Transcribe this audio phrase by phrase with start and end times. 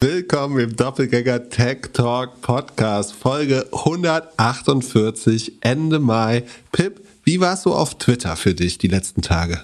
[0.00, 6.44] Willkommen im Doppelgänger Tech Talk Podcast, Folge 148, Ende Mai.
[6.70, 9.60] Pip, wie war es so auf Twitter für dich die letzten Tage?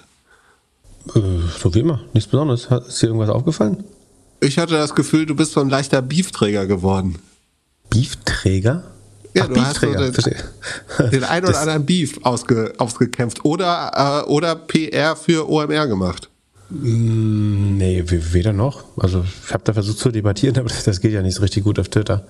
[1.15, 1.21] Äh,
[1.57, 2.67] so wie immer, nichts Besonderes.
[2.85, 3.85] Ist dir irgendwas aufgefallen?
[4.41, 7.17] Ich hatte das Gefühl, du bist so ein leichter Beefträger geworden.
[7.89, 8.83] Beefträger?
[9.33, 10.13] Ja, Ach, du hast so den,
[11.11, 16.29] den ein oder anderen Beef ausge, ausgekämpft oder, äh, oder PR für OMR gemacht.
[16.69, 18.83] Mm, nee, weder noch.
[18.97, 21.79] Also ich habe da versucht zu debattieren, aber das geht ja nicht so richtig gut
[21.79, 22.25] auf Twitter.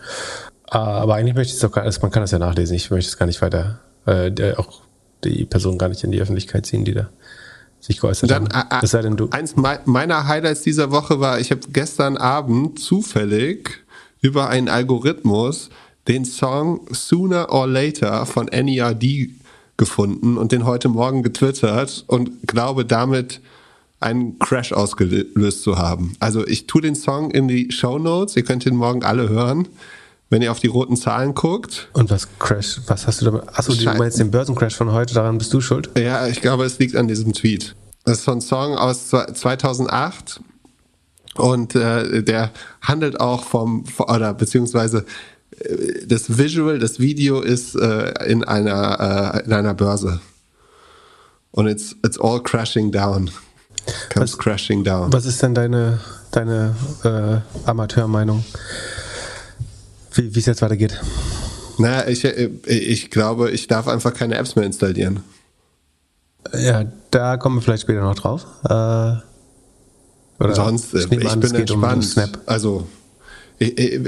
[0.68, 2.90] Ah, aber eigentlich möchte ich es doch gar also man kann das ja nachlesen, ich
[2.90, 4.82] möchte es gar nicht weiter, äh, auch
[5.24, 7.10] die Person gar nicht in die Öffentlichkeit ziehen, die da
[7.80, 8.80] sich geäußert Dann, haben.
[8.84, 9.30] Es sei denn, du.
[9.30, 13.86] Eins meiner Highlights dieser Woche war, ich habe gestern Abend zufällig
[14.22, 15.70] über einen Algorithmus
[16.08, 19.30] den Song Sooner or Later von NERD
[19.78, 23.42] gefunden und den heute Morgen getwittert und glaube damit
[24.00, 26.16] einen Crash ausgelöst zu haben.
[26.20, 28.36] Also ich tue den Song in die Show Notes.
[28.36, 29.68] Ihr könnt ihn morgen alle hören,
[30.30, 31.90] wenn ihr auf die roten Zahlen guckt.
[31.94, 32.82] Und was Crash?
[32.88, 33.44] Was hast du damit?
[33.48, 35.14] Achso, du meinst den Börsencrash von heute?
[35.14, 35.90] Daran bist du schuld?
[35.98, 37.76] Ja, ich glaube, es liegt an diesem Tweet.
[38.04, 40.40] Das ist so ein Song aus 2008
[41.38, 45.06] und äh, der handelt auch vom oder beziehungsweise
[45.60, 50.22] äh, das Visual, das Video ist äh, in einer äh, in einer Börse
[51.52, 53.32] und it's it's all crashing down
[54.10, 55.12] comes was, crashing down.
[55.12, 56.00] Was ist denn deine,
[56.32, 58.44] deine äh, Amateurmeinung,
[60.14, 61.00] wie es jetzt weitergeht?
[61.78, 65.24] Naja, ich, äh, ich glaube, ich darf einfach keine Apps mehr installieren.
[66.54, 68.46] Ja, da kommen wir vielleicht später noch drauf.
[68.64, 68.70] Äh,
[70.38, 72.18] oder Sonst, ich, ich an, bin entspannt.
[72.18, 72.88] Um also,
[73.58, 74.06] ich, ich,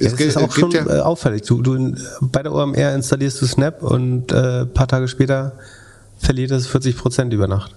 [0.00, 1.42] es ja, ist auch schon ja äh, auffällig.
[1.42, 5.52] Du, du, bei der OMR installierst du Snap und äh, ein paar Tage später
[6.18, 7.74] verliert es 40 Prozent über Nacht.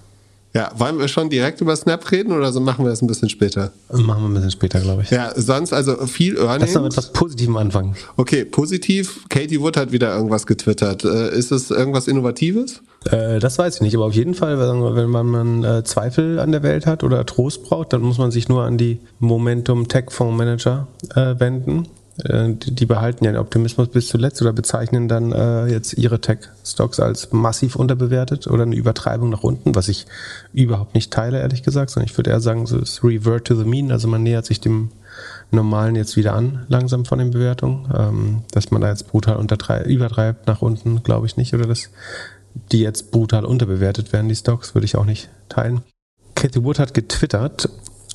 [0.52, 3.28] Ja, wollen wir schon direkt über Snap reden oder so machen wir das ein bisschen
[3.28, 3.70] später?
[3.92, 5.10] Machen wir ein bisschen später, glaube ich.
[5.10, 6.60] Ja, sonst also viel Earnings.
[6.60, 7.94] Lass doch mit etwas Positivem anfangen.
[8.16, 9.28] Okay, positiv.
[9.28, 11.04] Katie Wood hat wieder irgendwas getwittert.
[11.04, 12.82] Äh, ist es irgendwas Innovatives?
[13.10, 16.50] Äh, das weiß ich nicht, aber auf jeden Fall, wenn man, man äh, Zweifel an
[16.50, 20.06] der Welt hat oder Trost braucht, dann muss man sich nur an die Momentum Tech
[20.10, 21.86] Fonds Manager äh, wenden.
[22.24, 27.00] Äh, die behalten ja den Optimismus bis zuletzt oder bezeichnen dann äh, jetzt ihre Tech-Stocks
[27.00, 30.06] als massiv unterbewertet oder eine Übertreibung nach unten, was ich
[30.52, 33.64] überhaupt nicht teile, ehrlich gesagt, sondern ich würde eher sagen, so ist Revert to the
[33.64, 34.90] Mean, also man nähert sich dem
[35.50, 37.88] Normalen jetzt wieder an, langsam von den Bewertungen.
[37.96, 39.38] Ähm, dass man da jetzt brutal
[39.86, 41.90] übertreibt nach unten, glaube ich nicht, oder dass
[42.72, 45.82] die jetzt brutal unterbewertet werden, die Stocks, würde ich auch nicht teilen.
[46.34, 47.68] Cathy Wood hat getwittert,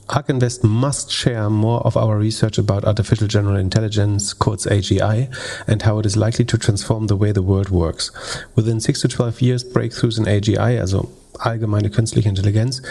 [0.09, 5.29] ARK Invest must share more of our research about artificial general intelligence, quotes AGI,
[5.67, 8.11] and how it is likely to transform the way the world works.
[8.55, 12.81] Within 6 to 12 years, breakthroughs in AGI, also allgemeine künstliche Intelligenz,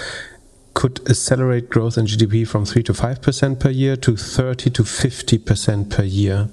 [0.75, 5.89] could accelerate growth in GDP from 3 to 5% per year to 30 to 50%
[5.89, 6.49] per year.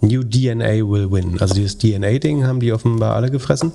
[0.00, 1.40] New DNA will win.
[1.40, 3.72] Also dieses DNA-Ding haben die offenbar alle gefressen.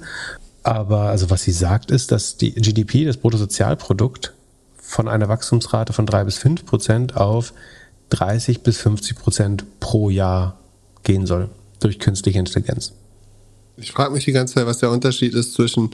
[0.64, 4.34] Aber also was sie sagt ist, dass die GDP, das Bruttosozialprodukt,
[4.92, 7.54] von einer Wachstumsrate von 3 bis 5 Prozent auf
[8.10, 10.60] 30 bis 50 Prozent pro Jahr
[11.04, 12.94] gehen soll durch künstliche Intelligenz.
[13.78, 15.92] Ich frage mich die ganze Zeit, was der Unterschied ist zwischen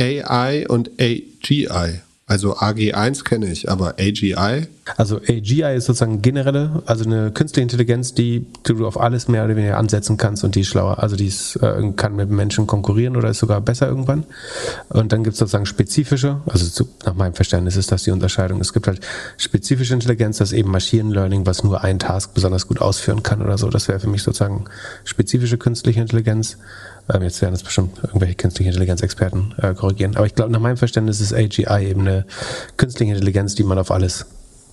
[0.00, 2.00] AI und AGI.
[2.30, 4.68] Also AG1 kenne ich, aber AGI?
[4.96, 9.56] Also AGI ist sozusagen generelle, also eine künstliche Intelligenz, die du auf alles mehr oder
[9.56, 11.00] weniger ansetzen kannst und die ist schlauer.
[11.00, 14.26] Also die ist, äh, kann mit Menschen konkurrieren oder ist sogar besser irgendwann.
[14.90, 18.60] Und dann gibt es sozusagen spezifische, also zu, nach meinem Verständnis ist das die Unterscheidung.
[18.60, 19.00] Es gibt halt
[19.36, 23.42] spezifische Intelligenz, das ist eben Machine Learning, was nur ein Task besonders gut ausführen kann
[23.42, 23.68] oder so.
[23.70, 24.66] Das wäre für mich sozusagen
[25.02, 26.58] spezifische künstliche Intelligenz.
[27.12, 30.16] Ähm, jetzt werden es bestimmt irgendwelche künstliche Intelligenz-Experten äh, korrigieren.
[30.16, 32.26] Aber ich glaube, nach meinem Verständnis ist AGI eben eine
[32.76, 34.26] künstliche Intelligenz, die man auf alles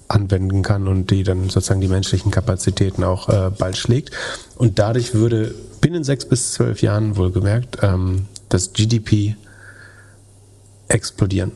[0.07, 4.11] anwenden kann und die dann sozusagen die menschlichen Kapazitäten auch äh, bald schlägt.
[4.55, 9.35] Und dadurch würde binnen sechs bis zwölf Jahren wohlgemerkt ähm, das GDP
[10.87, 11.51] explodieren.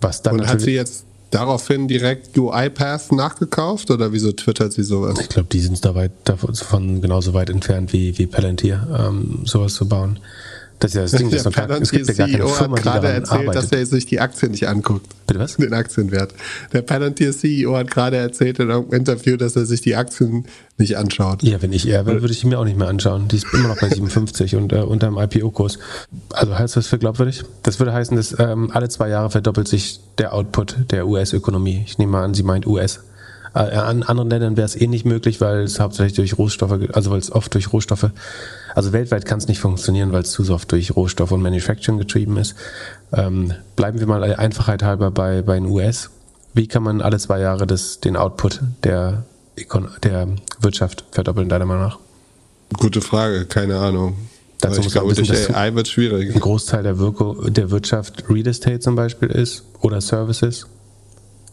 [0.00, 5.18] Was dann und hat sie jetzt daraufhin direkt UiPath nachgekauft oder wieso twittert sie sowas?
[5.20, 9.74] Ich glaube, die sind da weit davon genauso weit entfernt wie, wie Palantir, ähm, sowas
[9.74, 10.20] zu bauen.
[10.78, 12.82] Das ist ja das Ding, das gar, es gibt ja gar keine CEO Firma, hat
[12.82, 13.54] gerade erzählt, arbeitet.
[13.56, 15.06] dass er sich die Aktien nicht anguckt.
[15.26, 15.56] Bitte was?
[15.56, 16.34] Den Aktienwert.
[16.72, 20.46] Der Palantir CEO hat gerade erzählt in einem Interview, dass er sich die Aktien
[20.76, 21.42] nicht anschaut.
[21.42, 23.28] Ja, wenn ich er wäre, würde ich mir auch nicht mehr anschauen.
[23.28, 25.78] Die ist immer noch bei 57 und äh, unter dem IPO-Kurs.
[26.30, 27.44] Also heißt das für glaubwürdig?
[27.62, 31.82] Das würde heißen, dass ähm, alle zwei Jahre verdoppelt sich der Output der US-Ökonomie.
[31.86, 33.00] Ich nehme mal an, sie meint US.
[33.56, 37.10] Äh, an anderen Ländern wäre es eh nicht möglich, weil es hauptsächlich durch Rohstoffe, also
[37.10, 38.10] weil es oft durch Rohstoffe
[38.76, 42.36] also weltweit kann es nicht funktionieren, weil es zu oft durch Rohstoff und Manufacturing getrieben
[42.36, 42.54] ist.
[43.10, 46.10] Ähm, bleiben wir mal Einfachheit halber bei, bei den US.
[46.52, 49.24] Wie kann man alle zwei Jahre das, den Output der
[50.02, 50.28] der
[50.60, 51.98] Wirtschaft verdoppeln, deiner Meinung nach?
[52.76, 54.18] Gute Frage, keine Ahnung.
[54.60, 56.34] Dazu ich glaube, durch AI wird schwierig.
[56.34, 60.66] Ein Großteil der, Wirko der Wirtschaft Real Estate zum Beispiel ist oder Services,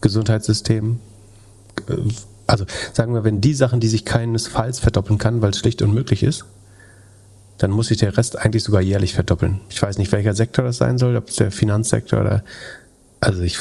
[0.02, 1.00] Gesundheitssystem.
[2.46, 6.22] Also sagen wir, wenn die Sachen, die sich keinesfalls verdoppeln kann, weil es schlicht unmöglich
[6.22, 6.44] ist,
[7.58, 9.60] dann muss sich der Rest eigentlich sogar jährlich verdoppeln.
[9.70, 12.44] Ich weiß nicht, welcher Sektor das sein soll, ob es der Finanzsektor oder
[13.20, 13.58] also ich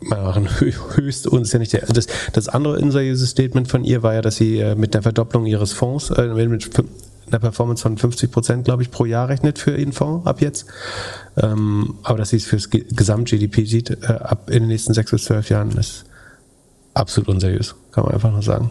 [0.00, 4.36] machen höchst uns ja nicht das, das andere unseriöse Statement von ihr war ja, dass
[4.36, 6.70] sie äh, mit der Verdopplung ihres Fonds, äh, mit
[7.28, 10.66] einer Performance von 50 Prozent, glaube ich, pro Jahr rechnet für ihren Fonds ab jetzt.
[11.36, 15.24] Ähm, aber dass sie es fürs Gesamt-GDP sieht, äh, ab in den nächsten sechs bis
[15.24, 16.04] zwölf Jahren, ist
[16.94, 18.70] absolut unseriös, kann man einfach nur sagen.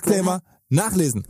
[0.00, 1.24] Disclaimer nachlesen.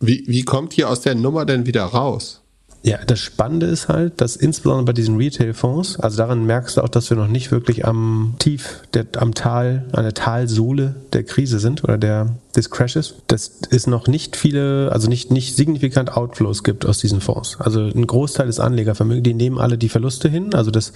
[0.00, 2.42] Wie, wie kommt hier aus der Nummer denn wieder raus?
[2.82, 6.88] Ja, das Spannende ist halt, dass insbesondere bei diesen Retail-Fonds, also daran merkst du auch,
[6.88, 11.58] dass wir noch nicht wirklich am Tief, der, am Tal, an der Talsohle der Krise
[11.58, 16.62] sind oder der, des Crashes, dass es noch nicht viele, also nicht, nicht signifikant Outflows
[16.62, 17.56] gibt aus diesen Fonds.
[17.58, 20.92] Also ein Großteil des Anlegervermögens, die nehmen alle die Verluste hin, also dass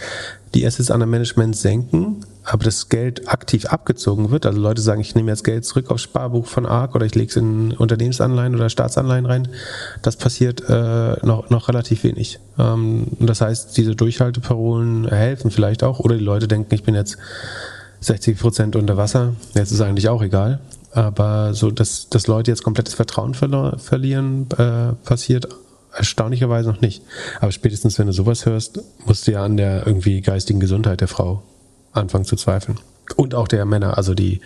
[0.55, 4.47] die Assets under Management senken, aber das Geld aktiv abgezogen wird.
[4.47, 7.31] Also Leute sagen, ich nehme jetzt Geld zurück aufs Sparbuch von ARK oder ich lege
[7.31, 9.49] es in Unternehmensanleihen oder Staatsanleihen rein.
[10.03, 12.41] Das passiert äh, noch, noch relativ wenig.
[12.59, 16.01] Ähm, das heißt, diese Durchhalteparolen helfen vielleicht auch.
[16.01, 17.19] Oder die Leute denken, ich bin jetzt
[18.01, 19.35] 60 Prozent unter Wasser.
[19.55, 20.61] Jetzt ist eigentlich auch egal.
[20.93, 25.49] Aber so, dass, dass Leute jetzt komplettes Vertrauen verlieren, äh, passiert
[25.95, 27.03] erstaunlicherweise noch nicht.
[27.41, 31.09] Aber spätestens, wenn du sowas hörst, musst du ja an der irgendwie geistigen Gesundheit der
[31.09, 31.43] Frau
[31.93, 32.79] anfangen zu zweifeln.
[33.17, 34.41] Und auch der Männer, also die,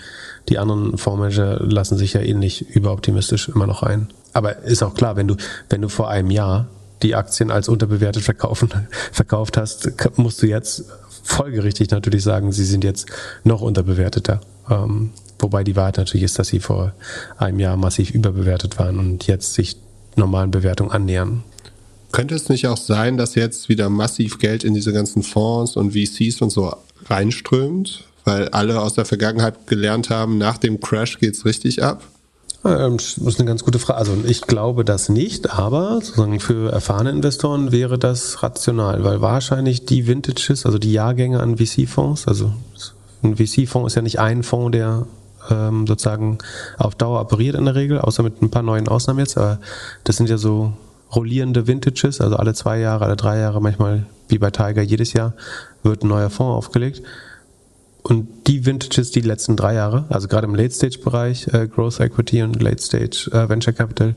[0.49, 4.09] die anderen Fondsmanager lassen sich ja ähnlich überoptimistisch immer noch ein.
[4.33, 5.37] Aber ist auch klar, wenn du,
[5.69, 6.69] wenn du vor einem Jahr
[7.03, 8.71] die Aktien als unterbewertet verkaufen,
[9.13, 10.85] verkauft hast, musst du jetzt
[11.23, 13.07] folgerichtig natürlich sagen, sie sind jetzt
[13.45, 14.41] noch unterbewerteter.
[14.71, 16.93] Ähm, wobei die Wahrheit natürlich ist, dass sie vor
[17.37, 19.77] einem Jahr massiv überbewertet waren und jetzt sich
[20.17, 21.43] normalen Bewertungen annähern.
[22.13, 25.93] Könnte es nicht auch sein, dass jetzt wieder massiv Geld in diese ganzen Fonds und
[25.93, 26.73] VCs und so
[27.11, 32.03] reinströmt, weil alle aus der Vergangenheit gelernt haben, nach dem Crash geht es richtig ab?
[32.65, 33.99] Ähm, das ist eine ganz gute Frage.
[33.99, 39.85] Also ich glaube das nicht, aber sozusagen für erfahrene Investoren wäre das rational, weil wahrscheinlich
[39.85, 42.53] die Vintages, also die Jahrgänge an VC-Fonds, also
[43.23, 45.07] ein VC-Fonds ist ja nicht ein Fonds, der
[45.51, 46.39] ähm, sozusagen
[46.79, 49.61] auf Dauer operiert in der Regel, außer mit ein paar neuen Ausnahmen jetzt, aber
[50.05, 50.73] das sind ja so
[51.15, 55.35] rollierende Vintages, also alle zwei Jahre, alle drei Jahre, manchmal wie bei Tiger jedes Jahr
[55.85, 57.03] wird ein neuer Fonds aufgelegt.
[58.03, 62.61] Und die Vintages, die letzten drei Jahre, also gerade im Late-Stage-Bereich, äh, Growth Equity und
[62.61, 64.15] Late-Stage äh, Venture Capital,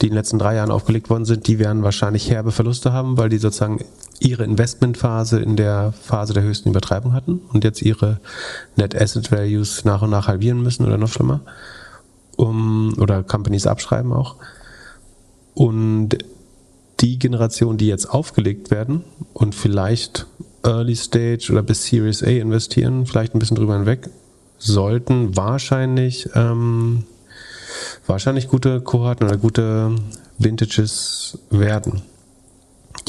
[0.00, 3.16] die in den letzten drei Jahren aufgelegt worden sind, die werden wahrscheinlich herbe Verluste haben,
[3.16, 3.84] weil die sozusagen
[4.20, 8.20] ihre Investmentphase in der Phase der höchsten Übertreibung hatten und jetzt ihre
[8.76, 11.40] Net Asset Values nach und nach halbieren müssen oder noch schlimmer.
[12.36, 14.36] Um, oder Companies abschreiben auch.
[15.54, 16.18] Und
[17.00, 20.26] die Generation, die jetzt aufgelegt werden und vielleicht
[20.64, 24.08] Early Stage oder bis Series A investieren, vielleicht ein bisschen drüber hinweg,
[24.58, 27.04] sollten wahrscheinlich ähm,
[28.06, 29.94] wahrscheinlich gute Kohorten oder gute
[30.38, 32.02] Vintages werden.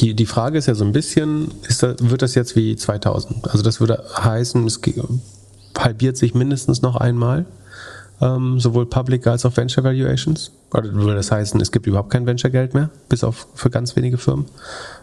[0.00, 3.50] Die, die Frage ist ja so ein bisschen, ist das, wird das jetzt wie 2000?
[3.50, 4.80] Also das würde heißen, es
[5.78, 7.46] halbiert sich mindestens noch einmal,
[8.20, 10.52] ähm, sowohl Public als auch Venture Valuations.
[10.72, 14.18] Oder würde das heißen, es gibt überhaupt kein Venture-Geld mehr, bis auf für ganz wenige
[14.18, 14.46] Firmen.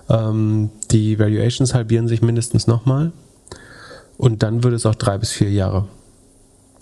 [0.09, 3.11] Ähm, die Valuations halbieren sich mindestens nochmal.
[4.17, 5.87] Und dann würde es auch drei bis vier Jahre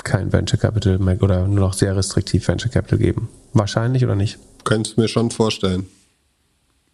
[0.04, 3.30] kein Venture Capital mehr oder nur noch sehr restriktiv Venture Capital geben.
[3.54, 4.40] Wahrscheinlich oder nicht?
[4.64, 5.88] Könntest du mir schon vorstellen.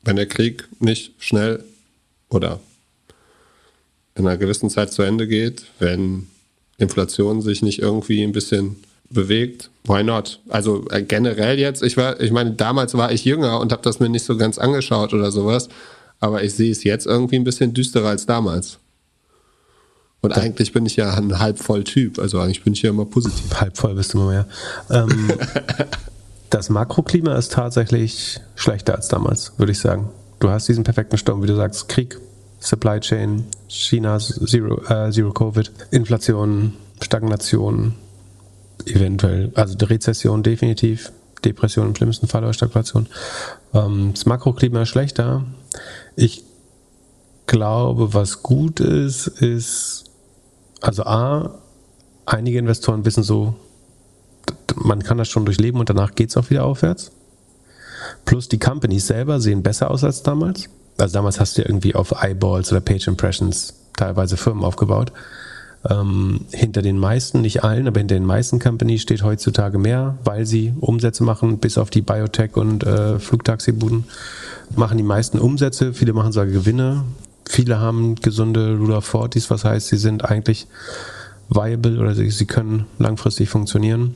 [0.03, 1.63] Wenn der Krieg nicht schnell
[2.29, 2.59] oder
[4.15, 6.27] in einer gewissen Zeit zu Ende geht, wenn
[6.77, 8.77] Inflation sich nicht irgendwie ein bisschen
[9.09, 10.39] bewegt, why not?
[10.49, 13.99] Also äh, generell jetzt, ich war, ich meine, damals war ich jünger und habe das
[13.99, 15.69] mir nicht so ganz angeschaut oder sowas,
[16.19, 18.79] aber ich sehe es jetzt irgendwie ein bisschen düsterer als damals.
[20.21, 20.41] Und ja.
[20.41, 23.53] eigentlich bin ich ja ein halb voll Typ, also eigentlich bin ich ja immer positiv.
[23.61, 24.47] Halb voll bist du immer mehr.
[24.89, 25.31] Ähm,
[26.49, 30.09] das Makroklima ist tatsächlich schlechter als damals, würde ich sagen.
[30.39, 32.19] Du hast diesen perfekten Sturm, wie du sagst, Krieg,
[32.59, 37.93] Supply Chain, China Zero, äh, Zero Covid, Inflation, Stagnation,
[38.95, 39.51] eventuell.
[39.55, 41.11] Also Rezession definitiv,
[41.43, 43.07] Depression im schlimmsten Fall oder Stagflation.
[43.73, 45.45] Ähm, das Makroklima ist schlechter.
[46.15, 46.43] Ich
[47.45, 50.05] glaube, was gut ist, ist,
[50.81, 51.59] also A,
[52.25, 53.55] einige Investoren wissen so,
[54.75, 57.11] man kann das schon durchleben und danach geht es auch wieder aufwärts.
[58.25, 60.69] Plus die Companies selber sehen besser aus als damals.
[60.97, 65.11] Also damals hast du ja irgendwie auf Eyeballs oder Page Impressions teilweise Firmen aufgebaut.
[65.89, 70.45] Ähm, hinter den meisten, nicht allen, aber hinter den meisten Companies steht heutzutage mehr, weil
[70.45, 74.05] sie Umsätze machen, bis auf die Biotech und äh, Flugtaxibuden
[74.75, 77.03] machen die meisten Umsätze, viele machen sogar Gewinne,
[77.47, 80.67] viele haben gesunde Rule of 40s, was heißt, sie sind eigentlich
[81.49, 84.15] viable oder sie, sie können langfristig funktionieren.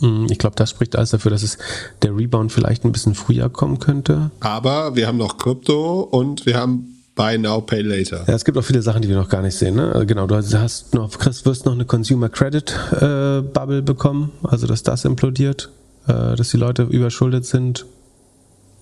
[0.00, 1.58] Hm, ich glaube, das spricht alles dafür, dass es
[2.02, 4.30] der Rebound vielleicht ein bisschen früher kommen könnte.
[4.40, 8.24] Aber wir haben noch Krypto und wir haben Buy Now, Pay Later.
[8.26, 9.76] Ja, es gibt auch viele Sachen, die wir noch gar nicht sehen.
[9.76, 9.92] Ne?
[9.92, 14.66] Also genau, du hast noch, Chris, wirst noch eine Consumer Credit äh, Bubble bekommen, also
[14.66, 15.68] dass das implodiert,
[16.08, 17.84] äh, dass die Leute überschuldet sind.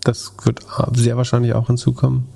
[0.04, 0.60] Das wird
[0.94, 2.26] sehr wahrscheinlich auch hinzukommen.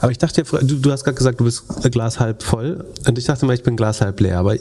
[0.00, 2.84] Aber ich dachte, du, du hast gerade gesagt, du bist Glas halb voll.
[3.06, 4.38] Und ich dachte mal, ich bin Glas halb leer.
[4.38, 4.58] Aber äh,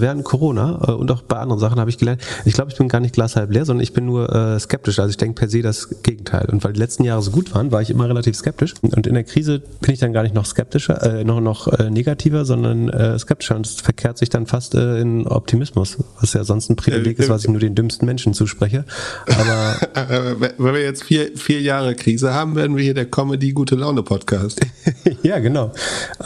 [0.00, 2.88] während Corona äh, und auch bei anderen Sachen habe ich gelernt, ich glaube, ich bin
[2.88, 4.98] gar nicht Glas halb leer, sondern ich bin nur äh, skeptisch.
[4.98, 6.48] Also ich denke per se das Gegenteil.
[6.50, 8.74] Und weil die letzten Jahre so gut waren, war ich immer relativ skeptisch.
[8.82, 11.90] Und in der Krise bin ich dann gar nicht noch skeptischer, äh, noch, noch äh,
[11.90, 13.56] negativer, sondern äh, skeptischer.
[13.56, 17.28] Und es verkehrt sich dann fast äh, in Optimismus, was ja sonst ein Privileg ist,
[17.28, 18.84] was ich nur den dümmsten Menschen zuspreche.
[19.26, 19.76] Aber
[20.58, 24.02] wenn wir jetzt vier, vier Jahre Krise haben, werden wir hier der Comedy Gute Laune
[24.02, 24.21] Podcast.
[24.22, 24.60] Podcast.
[25.22, 25.72] ja, genau.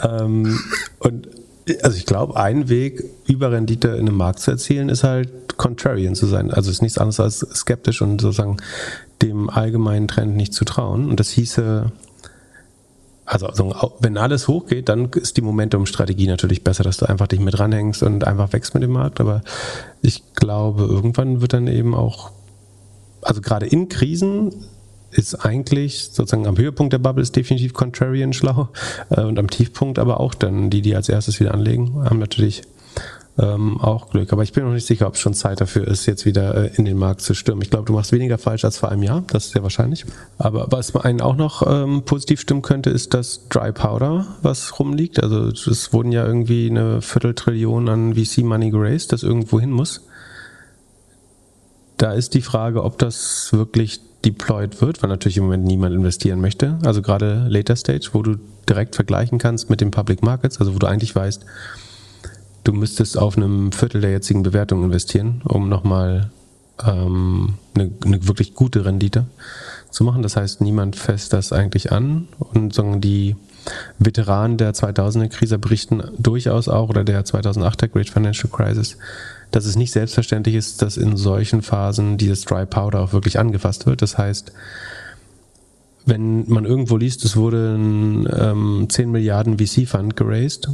[0.03, 0.59] Ähm,
[0.99, 1.29] und
[1.81, 6.27] also ich glaube, ein Weg, Überrendite in einem Markt zu erzielen, ist halt contrarian zu
[6.27, 6.51] sein.
[6.51, 8.57] Also ist nichts anderes als skeptisch und sozusagen
[9.21, 11.09] dem allgemeinen Trend nicht zu trauen.
[11.09, 11.91] Und das hieße,
[13.25, 13.47] also,
[13.99, 18.03] wenn alles hochgeht, dann ist die Momentum-Strategie natürlich besser, dass du einfach dich mit ranhängst
[18.03, 19.19] und einfach wächst mit dem Markt.
[19.19, 19.41] Aber
[20.01, 22.31] ich glaube, irgendwann wird dann eben auch,
[23.21, 24.53] also gerade in Krisen
[25.11, 28.69] ist eigentlich sozusagen am Höhepunkt der Bubble ist definitiv Contrarian schlau
[29.09, 32.63] äh, und am Tiefpunkt aber auch dann die, die als erstes wieder anlegen, haben natürlich
[33.39, 34.33] ähm, auch Glück.
[34.33, 36.75] Aber ich bin noch nicht sicher, ob es schon Zeit dafür ist, jetzt wieder äh,
[36.75, 37.61] in den Markt zu stürmen.
[37.61, 40.05] Ich glaube, du machst weniger falsch als vor einem Jahr, das ist sehr wahrscheinlich.
[40.37, 45.21] Aber was einen auch noch ähm, positiv stimmen könnte, ist das Dry Powder, was rumliegt.
[45.21, 50.01] Also es wurden ja irgendwie eine Vierteltrillion an VC-Money geraced, das irgendwo hin muss.
[51.97, 56.41] Da ist die Frage, ob das wirklich deployed wird, weil natürlich im Moment niemand investieren
[56.41, 56.77] möchte.
[56.83, 58.35] Also gerade Later Stage, wo du
[58.67, 61.45] direkt vergleichen kannst mit den Public Markets, also wo du eigentlich weißt,
[62.65, 66.29] du müsstest auf einem Viertel der jetzigen Bewertung investieren, um nochmal
[66.85, 69.25] ähm, eine, eine wirklich gute Rendite
[69.89, 70.21] zu machen.
[70.21, 73.37] Das heißt, niemand fässt das eigentlich an und sondern die
[73.99, 78.97] Veteranen der 2000er Krise berichten durchaus auch oder der 2008er Great Financial Crisis,
[79.51, 83.85] dass es nicht selbstverständlich ist, dass in solchen Phasen dieses Dry Powder auch wirklich angefasst
[83.85, 84.01] wird.
[84.01, 84.51] Das heißt,
[86.05, 90.69] wenn man irgendwo liest, es wurde ein ähm, 10 Milliarden VC-Fund geraced,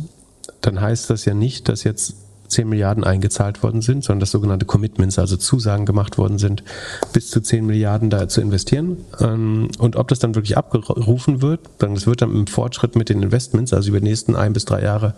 [0.61, 2.15] dann heißt das ja nicht, dass jetzt
[2.53, 6.63] 10 Milliarden eingezahlt worden sind, sondern dass sogenannte Commitments, also Zusagen gemacht worden sind,
[7.11, 8.97] bis zu 10 Milliarden da zu investieren.
[9.19, 13.09] Ähm, und ob das dann wirklich abgerufen wird, dann das wird dann im Fortschritt mit
[13.09, 15.15] den Investments, also über die nächsten ein bis drei Jahre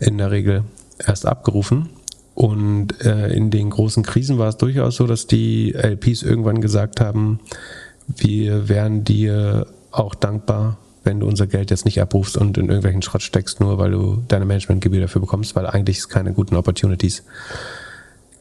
[0.00, 0.64] in der Regel
[0.98, 1.88] erst abgerufen.
[2.36, 7.00] Und äh, in den großen Krisen war es durchaus so, dass die LPs irgendwann gesagt
[7.00, 7.40] haben,
[8.14, 13.00] wir wären dir auch dankbar, wenn du unser Geld jetzt nicht abrufst und in irgendwelchen
[13.00, 17.22] Schrott steckst, nur weil du deine Managementgebühr dafür bekommst, weil eigentlich es keine guten Opportunities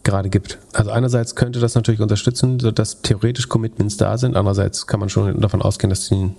[0.03, 0.57] gerade gibt.
[0.73, 4.35] Also einerseits könnte das natürlich unterstützen, dass theoretisch Commitments da sind.
[4.35, 6.31] Andererseits kann man schon davon ausgehen, dass die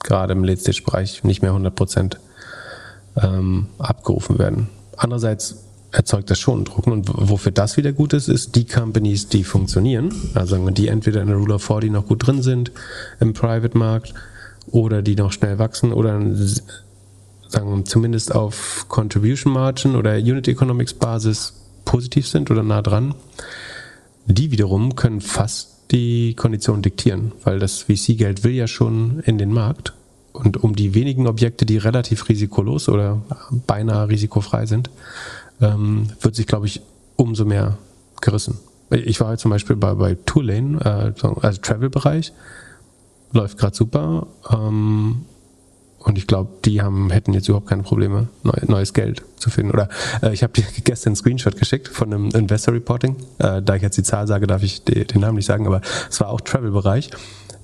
[0.00, 2.20] gerade im Late-Stage-Bereich nicht mehr 100 Prozent
[3.16, 4.68] ähm, abgerufen werden.
[4.98, 6.86] Andererseits erzeugt das schon Druck.
[6.86, 11.28] Und wofür das wieder gut ist, ist die Companies, die funktionieren, also die entweder in
[11.28, 12.72] der Rule of 40 noch gut drin sind
[13.20, 14.14] im Private-Markt
[14.70, 16.20] oder die noch schnell wachsen oder
[17.48, 21.54] sagen wir zumindest auf Contribution Margin oder Unit Economics Basis
[21.84, 23.14] positiv sind oder nah dran,
[24.26, 29.52] die wiederum können fast die Konditionen diktieren, weil das VC-Geld will ja schon in den
[29.52, 29.92] Markt.
[30.32, 33.20] Und um die wenigen Objekte, die relativ risikolos oder
[33.66, 34.88] beinahe risikofrei sind,
[35.60, 36.80] ähm, wird sich, glaube ich,
[37.16, 37.78] umso mehr
[38.20, 38.58] gerissen.
[38.90, 42.32] Ich war halt zum Beispiel bei, bei Tourlane, äh, also Travel-Bereich,
[43.32, 44.26] läuft gerade super.
[44.50, 45.24] Ähm,
[45.98, 49.70] und ich glaube, die haben, hätten jetzt überhaupt keine Probleme, neu, neues Geld zu finden.
[49.70, 49.88] Oder
[50.22, 53.16] äh, ich habe dir gestern einen Screenshot geschickt von einem Investor Reporting.
[53.38, 55.82] Äh, da ich jetzt die Zahl sage, darf ich die, den Namen nicht sagen, aber
[56.08, 57.10] es war auch Travel-Bereich.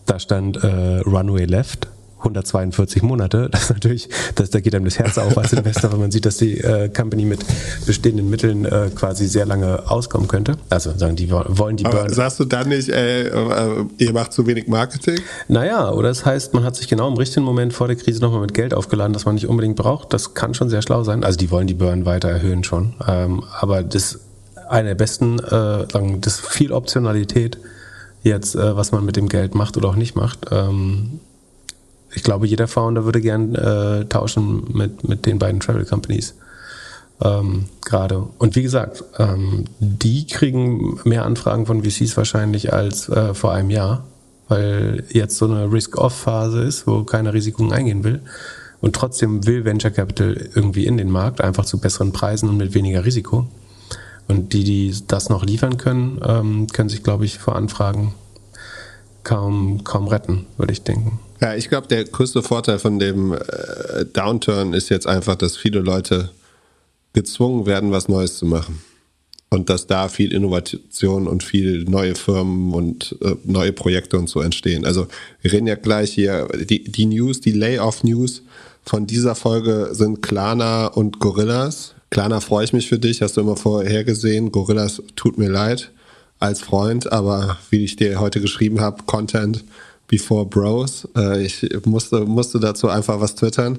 [0.05, 1.89] Da stand äh, Runway Left
[2.27, 3.49] 142 Monate.
[3.57, 6.27] Das ist natürlich, das, da geht einem das Herz auf als Investor, wenn man sieht,
[6.27, 7.41] dass die äh, Company mit
[7.87, 10.57] bestehenden Mitteln äh, quasi sehr lange auskommen könnte.
[10.69, 12.13] Also sagen die wollen die Aber Burn.
[12.13, 15.19] sagst du dann nicht, äh, äh, ihr macht zu wenig Marketing?
[15.49, 18.41] Naja, oder das heißt, man hat sich genau im richtigen Moment vor der Krise nochmal
[18.41, 20.13] mit Geld aufgeladen, das man nicht unbedingt braucht.
[20.13, 21.25] Das kann schon sehr schlau sein.
[21.25, 22.95] Also die wollen die Burn weiter erhöhen schon.
[23.07, 24.21] Ähm, aber das
[24.69, 27.59] eine der besten, äh, sagen, das ist viel Optionalität
[28.23, 30.47] jetzt, äh, was man mit dem Geld macht oder auch nicht macht.
[30.51, 31.21] Ähm,
[32.17, 36.35] ich glaube, jeder Founder würde gern äh, tauschen mit, mit den beiden Travel Companies.
[37.23, 38.27] Ähm, gerade.
[38.39, 43.69] Und wie gesagt, ähm, die kriegen mehr Anfragen von VCs wahrscheinlich als äh, vor einem
[43.69, 44.05] Jahr,
[44.49, 48.23] weil jetzt so eine Risk-Off-Phase ist, wo keiner Risiken eingehen will.
[48.81, 52.73] Und trotzdem will Venture Capital irgendwie in den Markt, einfach zu besseren Preisen und mit
[52.73, 53.47] weniger Risiko.
[54.27, 58.15] Und die, die das noch liefern können, ähm, können sich, glaube ich, vor Anfragen
[59.23, 61.19] kaum, kaum retten, würde ich denken.
[61.41, 65.81] Ja, ich glaube, der größte Vorteil von dem äh, Downturn ist jetzt einfach, dass viele
[65.81, 66.31] Leute
[67.13, 68.83] gezwungen werden, was Neues zu machen.
[69.49, 74.41] Und dass da viel Innovation und viel neue Firmen und äh, neue Projekte und so
[74.41, 74.85] entstehen.
[74.85, 75.07] Also
[75.41, 78.43] wir reden ja gleich hier, die, die News, die Layoff-News
[78.85, 81.95] von dieser Folge sind Klana und Gorillas.
[82.11, 84.53] Klarna freue ich mich für dich, hast du immer vorher gesehen.
[84.53, 85.91] Gorillas tut mir leid
[86.39, 89.65] als Freund, aber wie ich dir heute geschrieben habe, Content
[90.07, 91.09] before Bros.
[91.17, 93.79] Äh, ich musste, musste dazu einfach was twittern.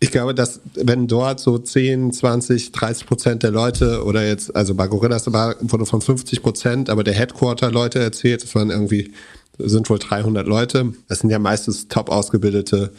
[0.00, 4.74] Ich glaube, dass wenn dort so 10, 20, 30 Prozent der Leute oder jetzt, also
[4.74, 9.12] bei Gorillas wurde von 50 Prozent, aber der Headquarter-Leute erzählt, das waren irgendwie,
[9.56, 10.92] sind wohl 300 Leute.
[11.08, 12.92] Das sind ja meistens top ausgebildete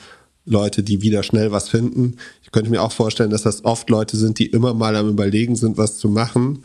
[0.45, 2.17] Leute, die wieder schnell was finden.
[2.43, 5.55] Ich könnte mir auch vorstellen, dass das oft Leute sind, die immer mal am Überlegen
[5.55, 6.63] sind, was zu machen.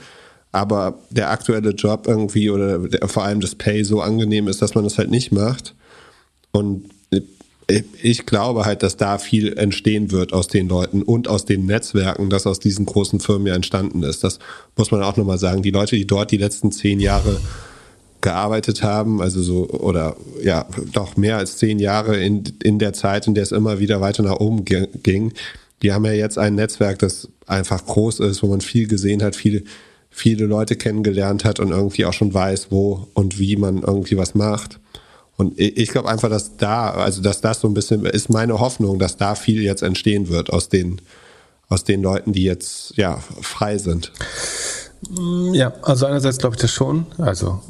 [0.52, 4.75] Aber der aktuelle Job irgendwie oder der, vor allem das Pay so angenehm ist, dass
[4.75, 5.75] man das halt nicht macht.
[6.52, 6.90] Und
[8.02, 12.30] ich glaube halt, dass da viel entstehen wird aus den Leuten und aus den Netzwerken,
[12.30, 14.25] das aus diesen großen Firmen ja entstanden ist.
[14.25, 14.38] Das
[14.76, 15.62] muss man auch nochmal sagen.
[15.62, 17.40] Die Leute, die dort die letzten zehn Jahre
[18.21, 23.26] gearbeitet haben, also so, oder ja, doch mehr als zehn Jahre in, in der Zeit,
[23.26, 25.32] in der es immer wieder weiter nach oben ging,
[25.82, 29.36] die haben ja jetzt ein Netzwerk, das einfach groß ist, wo man viel gesehen hat,
[29.36, 29.63] viele,
[30.11, 34.35] viele Leute kennengelernt hat und irgendwie auch schon weiß, wo und wie man irgendwie was
[34.35, 34.81] macht.
[35.37, 38.99] Und ich glaube einfach, dass da, also dass das so ein bisschen ist meine Hoffnung,
[38.99, 41.01] dass da viel jetzt entstehen wird aus den,
[41.69, 44.13] aus den Leuten, die jetzt ja frei sind.
[45.53, 47.07] Ja, also einerseits glaube ich das schon.
[47.17, 47.61] Also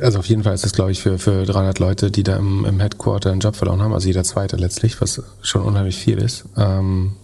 [0.00, 2.64] also auf jeden Fall ist es, glaube ich, für, für 300 Leute, die da im,
[2.64, 6.44] im Headquarter einen Job verloren haben, also jeder zweite letztlich, was schon unheimlich viel ist,
[6.56, 7.16] ähm,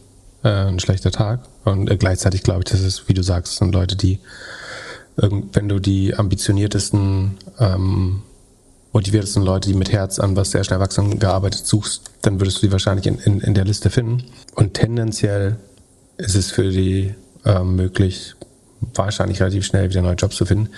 [0.42, 1.40] äh, ein schlechter Tag.
[1.64, 4.20] Und äh, gleichzeitig glaube ich, das ist, wie du sagst, sind Leute, die,
[5.16, 8.22] wenn du die ambitioniertesten, ähm,
[8.92, 12.66] motiviertesten Leute, die mit Herz an was sehr schnell wachsen gearbeitet suchst, dann würdest du
[12.66, 14.24] die wahrscheinlich in, in, in der Liste finden.
[14.54, 15.56] Und tendenziell
[16.18, 18.34] ist es für die ähm, möglich,
[18.94, 20.70] wahrscheinlich relativ schnell wieder neue Jobs zu finden.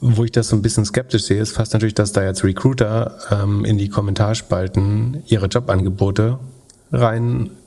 [0.00, 3.18] Wo ich das so ein bisschen skeptisch sehe, ist fast natürlich, dass da jetzt Recruiter
[3.30, 6.38] ähm, in die Kommentarspalten ihre Jobangebote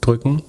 [0.10, 0.42] reindrücken,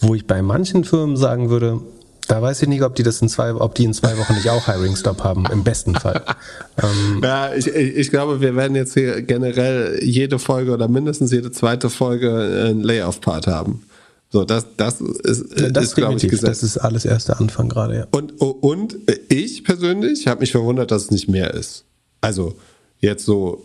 [0.00, 1.80] wo ich bei manchen Firmen sagen würde,
[2.28, 4.50] da weiß ich nicht, ob die das in zwei, ob die in zwei Wochen nicht
[4.50, 6.24] auch Hiring Stop haben, im besten Fall.
[6.82, 11.52] ähm, ja, ich, ich glaube, wir werden jetzt hier generell jede Folge oder mindestens jede
[11.52, 13.84] zweite Folge einen Layoff-Part haben.
[14.28, 16.50] So, das, das ist, das ist glaube ich, gesagt.
[16.50, 18.06] Das ist alles erst der Anfang gerade, ja.
[18.10, 18.96] Und, und
[19.28, 21.84] ich persönlich habe mich verwundert, dass es nicht mehr ist.
[22.20, 22.56] Also,
[22.98, 23.64] jetzt so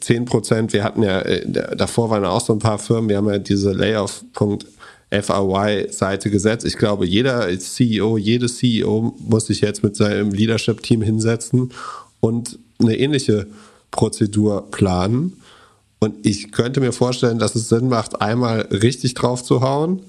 [0.00, 3.28] 10 Prozent, wir hatten ja, äh, davor waren auch so ein paar Firmen, wir haben
[3.28, 3.72] ja diese
[5.12, 6.64] Layoff.fry-Seite gesetzt.
[6.64, 11.72] Ich glaube, jeder CEO, jede CEO muss sich jetzt mit seinem Leadership-Team hinsetzen
[12.20, 13.46] und eine ähnliche
[13.90, 15.36] Prozedur planen
[16.02, 20.02] und ich könnte mir vorstellen, dass es Sinn macht, einmal richtig drauf zu hauen,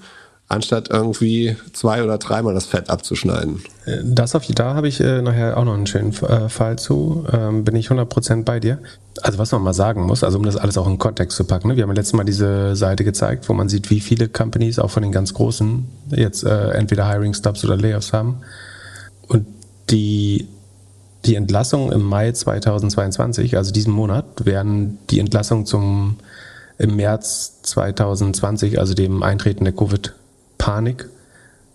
[0.54, 3.62] anstatt irgendwie zwei oder dreimal das Fett abzuschneiden.
[4.02, 7.26] Das auf, da habe ich äh, nachher auch noch einen schönen äh, Fall zu.
[7.32, 8.78] Ähm, bin ich 100% bei dir.
[9.22, 11.68] Also was man mal sagen muss, also um das alles auch in Kontext zu packen.
[11.68, 11.76] Ne?
[11.76, 15.02] Wir haben letztes Mal diese Seite gezeigt, wo man sieht, wie viele Companies, auch von
[15.02, 18.40] den ganz großen, jetzt äh, entweder Hiring Stops oder Layoffs haben.
[19.28, 19.46] Und
[19.90, 20.48] die
[21.24, 26.18] die Entlassung im Mai 2022, also diesen Monat, werden die Entlassung zum
[26.76, 29.72] im März 2020, also dem Eintreten der
[30.64, 31.08] Covid-Panik,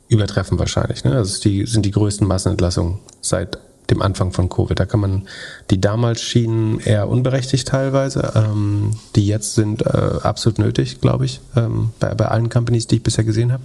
[0.08, 1.04] übertreffen wahrscheinlich.
[1.04, 1.14] Ne?
[1.14, 3.60] Also die sind die größten Massenentlassungen seit
[3.92, 4.80] dem Anfang von Covid.
[4.80, 5.28] Da kann man,
[5.70, 11.42] die damals schienen eher unberechtigt teilweise, ähm, die jetzt sind äh, absolut nötig, glaube ich,
[11.56, 13.64] ähm, bei, bei allen Companies, die ich bisher gesehen habe,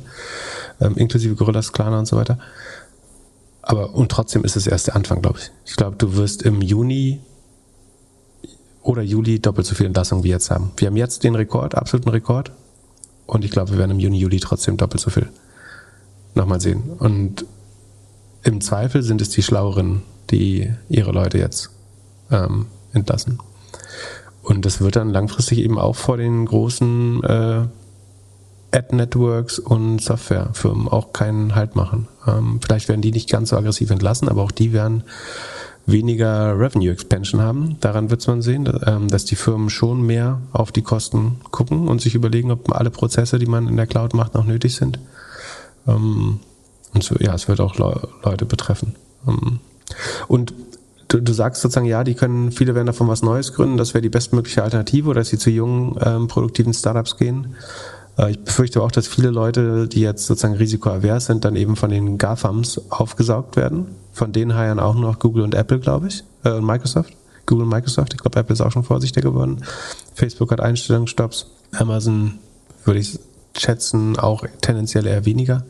[0.81, 2.39] ähm, inklusive Gorillas, Klarna und so weiter.
[3.63, 5.51] Aber und trotzdem ist es erst der Anfang, glaube ich.
[5.65, 7.21] Ich glaube, du wirst im Juni
[8.83, 10.73] oder Juli doppelt so viele Entlassungen wie jetzt haben.
[10.77, 12.53] Wir haben jetzt den Rekord, absoluten Rekord.
[13.27, 15.29] Und ich glaube, wir werden im Juni, Juli trotzdem doppelt so viel.
[16.35, 16.83] Nochmal sehen.
[16.99, 17.47] Und
[18.43, 21.71] im Zweifel sind es die Schlaueren, die ihre Leute jetzt
[22.31, 23.39] ähm, entlassen.
[24.43, 27.67] Und das wird dann langfristig eben auch vor den großen äh,
[28.73, 32.09] Ad-Networks und Softwarefirmen auch keinen Halt machen.
[32.27, 35.05] Ähm, vielleicht werden die nicht ganz so aggressiv entlassen, aber auch die werden
[35.87, 37.77] weniger Revenue Expansion haben.
[37.81, 42.01] Daran wird man sehen, ähm, dass die Firmen schon mehr auf die Kosten gucken und
[42.01, 44.99] sich überlegen, ob alle Prozesse, die man in der Cloud macht, noch nötig sind.
[45.87, 46.41] Ähm,
[46.95, 48.95] und so, ja, es wird auch Leute betreffen.
[49.27, 49.61] Ähm,
[50.29, 50.55] und
[51.09, 54.03] du, du sagst sozusagen, ja, die können, viele werden davon was Neues gründen, das wäre
[54.03, 57.55] die bestmögliche Alternative oder dass sie zu jungen, ähm, produktiven Startups gehen.
[58.19, 61.91] Äh, ich befürchte auch, dass viele Leute, die jetzt sozusagen risikoavers sind, dann eben von
[61.91, 63.87] den GAFAMs aufgesaugt werden.
[64.13, 67.13] Von denen heiern auch noch Google und Apple, glaube ich, äh, und Microsoft.
[67.47, 68.15] Google und Microsoft.
[68.15, 69.63] Ich glaube, Apple ist auch schon vorsichtiger geworden.
[70.15, 71.51] Facebook hat Einstellungsstopps.
[71.73, 72.39] Amazon
[72.85, 73.19] würde ich
[73.57, 75.65] schätzen, auch tendenziell eher weniger.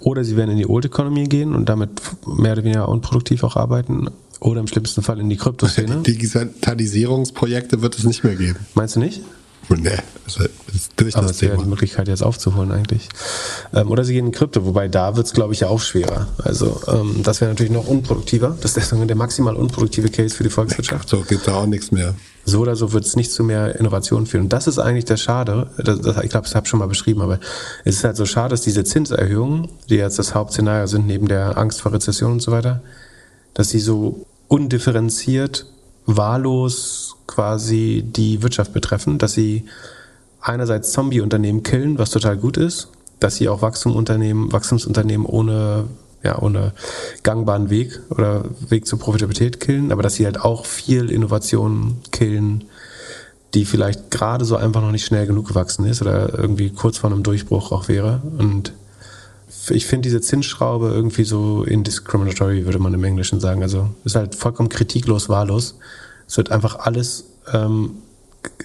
[0.00, 1.90] Oder sie werden in die Old Economy gehen und damit
[2.26, 4.08] mehr oder weniger unproduktiv auch arbeiten.
[4.40, 5.96] Oder im schlimmsten Fall in die Kryptoszene.
[6.06, 8.58] Digitalisierungsprojekte wird es nicht mehr geben.
[8.74, 9.22] Meinst du nicht?
[9.68, 9.90] Nee,
[10.24, 10.36] das
[10.74, 11.62] ist durch Aber das Thema.
[11.62, 13.08] die Möglichkeit, jetzt aufzuholen eigentlich.
[13.72, 16.28] Ähm, oder sie gehen in Krypto, wobei da wird es, glaube ich, ja auch schwerer.
[16.38, 18.56] Also ähm, das wäre natürlich noch unproduktiver.
[18.60, 21.08] Das ist der maximal unproduktive Case für die Volkswirtschaft.
[21.08, 22.14] So gibt da auch nichts mehr.
[22.44, 24.44] So oder so wird es nicht zu mehr Innovation führen.
[24.44, 25.70] Und das ist eigentlich das Schade.
[25.78, 27.40] Das, das, ich glaube, das habe ich schon mal beschrieben, aber
[27.84, 31.56] es ist halt so schade, dass diese Zinserhöhungen, die jetzt das Hauptszenario sind, neben der
[31.56, 32.82] Angst vor Rezession und so weiter,
[33.54, 35.66] dass sie so undifferenziert,
[36.06, 39.64] wahllos quasi die Wirtschaft betreffen, dass sie
[40.40, 42.88] einerseits Zombie-Unternehmen killen, was total gut ist,
[43.20, 45.86] dass sie auch Wachstumsunternehmen, Wachstumsunternehmen ohne
[46.24, 46.72] ja, ohne
[47.22, 52.64] gangbaren Weg oder Weg zur Profitabilität killen, aber dass sie halt auch viel Innovation killen,
[53.52, 57.10] die vielleicht gerade so einfach noch nicht schnell genug gewachsen ist oder irgendwie kurz vor
[57.10, 58.22] einem Durchbruch auch wäre.
[58.38, 58.72] Und
[59.70, 63.62] ich finde diese Zinsschraube irgendwie so indiscriminatory, würde man im Englischen sagen.
[63.62, 65.78] Also ist halt vollkommen kritiklos, wahllos.
[66.26, 67.96] Es wird einfach alles ähm,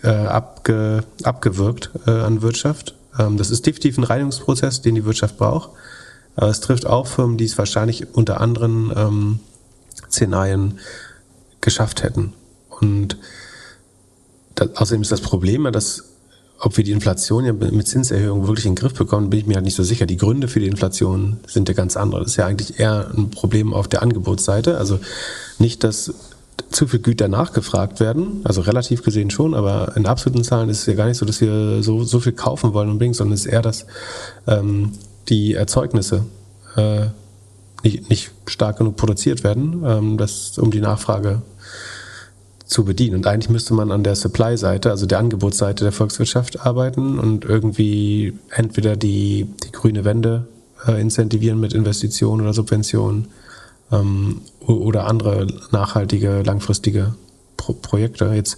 [0.03, 2.95] äh, abge, abgewirkt äh, an Wirtschaft.
[3.17, 5.71] Ähm, das ist definitiv ein Reinigungsprozess, den die Wirtschaft braucht.
[6.35, 9.39] Aber es trifft auch Firmen, die es wahrscheinlich unter anderen ähm,
[10.09, 10.79] Szenarien
[11.61, 12.33] geschafft hätten.
[12.69, 13.17] Und
[14.55, 16.05] das, außerdem ist das Problem dass
[16.59, 19.55] ob wir die Inflation ja mit Zinserhöhungen wirklich in den Griff bekommen, bin ich mir
[19.55, 20.05] halt nicht so sicher.
[20.05, 22.21] Die Gründe für die Inflation sind ja ganz andere.
[22.21, 24.77] Das ist ja eigentlich eher ein Problem auf der Angebotsseite.
[24.77, 24.99] Also
[25.57, 26.13] nicht, dass
[26.69, 30.85] zu viel Güter nachgefragt werden, also relativ gesehen schon, aber in absoluten Zahlen ist es
[30.85, 33.51] ja gar nicht so, dass wir so, so viel kaufen wollen unbedingt, sondern es ist
[33.51, 33.85] eher, dass
[34.45, 34.91] ähm,
[35.29, 36.25] die Erzeugnisse
[36.75, 37.07] äh,
[37.83, 41.41] nicht, nicht stark genug produziert werden, ähm, das, um die Nachfrage
[42.69, 43.15] zu bedienen.
[43.15, 48.33] Und eigentlich müsste man an der Supply-Seite, also der Angebotsseite der Volkswirtschaft arbeiten und irgendwie
[48.51, 50.47] entweder die, die grüne Wende
[50.87, 53.29] äh, incentivieren mit Investitionen oder Subventionen
[53.91, 57.15] ähm, oder andere nachhaltige, langfristige
[57.57, 58.31] Pro Projekte.
[58.35, 58.57] Jetzt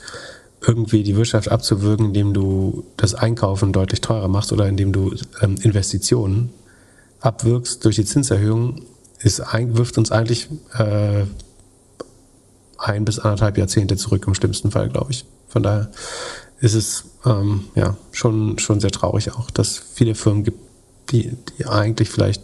[0.68, 5.56] irgendwie die Wirtschaft abzuwürgen, indem du das Einkaufen deutlich teurer machst oder indem du ähm,
[5.62, 6.50] Investitionen
[7.22, 8.82] abwirkst durch die Zinserhöhung,
[9.20, 11.24] ist, wirft uns eigentlich äh,
[12.82, 15.26] ein bis anderthalb Jahrzehnte zurück im schlimmsten Fall, glaube ich.
[15.48, 15.92] Von daher
[16.60, 20.60] ist es ähm, ja schon, schon sehr traurig auch, dass viele Firmen gibt,
[21.12, 22.44] die, die eigentlich vielleicht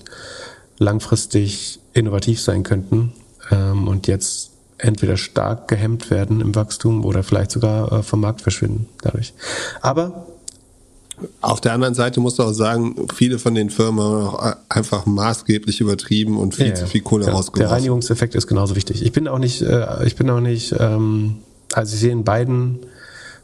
[0.78, 3.14] langfristig innovativ sein könnten
[3.52, 8.42] ähm, und jetzt entweder stark gehemmt werden im Wachstum oder vielleicht sogar äh, vom Markt
[8.42, 9.34] verschwinden dadurch.
[9.82, 10.28] Aber
[11.42, 15.06] auf der anderen Seite musst du auch sagen, viele von den Firmen haben auch einfach
[15.06, 17.72] maßgeblich übertrieben und viel ja, zu viel Kohle ja, rausgebracht.
[17.72, 19.04] Der Reinigungseffekt ist genauso wichtig.
[19.04, 21.38] Ich bin auch nicht, äh, ich bin auch nicht, ähm,
[21.74, 22.80] also ich sehe in beiden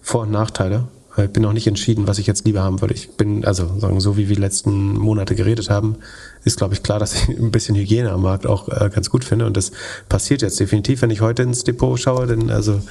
[0.01, 0.83] Vor- und Nachteile.
[1.15, 2.95] Ich bin auch nicht entschieden, was ich jetzt lieber haben würde.
[2.95, 5.97] Ich bin, also sagen, so wie wir die letzten Monate geredet haben,
[6.43, 9.23] ist, glaube ich, klar, dass ich ein bisschen Hygiene am Markt auch äh, ganz gut
[9.23, 9.45] finde.
[9.45, 9.71] Und das
[10.09, 12.81] passiert jetzt definitiv, wenn ich heute ins Depot schaue, denn also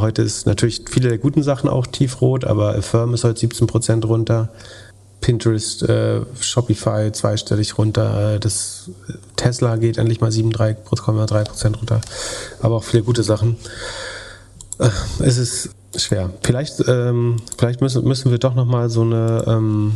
[0.00, 4.04] Heute ist natürlich viele der guten Sachen auch tiefrot, aber Affirm ist heute 17 Prozent
[4.04, 4.48] runter.
[5.20, 8.34] Pinterest, äh, Shopify zweistellig runter.
[8.34, 8.90] Äh, das
[9.36, 12.00] Tesla geht endlich mal 7,3 Prozent runter.
[12.60, 13.56] Aber auch viele gute Sachen.
[14.78, 14.88] Äh,
[15.20, 16.30] es ist schwer.
[16.42, 19.92] Vielleicht, ähm, vielleicht müssen, müssen wir doch nochmal so eine, ähm,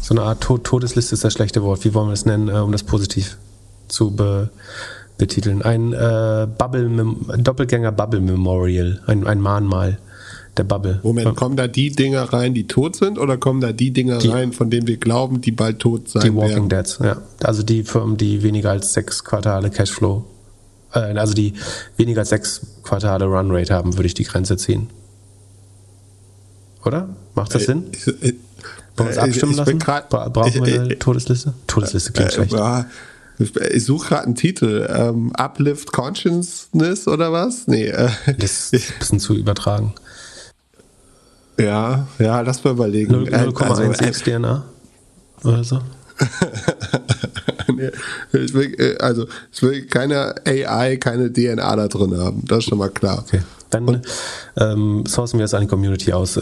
[0.00, 1.84] so eine Art Todesliste ist das schlechte Wort.
[1.84, 3.36] Wie wollen wir das nennen, äh, um das positiv
[3.88, 4.50] zu be
[5.18, 5.62] betiteln.
[5.62, 6.88] Ein äh, Bubble,
[7.38, 9.98] Doppelgänger Bubble Memorial, ein, ein Mahnmal
[10.56, 11.00] der Bubble.
[11.02, 14.28] Moment, kommen da die Dinger rein, die tot sind, oder kommen da die Dinger die,
[14.28, 16.32] rein, von denen wir glauben, die bald tot sein werden?
[16.34, 16.68] Die Walking werden?
[16.70, 17.16] Deads, ja.
[17.44, 20.24] Also die Firmen, die weniger als sechs Quartale Cashflow,
[20.94, 21.52] äh, also die
[21.96, 24.88] weniger als sechs Quartale Runrate haben, würde ich die Grenze ziehen.
[26.84, 27.08] oder?
[27.34, 27.84] Macht das Sinn?
[27.92, 28.34] Ich, ich, Wollen
[28.96, 29.78] wir uns äh, abstimmen ich lassen?
[29.78, 31.54] grad- brauchen wir eine ich- Todesliste?
[31.66, 32.52] Todesliste klingt Äh, schlecht.
[33.38, 34.86] Ich, suche gerade einen Titel.
[34.92, 37.66] Ähm, Uplift Consciousness oder was?
[37.66, 39.94] Nee, äh, Das ist ein bisschen zu übertragen.
[41.58, 43.12] ja, ja, lass mal überlegen.
[43.12, 44.64] 0, Äh, also, 0,16 DNA
[45.44, 45.80] oder so.
[47.70, 47.90] Nee,
[48.32, 52.42] ich will, äh, also ich will keine AI, keine DNA da drin haben.
[52.46, 53.24] Das ist schon mal klar.
[53.26, 53.40] Okay.
[53.70, 54.02] Dann
[54.56, 56.36] ähm, sourcen wir das an die Community aus.
[56.36, 56.40] Äh,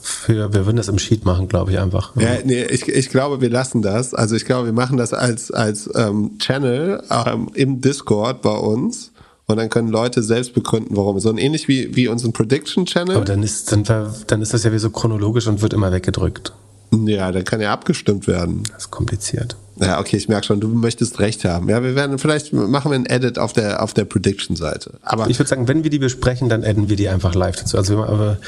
[0.00, 2.16] für, wir würden das im Sheet machen, glaube ich, einfach.
[2.16, 4.14] Ja, nee, ich, ich glaube, wir lassen das.
[4.14, 9.12] Also ich glaube, wir machen das als, als ähm, Channel ähm, im Discord bei uns.
[9.46, 11.18] Und dann können Leute selbst begründen, warum.
[11.20, 13.16] So ein ähnlich wie, wie unseren Prediction-Channel.
[13.16, 13.84] Aber dann ist, dann,
[14.26, 16.52] dann ist das ja wie so chronologisch und wird immer weggedrückt.
[16.92, 18.62] Ja, dann kann ja abgestimmt werden.
[18.72, 19.56] Das ist kompliziert.
[19.76, 21.68] Ja, okay, ich merke schon, du möchtest recht haben.
[21.68, 24.94] Ja, wir werden, vielleicht machen wir ein Edit auf der, auf der Prediction-Seite.
[25.02, 27.78] Aber Ich würde sagen, wenn wir die besprechen, dann adden wir die einfach live dazu.
[27.78, 28.38] Also wir,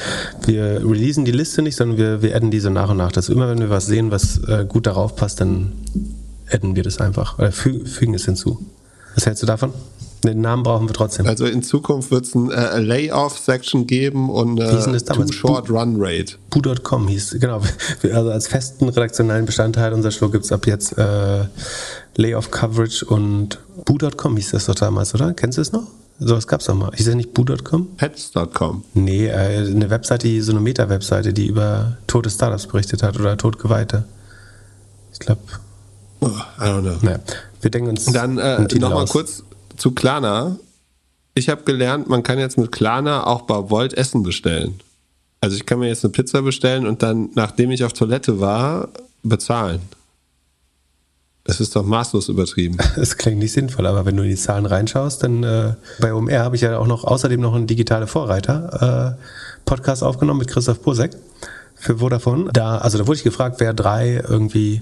[0.45, 3.31] wir releasen die Liste nicht, sondern wir, wir adden die so nach und nach dazu.
[3.31, 5.73] Immer wenn wir was sehen, was äh, gut darauf passt, dann
[6.51, 7.39] adden wir das einfach.
[7.39, 8.63] Oder fü fügen es hinzu.
[9.15, 9.73] Was hältst du davon?
[10.25, 11.27] Den Namen brauchen wir trotzdem.
[11.27, 14.71] also in Zukunft wird es ein äh, Layoff-Section geben und äh?
[14.71, 16.35] Too Short Run Rate.
[16.49, 17.61] Bu.com hieß, genau.
[18.13, 21.45] Also als festen redaktionellen Bestandteil unserer Show gibt es ab jetzt äh,
[22.15, 25.33] Layoff Coverage und Bu.com hieß das doch damals, oder?
[25.33, 25.83] Kennst du es noch?
[26.19, 26.91] Sowas gab es doch mal.
[26.95, 27.87] Hieß das nicht Bu.com?
[27.97, 28.83] Pets.com.
[28.93, 33.35] Nee, äh, eine Webseite, die, so eine Meta-Webseite, die über tote Startups berichtet hat oder
[33.37, 34.05] totgeweihte.
[35.11, 35.41] Ich glaube,
[36.21, 36.97] Oh, I don't know.
[37.01, 37.19] naja,
[37.61, 39.43] wir denken uns Dann äh, nochmal kurz
[39.77, 40.57] zu Klarna.
[41.33, 44.79] Ich habe gelernt, man kann jetzt mit Klarna auch bei Volt Essen bestellen.
[45.41, 48.89] Also ich kann mir jetzt eine Pizza bestellen und dann, nachdem ich auf Toilette war,
[49.21, 49.81] bezahlen.
[51.43, 52.77] Das ist doch maßlos übertrieben.
[52.95, 56.39] Das klingt nicht sinnvoll, aber wenn du in die Zahlen reinschaust, dann äh, bei OMR
[56.39, 59.21] habe ich ja auch noch außerdem noch einen digitale Vorreiter äh,
[59.65, 61.11] Podcast aufgenommen mit Christoph Posek
[61.75, 62.49] für Vodafone.
[62.51, 64.81] Da, also da wurde ich gefragt, wer drei irgendwie,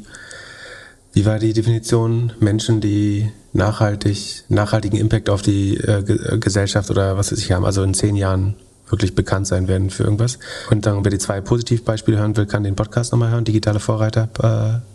[1.13, 7.17] wie war die Definition, Menschen, die nachhaltig, nachhaltigen Impact auf die äh, äh, Gesellschaft oder
[7.17, 8.55] was weiß ich haben, also in zehn Jahren
[8.89, 10.39] wirklich bekannt sein werden für irgendwas.
[10.69, 14.29] Und dann, wer die zwei Positivbeispiele hören will, kann den Podcast nochmal hören, digitale Vorreiter,
[14.41, 14.92] äh,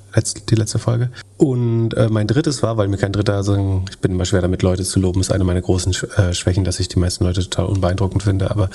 [0.51, 1.11] die letzte Folge.
[1.37, 4.62] Und äh, mein drittes war, weil mir kein dritter, also ich bin immer schwer damit,
[4.62, 7.66] Leute zu loben, ist eine meiner großen äh, Schwächen, dass ich die meisten Leute total
[7.66, 8.51] unbeeindruckend finde.
[8.51, 8.71] Aber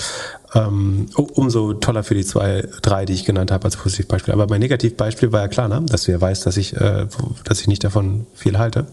[0.54, 4.32] ähm, um- umso toller für die zwei, drei, die ich genannt habe als Positivbeispiel.
[4.32, 5.82] Aber mein Negativbeispiel war ja klar, ne?
[5.86, 7.06] dass wer weiß, dass ich, äh,
[7.44, 8.86] dass ich nicht davon viel halte.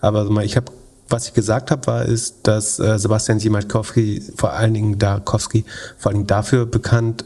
[0.00, 0.72] Aber so mal, ich habe
[1.10, 5.64] was ich gesagt habe, war, ist, dass äh, Sebastian Siemiatkowski, vor allen Dingen Darkowski,
[5.96, 7.24] vor allen Dingen dafür bekannt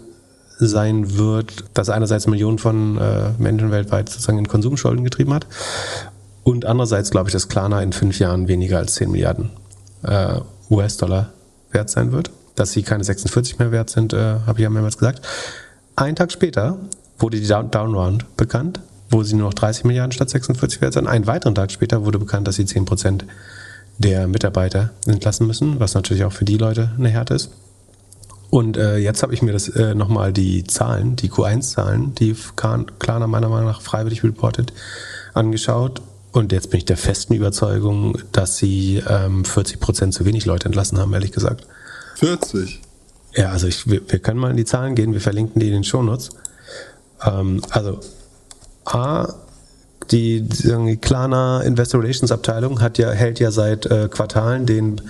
[0.69, 5.47] sein wird, dass er einerseits Millionen von äh, Menschen weltweit sozusagen in Konsumschulden getrieben hat
[6.45, 9.51] und andererseits glaube ich, dass Klarna in fünf Jahren weniger als 10 Milliarden
[10.03, 11.33] äh, US-Dollar
[11.71, 12.31] wert sein wird.
[12.55, 15.23] Dass sie keine 46 mehr wert sind, äh, habe ich ja mehrmals gesagt.
[15.97, 16.79] Einen Tag später
[17.19, 21.07] wurde die Down Downround bekannt, wo sie nur noch 30 Milliarden statt 46 wert sind.
[21.07, 23.25] Einen weiteren Tag später wurde bekannt, dass sie 10 Prozent
[23.99, 27.51] der Mitarbeiter entlassen müssen, was natürlich auch für die Leute eine Härte ist.
[28.53, 33.27] Und äh, jetzt habe ich mir das äh, nochmal die Zahlen, die Q1-Zahlen, die Klarna
[33.27, 34.75] meiner Meinung nach freiwillig reported,
[35.33, 36.03] angeschaut.
[36.33, 40.67] Und jetzt bin ich der festen Überzeugung, dass sie ähm, 40 Prozent zu wenig Leute
[40.67, 41.67] entlassen haben, ehrlich gesagt.
[42.17, 42.83] 40.
[43.35, 45.73] Ja, also ich, wir, wir können mal in die Zahlen gehen, wir verlinken die in
[45.73, 46.29] den Shownotes.
[47.25, 48.01] Ähm, also
[48.85, 49.33] A,
[50.11, 55.01] die, die Klarna Investor Relations Abteilung hat ja, hält ja seit äh, Quartalen den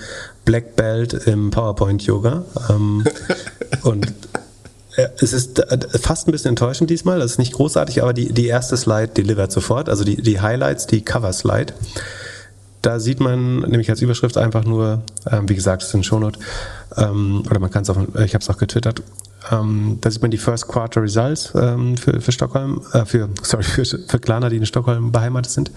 [0.45, 2.45] Black Belt im PowerPoint Yoga.
[2.69, 3.03] Ähm,
[3.83, 4.07] und
[4.95, 7.19] äh, es ist äh, fast ein bisschen enttäuschend diesmal.
[7.19, 9.89] Das ist nicht großartig, aber die, die erste Slide delivert sofort.
[9.89, 11.73] Also die, die Highlights, die Cover Slide.
[12.81, 16.37] Da sieht man nämlich als Überschrift einfach nur, ähm, wie gesagt, es ist ein Shownote,
[16.97, 19.01] ähm, oder man kann es auch, ich habe es auch getwittert,
[19.51, 23.63] ähm, da sieht man die First Quarter Results ähm, für, für Stockholm, äh, für, sorry,
[23.63, 25.71] für, für Klarna, die in Stockholm beheimatet sind.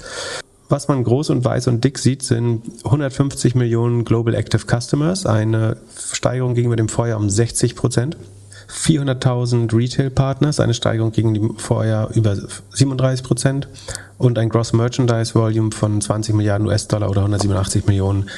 [0.69, 5.77] Was man groß und weiß und dick sieht, sind 150 Millionen Global Active Customers, eine
[6.13, 8.17] Steigerung gegenüber dem Vorjahr um 60 Prozent.
[8.69, 12.37] 400.000 Retail-Partners, eine Steigerung gegen die Vorjahr über
[12.71, 13.69] 37 Prozent
[14.19, 18.29] und ein Gross Merchandise Volume von 20 Milliarden US-Dollar oder 187 Millionen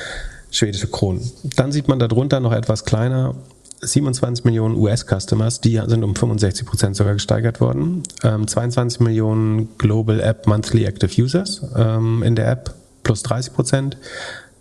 [0.50, 1.30] schwedische Kronen.
[1.56, 3.34] Dann sieht man darunter noch etwas kleiner
[3.80, 8.02] 27 Millionen US-Customers, die sind um 65 Prozent sogar gesteigert worden.
[8.22, 13.96] Ähm, 22 Millionen Global App Monthly Active Users ähm, in der App plus 30 Prozent.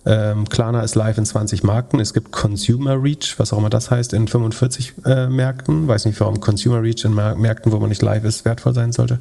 [0.05, 1.99] Ähm, Klarna ist live in 20 Marken.
[1.99, 5.87] Es gibt Consumer Reach, was auch immer das heißt, in 45 äh, Märkten.
[5.87, 9.19] Weiß nicht, warum Consumer Reach in Märkten, wo man nicht live ist, wertvoll sein sollte.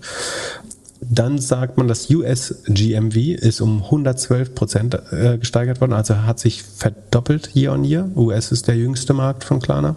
[1.08, 6.38] Dann sagt man, das US GMV ist um 112 Prozent äh, gesteigert worden, also hat
[6.40, 8.10] sich verdoppelt year on year.
[8.16, 9.96] US ist der jüngste Markt von Klarna.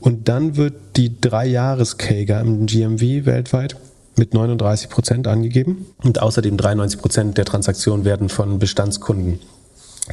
[0.00, 3.76] Und dann wird die Drei-Jahres-Kager im GMV weltweit
[4.16, 5.86] mit 39 Prozent angegeben.
[6.02, 9.38] Und außerdem 93 Prozent der Transaktionen werden von Bestandskunden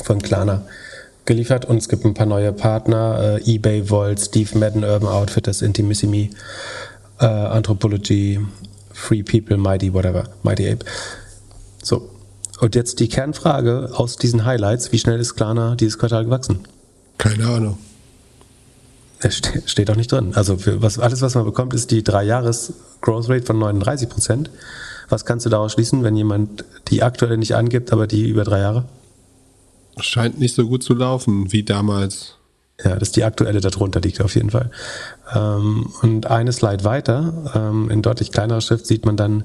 [0.04, 0.64] von Klarna
[1.26, 1.66] geliefert.
[1.66, 6.30] Und es gibt ein paar neue Partner, äh, eBay, Volt, Steve Madden, Urban Outfitters, Intimissimi,
[7.20, 8.40] äh, Anthropology,
[9.00, 10.86] Free People, Mighty, whatever, Mighty Ape.
[11.82, 12.10] So.
[12.60, 14.92] Und jetzt die Kernfrage aus diesen Highlights.
[14.92, 16.60] Wie schnell ist Klarna dieses Quartal gewachsen?
[17.18, 17.78] Keine Ahnung.
[19.20, 20.34] Es ste steht auch nicht drin.
[20.36, 24.50] Also was, alles, was man bekommt, ist die drei Jahres Growth Rate von 39 Prozent.
[25.08, 28.60] Was kannst du daraus schließen, wenn jemand die aktuelle nicht angibt, aber die über drei
[28.60, 28.86] Jahre?
[30.00, 32.36] Scheint nicht so gut zu laufen wie damals.
[32.84, 34.72] Ja, dass die aktuelle darunter liegt auf jeden Fall.
[35.36, 39.44] Ähm, und eine Slide weiter, ähm, in deutlich kleinerer Schrift sieht man dann,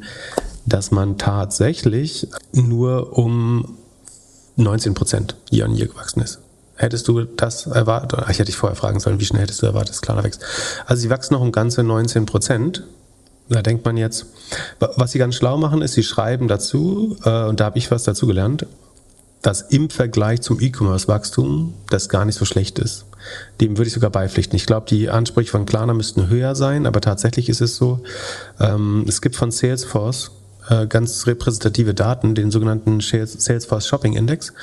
[0.67, 3.77] dass man tatsächlich nur um
[4.57, 6.39] 19 Prozent year on year gewachsen ist.
[6.77, 8.21] Hättest du das erwartet?
[8.23, 10.43] Ich hätte dich vorher fragen sollen, wie schnell hättest du erwartet, dass Klarna wächst?
[10.87, 12.85] Also sie wachsen noch um ganze 19 Prozent.
[13.49, 14.27] Da denkt man jetzt,
[14.79, 18.05] was sie ganz schlau machen, ist, sie schreiben dazu, äh, und da habe ich was
[18.05, 18.67] dazu gelernt,
[19.45, 23.05] dass im Vergleich zum E-Commerce-Wachstum das gar nicht so schlecht ist.
[23.61, 24.57] Dem würde ich sogar beipflichten.
[24.57, 28.01] Ich glaube, die Ansprüche von Klarna müssten höher sein, aber tatsächlich ist es so,
[28.59, 30.31] ähm, es gibt von Salesforce
[30.71, 34.55] äh, ganz repräsentative Daten, den sogenannten Salesforce Shopping Index.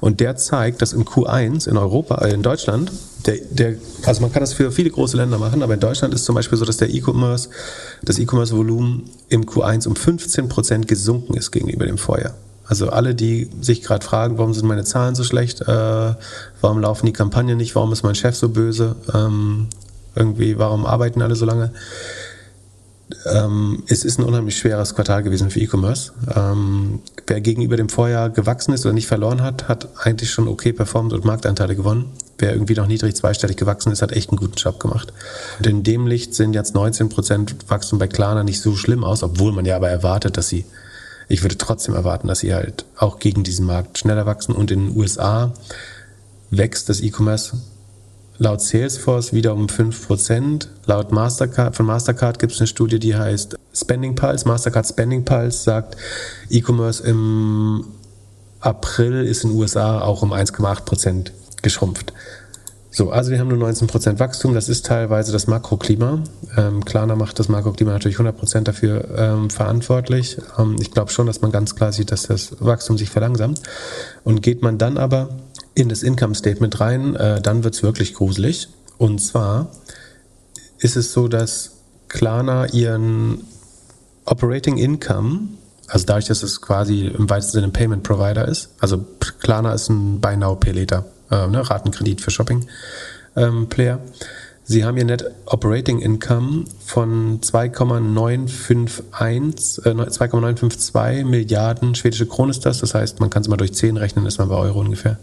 [0.00, 2.92] Und der zeigt, dass im Q1 in Europa, äh, in Deutschland,
[3.26, 3.74] der, der,
[4.06, 6.56] also man kann das für viele große Länder machen, aber in Deutschland ist zum Beispiel
[6.56, 7.50] so, dass der E-Commerce,
[8.00, 12.34] das E-Commerce-Volumen im Q1 um 15 Prozent gesunken ist gegenüber dem Vorjahr.
[12.70, 16.14] Also alle, die sich gerade fragen, warum sind meine Zahlen so schlecht, äh,
[16.60, 19.66] warum laufen die Kampagnen nicht, warum ist mein Chef so böse, ähm,
[20.14, 21.72] irgendwie, warum arbeiten alle so lange,
[23.26, 26.12] ähm, es ist ein unheimlich schweres Quartal gewesen für E-Commerce.
[26.32, 30.72] Ähm, wer gegenüber dem Vorjahr gewachsen ist oder nicht verloren hat, hat eigentlich schon okay
[30.72, 32.12] performt und Marktanteile gewonnen.
[32.38, 35.12] Wer irgendwie noch niedrig zweistellig gewachsen ist, hat echt einen guten Job gemacht.
[35.58, 39.50] Und in dem Licht sind jetzt 19% Wachstum bei Klarna nicht so schlimm aus, obwohl
[39.50, 40.64] man ja aber erwartet, dass sie,
[41.30, 44.52] ich würde trotzdem erwarten, dass sie halt auch gegen diesen Markt schneller wachsen.
[44.52, 45.52] Und in den USA
[46.50, 47.56] wächst das E-Commerce
[48.38, 50.66] laut Salesforce wieder um 5%.
[50.86, 54.48] Laut Mastercard, von Mastercard gibt es eine Studie, die heißt Spending Pulse.
[54.48, 55.96] Mastercard Spending Pulse sagt,
[56.48, 57.84] E-Commerce im
[58.58, 61.30] April ist in den USA auch um 1,8%
[61.62, 62.12] geschrumpft.
[62.92, 64.52] So, also wir haben nur 19% Wachstum.
[64.52, 66.24] Das ist teilweise das Makroklima.
[66.56, 70.38] Ähm, Klarna macht das Makroklima natürlich 100% dafür ähm, verantwortlich.
[70.58, 73.60] Ähm, ich glaube schon, dass man ganz klar sieht, dass das Wachstum sich verlangsamt.
[74.24, 75.28] Und geht man dann aber
[75.74, 78.68] in das Income Statement rein, äh, dann wird's wirklich gruselig.
[78.98, 79.70] Und zwar
[80.78, 81.76] ist es so, dass
[82.08, 83.44] Klarna ihren
[84.24, 85.40] Operating Income,
[85.86, 89.04] also dadurch, dass es quasi im weitesten Sinne ein Payment Provider ist, also
[89.40, 92.66] Klarna ist ein Buy Now Pay Later, äh, ne, Ratenkredit für Shopping
[93.36, 93.98] ähm, Player.
[94.64, 102.78] Sie haben ihr Net Operating Income von 2,951, äh, 2,952 Milliarden schwedische Kronen ist das.
[102.78, 105.18] Das heißt, man kann es mal durch 10 rechnen, ist man bei Euro ungefähr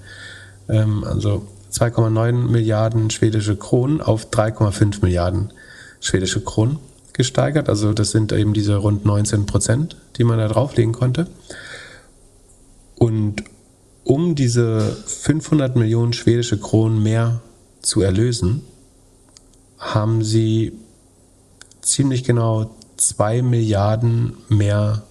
[0.69, 5.51] ähm, also 2,9 Milliarden schwedische Kronen auf 3,5 Milliarden
[5.99, 6.79] schwedische Kronen
[7.13, 7.69] gesteigert.
[7.69, 11.27] Also das sind eben diese rund 19 Prozent, die man da drauflegen konnte.
[12.95, 13.43] Und
[14.07, 17.41] um diese 500 Millionen schwedische Kronen mehr
[17.81, 18.61] zu erlösen,
[19.77, 20.71] haben sie
[21.81, 25.03] ziemlich genau 2 Milliarden mehr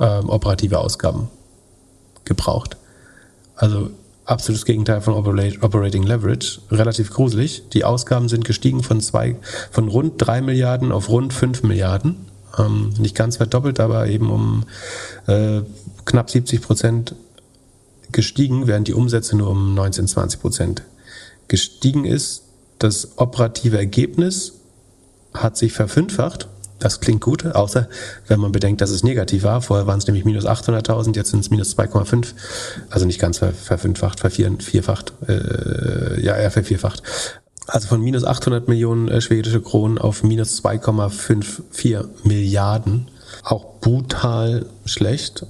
[0.00, 1.28] ähm, operative Ausgaben
[2.24, 2.76] gebraucht.
[3.54, 3.90] Also
[4.24, 7.68] absolutes Gegenteil von Operating Leverage, relativ gruselig.
[7.72, 9.36] Die Ausgaben sind gestiegen von, zwei,
[9.70, 12.26] von rund 3 Milliarden auf rund 5 Milliarden.
[12.58, 14.64] Ähm, nicht ganz verdoppelt, aber eben um
[15.28, 15.62] äh,
[16.04, 17.14] knapp 70 Prozent
[18.12, 20.82] gestiegen, während die Umsätze nur um 19, 20 Prozent
[21.48, 22.44] gestiegen ist.
[22.78, 24.54] Das operative Ergebnis
[25.34, 27.88] hat sich verfünffacht das klingt gut, außer
[28.28, 29.62] wenn man bedenkt, dass es negativ war.
[29.62, 32.34] Vorher waren es nämlich minus 800.000, jetzt sind es minus 2,5.
[32.88, 37.02] Also nicht ganz verfünffacht, vervierfacht, äh, ja, eher vervierfacht.
[37.66, 43.10] Also von minus 800 Millionen äh, schwedische Kronen auf minus 2,54 Milliarden.
[43.42, 45.46] Auch brutal schlecht.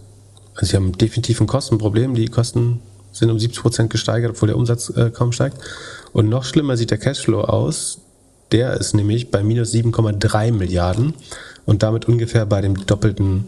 [0.58, 2.14] Also sie haben definitiv ein Kostenproblem.
[2.14, 2.80] Die Kosten
[3.12, 5.56] sind um 70 Prozent gesteigert, obwohl der Umsatz äh, kaum steigt.
[6.12, 7.98] Und noch schlimmer sieht der Cashflow aus.
[8.50, 11.14] Der ist nämlich bei minus 7,3 Milliarden
[11.64, 13.44] und damit ungefähr bei dem Doppelten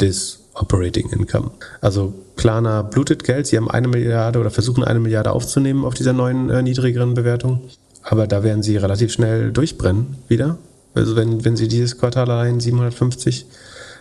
[0.00, 1.50] des Operating Income.
[1.82, 6.14] Also Klarna blutet Geld, sie haben eine Milliarde oder versuchen eine Milliarde aufzunehmen auf dieser
[6.14, 7.60] neuen äh, niedrigeren Bewertung.
[8.02, 10.56] Aber da werden sie relativ schnell durchbrennen wieder.
[10.94, 13.46] Also wenn, wenn sie dieses Quartal allein 750,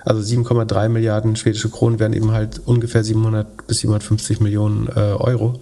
[0.05, 5.59] also 7,3 Milliarden schwedische Kronen wären eben halt ungefähr 700 bis 750 Millionen äh, Euro.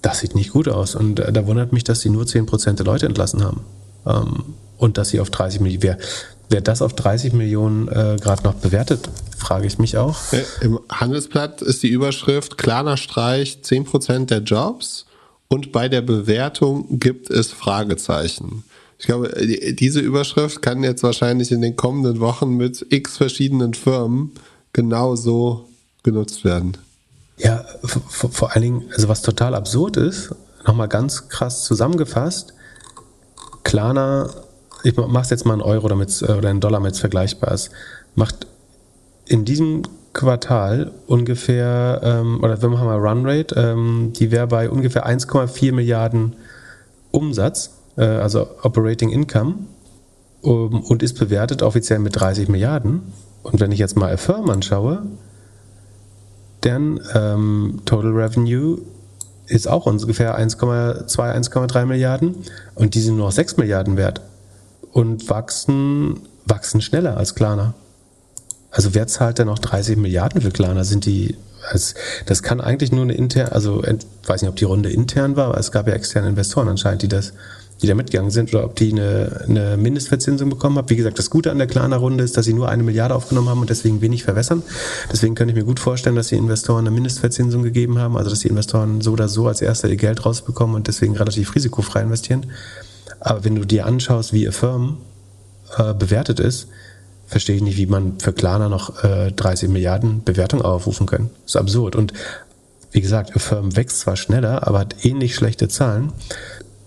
[0.00, 0.94] Das sieht nicht gut aus.
[0.94, 3.64] Und äh, da wundert mich, dass sie nur 10% der Leute entlassen haben.
[4.06, 5.98] Ähm, und dass sie auf 30 Millionen, wer,
[6.48, 10.16] wer das auf 30 Millionen äh, gerade noch bewertet, frage ich mich auch.
[10.32, 15.06] Äh, Im Handelsblatt ist die Überschrift Klarer Streich 10% der Jobs
[15.48, 18.64] und bei der Bewertung gibt es Fragezeichen.
[19.02, 23.74] Ich glaube, die- diese Überschrift kann jetzt wahrscheinlich in den kommenden Wochen mit x verschiedenen
[23.74, 24.30] Firmen
[24.72, 25.68] genauso
[26.04, 26.76] genutzt werden.
[27.36, 30.32] Ja, vor, allen Dingen, also was total absurd ist,
[30.64, 32.54] nochmal ganz krass zusammengefasst,
[33.64, 34.30] Klarna,
[34.84, 37.70] ich mach's jetzt mal in Euro damit, oder in Dollar, damit es vergleichbar ist,
[38.14, 38.46] macht
[39.26, 39.82] in diesem
[40.12, 46.36] Quartal ungefähr, ähm, oder wir machen mal Runrate, ähm, die wäre bei ungefähr 1,4 Milliarden
[47.10, 49.54] Umsatz, äh, also Operating Income,
[50.42, 53.02] um, und ist bewertet offiziell mit 30 Milliarden.
[53.42, 55.02] Und wenn ich jetzt mal Affirm anschaue,
[56.62, 58.78] deren ähm, Total Revenue
[59.46, 62.36] ist auch ungefähr 1,2, 1,3 Milliarden
[62.74, 64.20] und die sind nur noch 6 Milliarden wert
[64.92, 67.74] und wachsen, wachsen schneller als Klarna.
[68.70, 70.84] Also wer zahlt denn noch 30 Milliarden für Klarna?
[70.84, 71.36] Sind die,
[71.70, 71.94] also
[72.26, 75.48] das kann eigentlich nur eine interne, also ent- weiß nicht, ob die Runde intern war,
[75.48, 77.32] aber es gab ja externe Investoren anscheinend, die das,
[77.82, 80.88] die da mitgegangen sind oder ob die eine, eine Mindestverzinsung bekommen haben.
[80.88, 83.60] Wie gesagt, das Gute an der Klarna-Runde ist, dass sie nur eine Milliarde aufgenommen haben
[83.60, 84.62] und deswegen wenig verwässern.
[85.12, 88.40] Deswegen könnte ich mir gut vorstellen, dass die Investoren eine Mindestverzinsung gegeben haben, also dass
[88.40, 92.46] die Investoren so oder so als erster ihr Geld rausbekommen und deswegen relativ risikofrei investieren.
[93.20, 94.98] Aber wenn du dir anschaust, wie Affirm
[95.76, 96.68] äh, bewertet ist,
[97.26, 101.30] verstehe ich nicht, wie man für Klarna noch äh, 30 Milliarden Bewertung aufrufen kann.
[101.44, 101.96] Das ist absurd.
[101.96, 102.12] Und
[102.92, 106.12] wie gesagt, Affirm wächst zwar schneller, aber hat ähnlich schlechte Zahlen.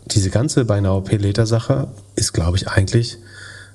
[0.08, 3.18] Diese ganze Buy Now Pay Later Sache ist, glaube ich, eigentlich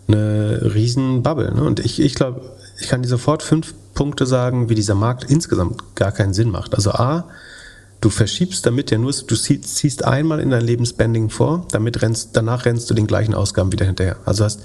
[0.08, 1.52] eine riesen Bubble.
[1.52, 1.62] Ne?
[1.62, 2.40] Und ich, ich glaube,
[2.80, 6.74] ich kann dir sofort fünf Punkte sagen, wie dieser Markt insgesamt gar keinen Sinn macht.
[6.74, 7.28] Also A,
[8.00, 12.00] du verschiebst damit ja nur, du zieh- ziehst einmal in dein Leben Spending vor, damit
[12.00, 14.16] rennst, danach rennst du den gleichen Ausgaben wieder hinterher.
[14.24, 14.60] Also hast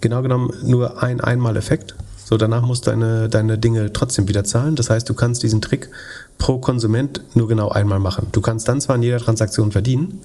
[0.00, 1.94] genau genommen nur ein Einmal-Effekt.
[2.24, 4.76] So, danach musst du deine, deine Dinge trotzdem wieder zahlen.
[4.76, 5.90] Das heißt, du kannst diesen Trick
[6.38, 8.28] pro Konsument nur genau einmal machen.
[8.32, 10.20] Du kannst dann zwar in jeder Transaktion verdienen,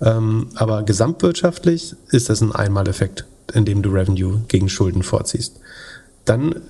[0.00, 5.58] ähm, aber gesamtwirtschaftlich ist das ein Einmaleffekt, indem du Revenue gegen Schulden vorziehst.
[6.24, 6.62] Dann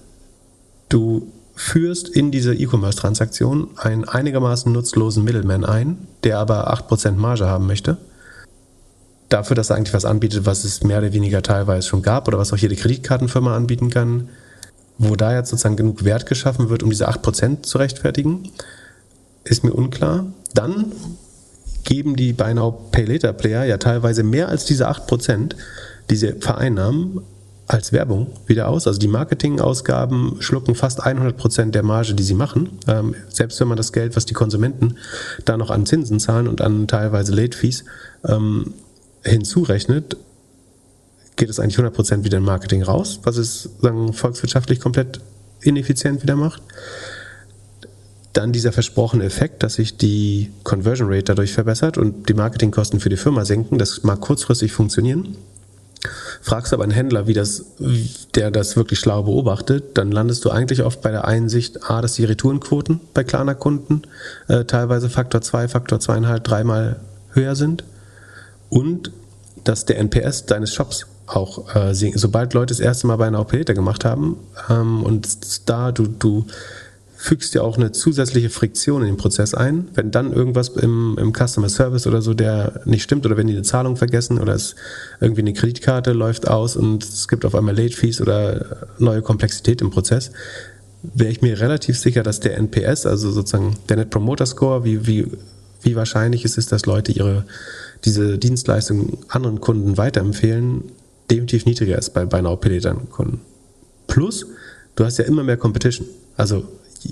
[0.88, 7.66] du führst in diese E-Commerce-Transaktion einen einigermaßen nutzlosen Middleman ein, der aber 8% Marge haben
[7.66, 7.98] möchte.
[9.28, 12.38] Dafür, dass er eigentlich was anbietet, was es mehr oder weniger teilweise schon gab oder
[12.38, 14.28] was auch jede Kreditkartenfirma anbieten kann,
[14.98, 18.50] wo da jetzt sozusagen genug Wert geschaffen wird, um diese 8% zu rechtfertigen,
[19.44, 20.26] ist mir unklar.
[20.54, 20.92] Dann
[21.88, 25.54] geben die Buy Now Pay Later Player ja teilweise mehr als diese 8%,
[26.10, 27.22] die vereinnahmen,
[27.66, 28.86] als Werbung wieder aus.
[28.86, 32.78] Also die Marketingausgaben schlucken fast 100% der Marge, die sie machen.
[32.86, 34.98] Ähm, selbst wenn man das Geld, was die Konsumenten
[35.46, 37.84] da noch an Zinsen zahlen und an teilweise Late Fees
[38.26, 38.74] ähm,
[39.24, 40.18] hinzurechnet,
[41.36, 45.20] geht es eigentlich 100% wieder in Marketing raus, was es sagen, volkswirtschaftlich komplett
[45.62, 46.62] ineffizient wieder macht.
[48.38, 53.08] Dann dieser versprochene Effekt, dass sich die Conversion Rate dadurch verbessert und die Marketingkosten für
[53.08, 53.78] die Firma senken.
[53.78, 55.36] Das mag kurzfristig funktionieren.
[56.40, 57.64] Fragst aber einen Händler, wie das,
[58.36, 62.12] der das wirklich schlau beobachtet, dann landest du eigentlich oft bei der Einsicht, A, dass
[62.12, 64.02] die Retourenquoten bei Klarna-Kunden
[64.46, 67.00] äh, teilweise Faktor 2, Faktor 2,5, dreimal
[67.32, 67.82] höher sind
[68.68, 69.10] und
[69.64, 73.74] dass der NPS deines Shops auch, äh, sobald Leute das erste Mal bei einer Operator
[73.74, 74.36] gemacht haben
[74.70, 75.26] ähm, und
[75.68, 76.46] da du, du
[77.20, 79.88] fügst ja auch eine zusätzliche Friktion in den Prozess ein.
[79.94, 83.54] Wenn dann irgendwas im, im Customer Service oder so, der nicht stimmt, oder wenn die
[83.54, 84.76] eine Zahlung vergessen oder es
[85.20, 89.80] irgendwie eine Kreditkarte läuft aus und es gibt auf einmal Late Fees oder neue Komplexität
[89.80, 90.30] im Prozess,
[91.02, 95.08] wäre ich mir relativ sicher, dass der NPS, also sozusagen der Net Promoter Score, wie,
[95.08, 95.26] wie,
[95.82, 97.46] wie wahrscheinlich es ist, dass Leute ihre,
[98.04, 100.84] diese Dienstleistung anderen Kunden weiterempfehlen,
[101.28, 102.56] definitiv niedriger ist bei, bei Now
[103.10, 103.40] Kunden.
[104.06, 104.46] Plus,
[104.94, 106.06] du hast ja immer mehr Competition.
[106.36, 106.62] Also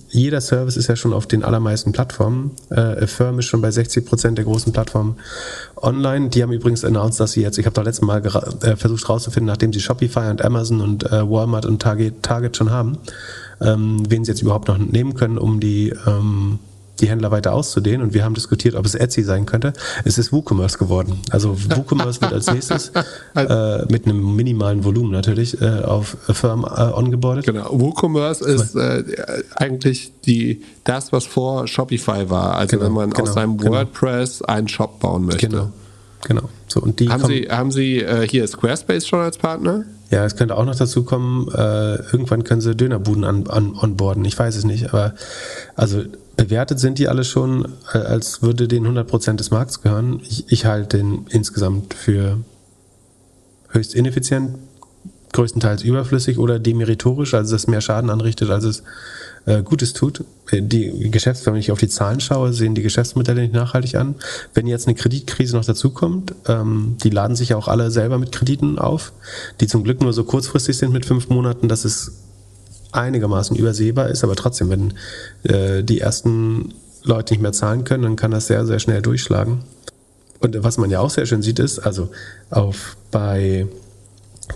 [0.09, 2.53] jeder Service ist ja schon auf den allermeisten Plattformen.
[2.71, 5.17] Äh, Affirm ist schon bei 60 Prozent der großen Plattformen
[5.77, 6.29] online.
[6.29, 9.47] Die haben übrigens announced, dass sie jetzt, ich habe da letztes Mal äh, versucht rauszufinden,
[9.47, 12.99] nachdem sie Shopify und Amazon und äh, Walmart und Target, Target schon haben,
[13.61, 16.59] ähm, wen sie jetzt überhaupt noch nehmen können, um die ähm,
[17.01, 19.73] die Händler weiter auszudehnen und wir haben diskutiert, ob es Etsy sein könnte.
[20.05, 21.21] Es ist WooCommerce geworden.
[21.31, 22.93] Also WooCommerce wird als nächstes
[23.35, 27.47] äh, mit einem minimalen Volumen natürlich äh, auf Firm äh, ongeboardet.
[27.47, 27.69] Genau.
[27.71, 29.05] WooCommerce ist äh,
[29.57, 32.57] eigentlich die, das, was vor Shopify war.
[32.57, 33.73] Also Genau, wenn man genau, aus seinem genau.
[33.73, 35.49] WordPress einen Shop bauen möchte.
[35.49, 35.71] Genau.
[36.27, 36.49] Genau.
[36.67, 39.85] So, und die Haben kommen, Sie, haben Sie äh, hier Squarespace schon als Partner?
[40.11, 44.25] ja, es könnte auch noch dazu kommen, äh, irgendwann können sie Dönerbuden an, an, onboarden.
[44.25, 45.15] Ich weiß es nicht, aber
[45.75, 46.03] also
[46.37, 50.21] bewertet sind die alle schon, äh, als würde denen 100% des Markts gehören.
[50.23, 52.39] Ich, ich halte den insgesamt für
[53.71, 54.57] höchst ineffizient,
[55.33, 58.83] größtenteils überflüssig oder demeritorisch, also dass es mehr Schaden anrichtet, als es
[59.45, 60.25] äh, Gutes tut.
[60.53, 64.15] Die Geschäfts, wenn ich auf die Zahlen schaue, sehen die Geschäftsmodelle nicht nachhaltig an.
[64.55, 68.33] Wenn jetzt eine Kreditkrise noch dazukommt, ähm, die laden sich ja auch alle selber mit
[68.33, 69.13] Krediten auf,
[69.61, 72.13] die zum Glück nur so kurzfristig sind mit fünf Monaten, dass es
[72.93, 74.95] einigermaßen übersehbar ist, aber trotzdem, wenn
[75.43, 79.65] äh, die ersten Leute nicht mehr zahlen können, dann kann das sehr, sehr schnell durchschlagen.
[80.41, 82.11] Und was man ja auch sehr schön sieht, ist, also
[82.51, 83.67] auf bei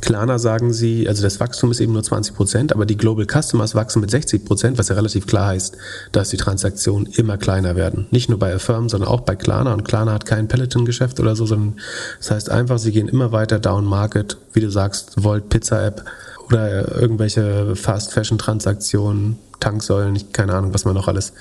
[0.00, 3.74] Klarna sagen sie, also das Wachstum ist eben nur 20 Prozent, aber die Global Customers
[3.74, 5.76] wachsen mit 60 Prozent, was ja relativ klar heißt,
[6.12, 8.06] dass die Transaktionen immer kleiner werden.
[8.10, 9.72] Nicht nur bei Affirm, sondern auch bei Klarna.
[9.72, 11.76] Und Klarna hat kein Peloton-Geschäft oder so, sondern
[12.18, 16.04] das heißt einfach, sie gehen immer weiter down market, wie du sagst, Volt Pizza App
[16.50, 21.32] oder irgendwelche Fast Fashion Transaktionen, Tanksäulen, keine Ahnung, was man noch alles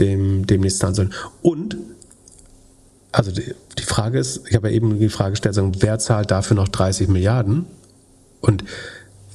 [0.00, 1.10] dem, demnächst zahlen soll.
[1.42, 1.76] Und
[3.12, 6.30] also die, die Frage ist, ich habe ja eben die Frage gestellt, sagen, wer zahlt
[6.30, 7.66] dafür noch 30 Milliarden?
[8.40, 8.64] Und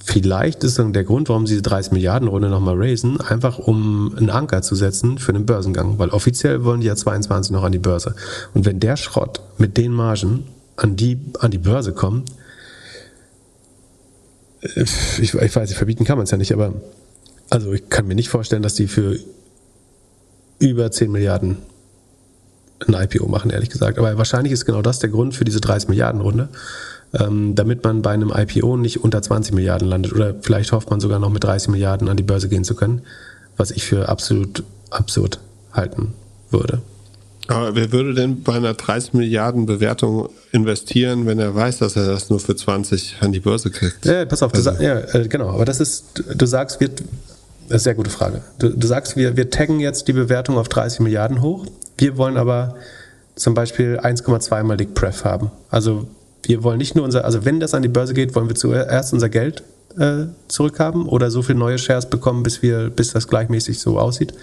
[0.03, 4.15] vielleicht ist dann der Grund, warum sie diese 30 Milliarden Runde nochmal raisen, einfach um
[4.15, 7.71] einen Anker zu setzen für den Börsengang, weil offiziell wollen die ja 22 noch an
[7.71, 8.15] die Börse.
[8.53, 10.45] Und wenn der Schrott mit den Margen
[10.77, 12.31] an die, an die Börse kommt,
[14.75, 16.73] ich, ich weiß, verbieten kann man es ja nicht, aber
[17.49, 19.19] also ich kann mir nicht vorstellen, dass die für
[20.59, 21.57] über 10 Milliarden
[22.87, 23.97] ein IPO machen, ehrlich gesagt.
[23.97, 26.49] Aber wahrscheinlich ist genau das der Grund für diese 30 Milliarden Runde,
[27.13, 30.13] ähm, damit man bei einem IPO nicht unter 20 Milliarden landet.
[30.13, 33.01] Oder vielleicht hofft man sogar noch mit 30 Milliarden an die Börse gehen zu können,
[33.57, 35.39] was ich für absolut absurd
[35.71, 36.13] halten
[36.51, 36.81] würde.
[37.47, 42.07] Aber wer würde denn bei einer 30 Milliarden Bewertung investieren, wenn er weiß, dass er
[42.07, 44.05] das nur für 20 an die Börse kriegt?
[44.05, 44.71] Ja, pass auf, also.
[44.71, 45.49] du, ja, äh, genau.
[45.49, 48.41] Aber das ist, du sagst, wird, das ist eine sehr gute Frage.
[48.59, 51.65] Du, du sagst, wir, wir taggen jetzt die Bewertung auf 30 Milliarden hoch.
[51.97, 52.75] Wir wollen aber
[53.35, 55.51] zum Beispiel 1,2 mal Dick Pref haben.
[55.69, 56.07] Also
[56.43, 59.13] wir wollen nicht nur unser, also wenn das an die Börse geht, wollen wir zuerst
[59.13, 59.63] unser Geld
[59.97, 64.33] äh, zurückhaben oder so viele neue Shares bekommen, bis wir, bis das gleichmäßig so aussieht.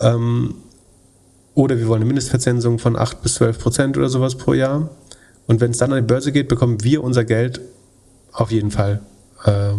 [0.00, 0.54] Ähm,
[1.54, 4.90] oder wir wollen eine Mindestverzinsung von 8 bis 12 Prozent oder sowas pro Jahr.
[5.46, 7.60] Und wenn es dann an die Börse geht, bekommen wir unser Geld
[8.32, 9.00] auf jeden Fall
[9.44, 9.72] äh,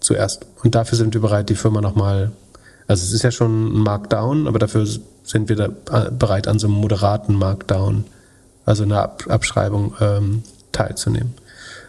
[0.00, 0.46] zuerst.
[0.62, 2.32] Und dafür sind wir bereit, die Firma nochmal,
[2.86, 4.86] also es ist ja schon ein Markdown, aber dafür
[5.24, 8.04] sind wir da äh, bereit, an so einem moderaten Markdown,
[8.64, 10.42] also einer Ab Abschreibung ähm,
[10.72, 11.34] teilzunehmen.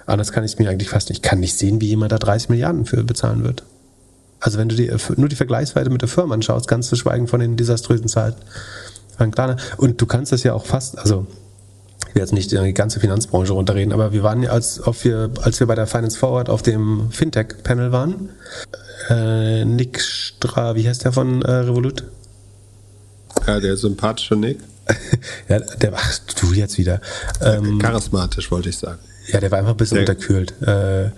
[0.06, 1.24] Anders kann ich es mir eigentlich fast nicht.
[1.24, 3.64] Ich kann nicht sehen, wie jemand da 30 Milliarden für bezahlen wird.
[4.40, 7.40] Also wenn du dir nur die Vergleichsweise mit der Firma anschaust, ganz zu schweigen von
[7.40, 8.36] den desaströsen Zahlen.
[9.78, 11.26] Und du kannst das ja auch fast, also
[12.08, 15.60] ich will jetzt nicht die ganze Finanzbranche runterreden, aber wir waren ja, als, wir, als
[15.60, 18.30] wir bei der Finance Forward auf dem Fintech-Panel waren,
[19.10, 22.04] äh, Nick Stra, wie heißt der von äh, Revolut?
[23.48, 24.60] Ja, der sympathische Nick.
[25.50, 27.02] ja, der, ach, du jetzt wieder.
[27.42, 29.00] Ähm, Charismatisch, wollte ich sagen.
[29.28, 30.54] Ja, der war einfach ein bisschen der, unterkühlt.
[30.62, 31.10] Äh,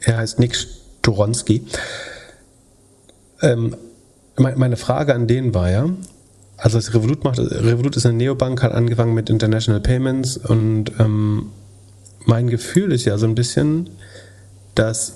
[0.00, 1.66] er heißt Nick Storonski.
[3.42, 3.76] Ähm,
[4.36, 5.88] meine Frage an den war ja,
[6.58, 11.46] also was Revolut macht, Revolut ist eine Neobank, hat angefangen mit International Payments und ähm,
[12.26, 13.90] mein Gefühl ist ja so ein bisschen,
[14.74, 15.14] dass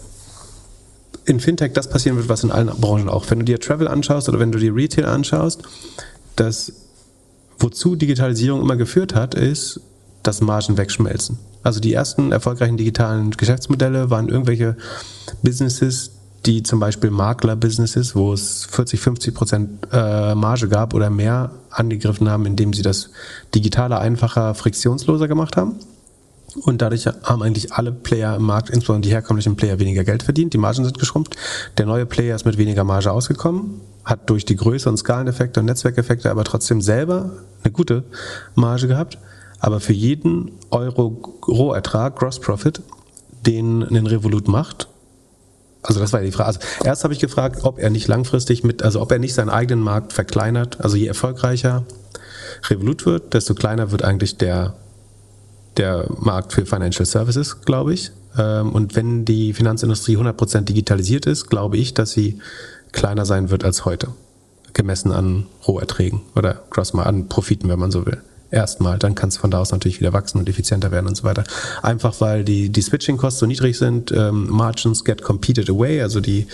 [1.25, 3.31] in Fintech das passieren wird, was in allen Branchen auch.
[3.31, 5.63] Wenn du dir Travel anschaust oder wenn du dir Retail anschaust,
[6.37, 6.73] dass
[7.59, 9.81] wozu Digitalisierung immer geführt hat, ist,
[10.23, 11.39] dass Margen wegschmelzen.
[11.63, 14.77] Also die ersten erfolgreichen digitalen Geschäftsmodelle waren irgendwelche
[15.43, 16.13] Businesses,
[16.47, 22.29] die zum Beispiel Makler-Businesses, wo es 40, 50 Prozent äh, Marge gab oder mehr, angegriffen
[22.29, 23.11] haben, indem sie das
[23.55, 25.77] digitale einfacher, friktionsloser gemacht haben.
[26.65, 30.53] Und dadurch haben eigentlich alle Player im Markt, insbesondere die herkömmlichen Player, weniger Geld verdient.
[30.53, 31.37] Die Margen sind geschrumpft.
[31.79, 35.67] Der neue Player ist mit weniger Marge ausgekommen, hat durch die Größe und Skaleneffekte und
[35.67, 37.31] Netzwerkeffekte aber trotzdem selber
[37.63, 38.05] eine gute
[38.55, 39.19] Marge gehabt.
[39.61, 42.83] Aber für jeden Euro Rohertrag, Gross Profit,
[43.47, 44.89] den ein Revolut macht,
[45.83, 46.49] also das war ja die Frage.
[46.49, 49.51] Also erst habe ich gefragt, ob er nicht langfristig mit, also ob er nicht seinen
[49.51, 50.81] eigenen Markt verkleinert.
[50.81, 51.85] Also je erfolgreicher
[52.69, 54.75] Revolut wird, desto kleiner wird eigentlich der
[55.77, 58.13] der Markt für Financial Services, glaube ich.
[58.37, 62.39] Ähm, und wenn die Finanzindustrie 100% digitalisiert ist, glaube ich, dass sie
[62.93, 64.09] kleiner sein wird als heute.
[64.75, 68.23] Gemessen an Roherträgen oder Gross mal an Profiten, wenn man so will.
[68.53, 71.25] Erstmal, dann kann es von da aus natürlich wieder wachsen und effizienter werden und so
[71.25, 71.43] weiter.
[71.81, 76.47] Einfach weil die, die Switching-Kosten so niedrig sind, ähm, Margins get competed away, also die,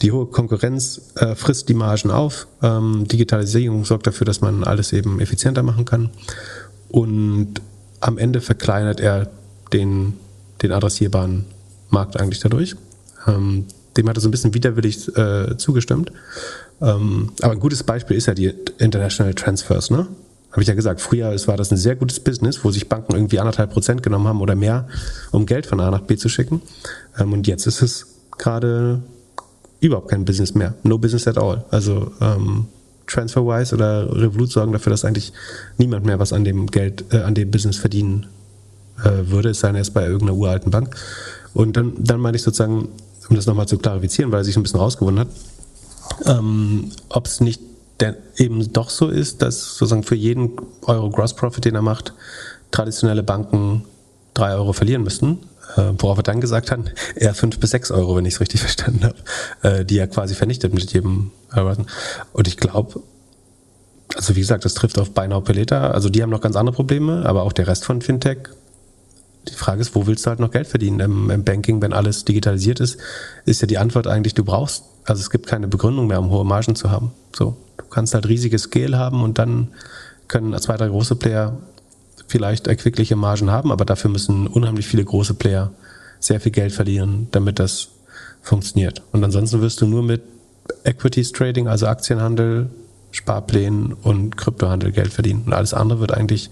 [0.00, 2.46] die hohe Konkurrenz äh, frisst die Margen auf.
[2.62, 6.08] Ähm, Digitalisierung sorgt dafür, dass man alles eben effizienter machen kann.
[6.88, 7.60] Und
[8.00, 9.28] am Ende verkleinert er
[9.74, 10.14] den,
[10.62, 11.44] den adressierbaren
[11.90, 12.76] Markt eigentlich dadurch.
[13.26, 13.66] Ähm,
[13.98, 16.12] dem hat er so ein bisschen widerwillig äh, zugestimmt.
[16.80, 19.90] Ähm, aber ein gutes Beispiel ist ja die International Transfers.
[19.90, 20.06] Ne?
[20.52, 23.40] Habe ich ja gesagt, früher war das ein sehr gutes Business, wo sich Banken irgendwie
[23.40, 24.86] anderthalb Prozent genommen haben oder mehr,
[25.30, 26.62] um Geld von A nach B zu schicken.
[27.18, 28.06] Ähm, und jetzt ist es
[28.38, 29.02] gerade
[29.80, 30.74] überhaupt kein Business mehr.
[30.82, 31.64] No business at all.
[31.70, 32.66] Also ähm,
[33.06, 35.32] TransferWise oder Revolut sorgen dafür, dass eigentlich
[35.78, 38.26] niemand mehr was an dem Geld, äh, an dem Business verdienen
[39.02, 40.94] äh, würde, es sei denn erst bei irgendeiner uralten Bank.
[41.54, 42.88] Und dann, dann meine ich sozusagen,
[43.28, 45.28] um das nochmal zu klarifizieren, weil er sich ein bisschen rausgewonnen hat,
[46.26, 47.60] ähm, ob es nicht
[48.02, 52.12] denn eben doch so ist, dass sozusagen für jeden Euro Gross Profit, den er macht,
[52.70, 53.84] traditionelle Banken
[54.34, 55.38] drei Euro verlieren müssten.
[55.76, 56.80] Äh, worauf er dann gesagt hat,
[57.14, 59.16] eher fünf bis sechs Euro, wenn ich es richtig verstanden habe,
[59.62, 61.86] äh, die er quasi vernichtet mit jedem Euro.
[62.32, 63.00] Und ich glaube,
[64.16, 65.64] also wie gesagt, das trifft auf Buy Now Pay.
[65.72, 68.48] Also die haben noch ganz andere Probleme, aber auch der Rest von Fintech.
[69.48, 71.00] Die Frage ist, wo willst du halt noch Geld verdienen?
[71.00, 72.98] Im, Im Banking, wenn alles digitalisiert ist,
[73.44, 76.44] ist ja die Antwort eigentlich, du brauchst, also es gibt keine Begründung mehr, um hohe
[76.44, 77.12] Margen zu haben.
[77.34, 77.56] So,
[77.92, 79.68] kannst halt riesiges Scale haben und dann
[80.28, 81.56] können zwei, drei große Player
[82.26, 85.70] vielleicht erquickliche Margen haben, aber dafür müssen unheimlich viele große Player
[86.18, 87.88] sehr viel Geld verlieren, damit das
[88.40, 89.02] funktioniert.
[89.12, 90.22] Und ansonsten wirst du nur mit
[90.84, 92.70] Equities Trading, also Aktienhandel,
[93.10, 95.42] Sparplänen und Kryptohandel Geld verdienen.
[95.46, 96.50] Und alles andere wird eigentlich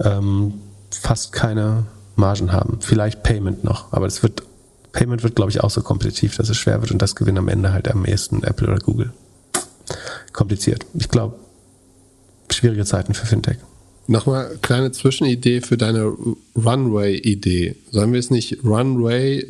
[0.00, 0.54] ähm,
[0.90, 1.84] fast keine
[2.16, 2.78] Margen haben.
[2.80, 4.42] Vielleicht Payment noch, aber das wird,
[4.92, 7.48] Payment wird, glaube ich, auch so kompetitiv, dass es schwer wird und das gewinnt am
[7.48, 9.12] Ende halt am ehesten Apple oder Google.
[10.32, 10.86] Kompliziert.
[10.94, 11.36] Ich glaube,
[12.50, 13.58] schwierige Zeiten für Fintech.
[14.06, 16.12] Nochmal kleine Zwischenidee für deine
[16.56, 17.76] Runway-Idee.
[17.90, 19.40] Sollen wir es nicht runway.fyi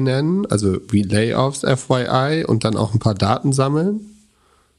[0.00, 4.00] nennen, also wie Layoffs FYI und dann auch ein paar Daten sammeln?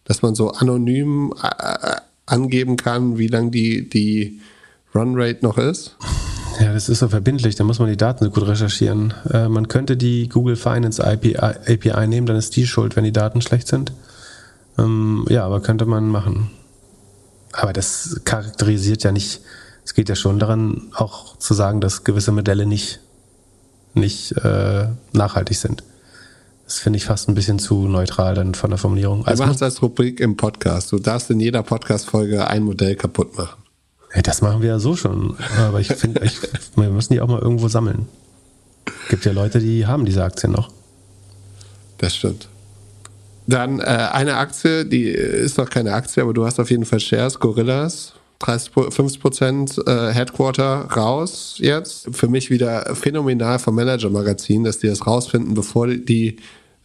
[0.05, 1.95] Dass man so anonym äh,
[2.25, 4.41] angeben kann, wie lang die, die
[4.93, 5.95] Runrate noch ist?
[6.59, 9.13] Ja, das ist so verbindlich, da muss man die Daten so gut recherchieren.
[9.31, 13.11] Äh, man könnte die Google Finance API, API, nehmen, dann ist die schuld, wenn die
[13.11, 13.91] Daten schlecht sind.
[14.77, 16.49] Ähm, ja, aber könnte man machen.
[17.51, 19.41] Aber das charakterisiert ja nicht,
[19.85, 22.99] es geht ja schon daran, auch zu sagen, dass gewisse Modelle nicht,
[23.93, 25.83] nicht äh, nachhaltig sind.
[26.65, 29.25] Das finde ich fast ein bisschen zu neutral dann von der Formulierung.
[29.27, 30.91] Also, Wir machen es als Rubrik im Podcast.
[30.91, 33.61] Du darfst in jeder Podcast-Folge ein Modell kaputt machen.
[34.15, 35.35] Ja, das machen wir ja so schon.
[35.59, 36.21] Aber ich finde,
[36.75, 38.07] wir müssen die auch mal irgendwo sammeln.
[39.09, 40.71] Gibt ja Leute, die haben diese Aktien noch.
[41.97, 42.47] Das stimmt.
[43.47, 46.99] Dann äh, eine Aktie, die ist noch keine Aktie, aber du hast auf jeden Fall
[46.99, 48.13] Shares, Gorillas.
[48.39, 52.09] 30, 50 Prozent äh, Headquarter raus jetzt.
[52.11, 56.37] Für mich wieder phänomenal vom Manager-Magazin, dass die das rausfinden, bevor die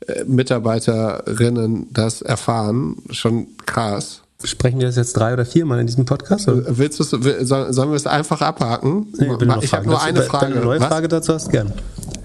[0.07, 2.97] äh, Mitarbeiterinnen das erfahren.
[3.11, 4.23] Schon krass.
[4.45, 6.49] Sprechen wir das jetzt drei oder viermal in diesem Podcast?
[6.49, 6.79] Oder?
[6.79, 9.09] Willst sollen wir es einfach abhaken?
[9.19, 10.47] Nee, ich, ich habe nur eine Frage.
[10.47, 10.87] Wenn du eine neue Was?
[10.87, 11.73] Frage dazu hast, gern.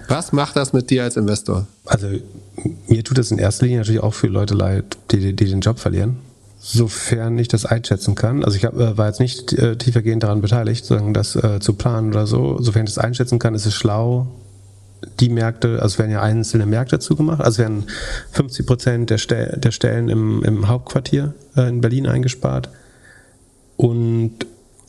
[0.07, 1.65] Was macht das mit dir als Investor?
[1.85, 2.07] Also
[2.87, 5.79] mir tut es in erster Linie natürlich auch für Leute leid, die, die den Job
[5.79, 6.17] verlieren.
[6.59, 8.43] Sofern ich das einschätzen kann.
[8.43, 11.73] Also ich hab, äh, war jetzt nicht äh, tiefergehend daran beteiligt, sagen, das äh, zu
[11.73, 12.61] planen oder so.
[12.61, 14.27] Sofern ich das einschätzen kann, ist es schlau,
[15.19, 17.85] die Märkte, also werden ja einzelne Märkte zugemacht, also werden
[18.31, 22.69] 50 Prozent der, Stel der Stellen im, im Hauptquartier äh, in Berlin eingespart
[23.75, 24.45] und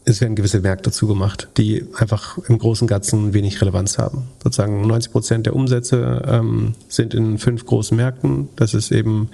[0.07, 4.25] es werden gewisse Märkte zugemacht, die einfach im großen und Ganzen wenig Relevanz haben.
[4.43, 8.49] Sozusagen 90 Prozent der Umsätze ähm, sind in fünf großen Märkten.
[8.57, 9.31] Das ist eben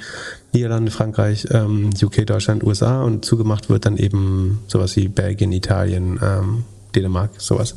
[0.53, 6.21] Niederlande, Frankreich, ähm, UK, Deutschland, USA und zugemacht wird dann eben sowas wie Belgien, Italien,
[6.23, 6.65] ähm,
[6.95, 7.75] Dänemark, sowas.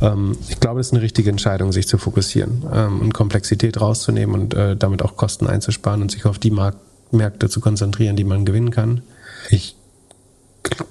[0.00, 4.34] Ähm, ich glaube, das ist eine richtige Entscheidung, sich zu fokussieren ähm, und Komplexität rauszunehmen
[4.34, 6.76] und äh, damit auch Kosten einzusparen und sich auf die Mark
[7.12, 9.02] Märkte zu konzentrieren, die man gewinnen kann.
[9.50, 9.75] Ich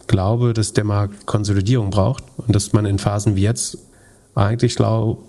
[0.07, 3.77] glaube, dass der Markt Konsolidierung braucht und dass man in Phasen wie jetzt
[4.35, 5.19] eigentlich schlau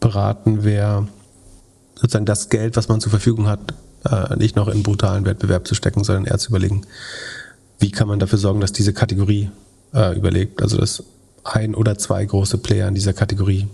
[0.00, 1.08] beraten wäre,
[1.94, 3.74] sozusagen das Geld, was man zur Verfügung hat,
[4.10, 6.82] äh, nicht noch in brutalen Wettbewerb zu stecken, sondern eher zu überlegen,
[7.78, 9.50] wie kann man dafür sorgen, dass diese Kategorie
[9.94, 10.62] äh, überlebt.
[10.62, 11.04] Also dass
[11.44, 13.68] ein oder zwei große Player in dieser Kategorie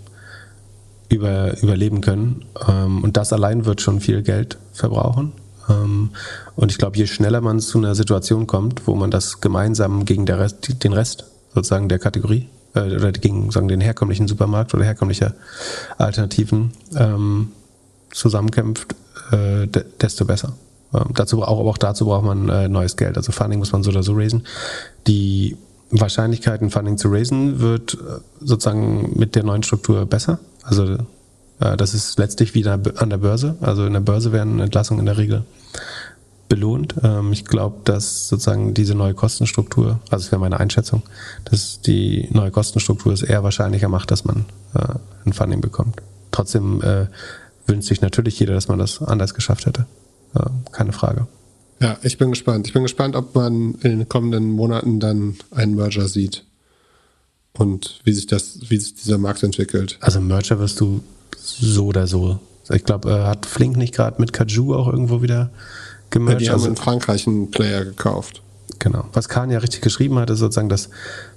[1.08, 2.44] über, überleben können.
[2.68, 5.32] Ähm, und das allein wird schon viel Geld verbrauchen.
[5.70, 6.10] Ähm,
[6.56, 10.26] und ich glaube, je schneller man zu einer Situation kommt, wo man das gemeinsam gegen
[10.28, 15.34] Rest, den Rest sozusagen der Kategorie äh, oder gegen sagen, den herkömmlichen Supermarkt oder herkömmliche
[15.98, 17.52] Alternativen ähm,
[18.10, 18.94] zusammenkämpft,
[19.32, 19.66] äh,
[20.00, 20.54] desto besser.
[20.92, 23.16] Ähm, dazu auch, aber auch dazu braucht man äh, neues Geld.
[23.16, 24.46] Also Funding muss man so oder so raisen.
[25.06, 25.56] Die
[25.90, 30.38] Wahrscheinlichkeit, ein Funding zu raisen, wird äh, sozusagen mit der neuen Struktur besser.
[30.62, 30.98] Also
[31.76, 33.56] das ist letztlich wieder an der Börse.
[33.60, 35.44] Also in der Börse werden Entlassungen in der Regel
[36.48, 36.94] belohnt.
[37.02, 41.02] Ähm, ich glaube, dass sozusagen diese neue Kostenstruktur, also das wäre meine Einschätzung,
[41.44, 44.44] dass die neue Kostenstruktur es eher wahrscheinlicher macht, dass man
[44.74, 44.94] äh,
[45.24, 46.02] ein Funding bekommt.
[46.32, 46.80] Trotzdem
[47.66, 49.86] wünscht sich natürlich jeder, dass man das anders geschafft hätte.
[50.70, 51.26] Keine Frage.
[51.80, 52.68] Ja, ich bin gespannt.
[52.68, 56.44] Ich bin gespannt, ob man in den kommenden Monaten dann einen Merger sieht.
[57.52, 59.98] Und wie sich das, wie sich dieser Markt entwickelt.
[60.00, 61.02] Also Merger wirst du
[61.58, 62.38] so oder so.
[62.70, 65.50] Ich glaube, äh, hat Flink nicht gerade mit Kaju auch irgendwo wieder Ja,
[66.10, 66.40] gemerged?
[66.40, 68.42] die haben also, in Frankreich einen Player gekauft.
[68.78, 69.04] genau.
[69.12, 70.88] Was Kahn ja richtig geschrieben hat, ist sozusagen, dass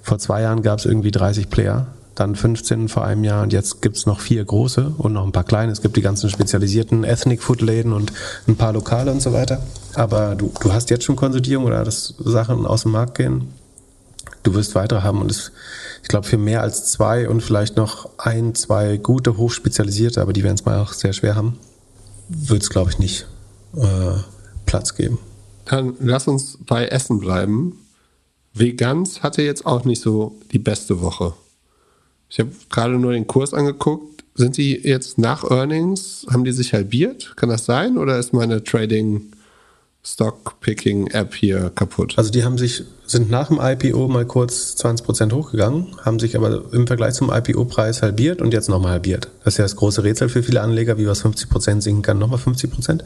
[0.02, 3.82] vor zwei Jahren gab es irgendwie 30 Player, dann 15 vor einem Jahr und jetzt
[3.82, 5.72] gibt es noch vier große und noch ein paar kleine.
[5.72, 8.12] Es gibt die ganzen spezialisierten Ethnic Food Läden und
[8.46, 9.60] ein paar Lokale und so weiter.
[9.94, 13.48] Aber du, du hast jetzt schon Konsolidierung oder dass Sachen aus dem Markt gehen.
[14.44, 15.50] Du wirst weitere haben und es,
[16.04, 20.42] ich glaube, für mehr als zwei und vielleicht noch ein, zwei gute, hochspezialisierte, aber die
[20.44, 21.58] werden es mal auch sehr schwer haben,
[22.28, 23.26] wird es, glaube ich, nicht
[23.74, 24.18] äh,
[24.66, 25.18] Platz geben.
[25.64, 27.78] Dann lass uns bei Essen bleiben.
[28.52, 31.32] Vegans hatte jetzt auch nicht so die beste Woche.
[32.28, 34.24] Ich habe gerade nur den Kurs angeguckt.
[34.34, 37.32] Sind die jetzt nach Earnings, haben die sich halbiert?
[37.36, 37.96] Kann das sein?
[37.96, 39.32] Oder ist meine Trading
[40.06, 42.14] Stock Picking App hier kaputt?
[42.18, 46.62] Also die haben sich, sind nach dem IPO mal kurz 20% hochgegangen, haben sich aber
[46.72, 49.28] im Vergleich zum IPO-Preis halbiert und jetzt nochmal halbiert.
[49.42, 52.38] Das ist ja das große Rätsel für viele Anleger, wie was 50% sinken kann, nochmal
[52.38, 53.00] 50%.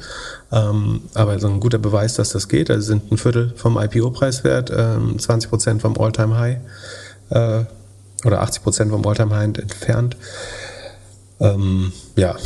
[0.50, 2.68] Ähm, aber so ein guter Beweis, dass das geht.
[2.68, 6.58] Also sind ein Viertel vom IPO-Preis wert, ähm, 20% vom All-Time-High
[7.30, 7.64] äh,
[8.24, 10.16] oder 80% vom All-Time-High entfernt.
[11.38, 12.36] Ähm, ja,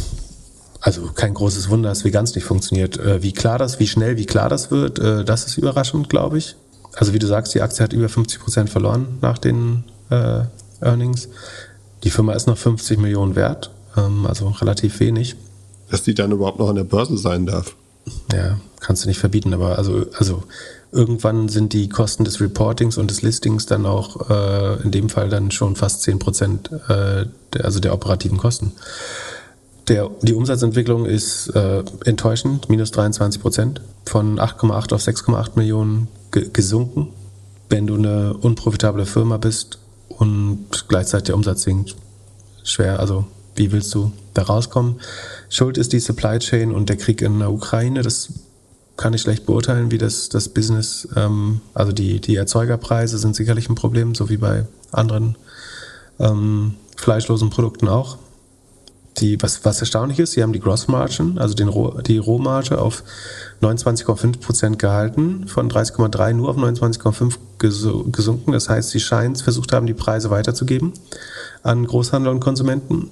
[0.82, 2.98] also kein großes Wunder, dass Veganz nicht funktioniert.
[2.98, 6.38] Äh, wie klar das, wie schnell, wie klar das wird, äh, das ist überraschend, glaube
[6.38, 6.56] ich.
[6.94, 10.40] Also wie du sagst, die Aktie hat über 50 Prozent verloren nach den äh,
[10.80, 11.28] Earnings.
[12.02, 15.36] Die Firma ist noch 50 Millionen wert, ähm, also relativ wenig.
[15.88, 17.76] Dass die dann überhaupt noch an der Börse sein darf.
[18.32, 20.42] Ja, kannst du nicht verbieten, aber also, also
[20.90, 25.28] irgendwann sind die Kosten des Reportings und des Listings dann auch äh, in dem Fall
[25.28, 28.72] dann schon fast 10 Prozent, äh, der, also der operativen Kosten.
[29.88, 36.48] Der, die Umsatzentwicklung ist äh, enttäuschend, minus 23 Prozent, von 8,8 auf 6,8 Millionen ge
[36.52, 37.08] gesunken.
[37.68, 39.78] Wenn du eine unprofitable Firma bist
[40.08, 41.96] und gleichzeitig der Umsatz sinkt,
[42.62, 43.24] schwer, also
[43.56, 45.00] wie willst du da rauskommen?
[45.48, 48.02] Schuld ist die Supply Chain und der Krieg in der Ukraine.
[48.02, 48.32] Das
[48.96, 53.68] kann ich schlecht beurteilen, wie das, das Business, ähm, also die, die Erzeugerpreise sind sicherlich
[53.68, 55.36] ein Problem, so wie bei anderen
[56.20, 58.18] ähm, fleischlosen Produkten auch.
[59.18, 62.80] Die, was, was erstaunlich ist, sie haben die Gross Margin, also den Roh, die Rohmarge
[62.80, 63.04] auf
[63.60, 68.52] 29,5 Prozent gehalten, von 30,3 nur auf 29,5 gesu- gesunken.
[68.52, 70.94] Das heißt, sie scheinen versucht haben, die Preise weiterzugeben
[71.62, 73.10] an Großhandel und Konsumenten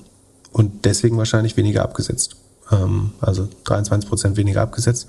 [0.53, 2.37] und deswegen wahrscheinlich weniger abgesetzt.
[2.73, 5.07] Ähm, also 23 Prozent weniger abgesetzt.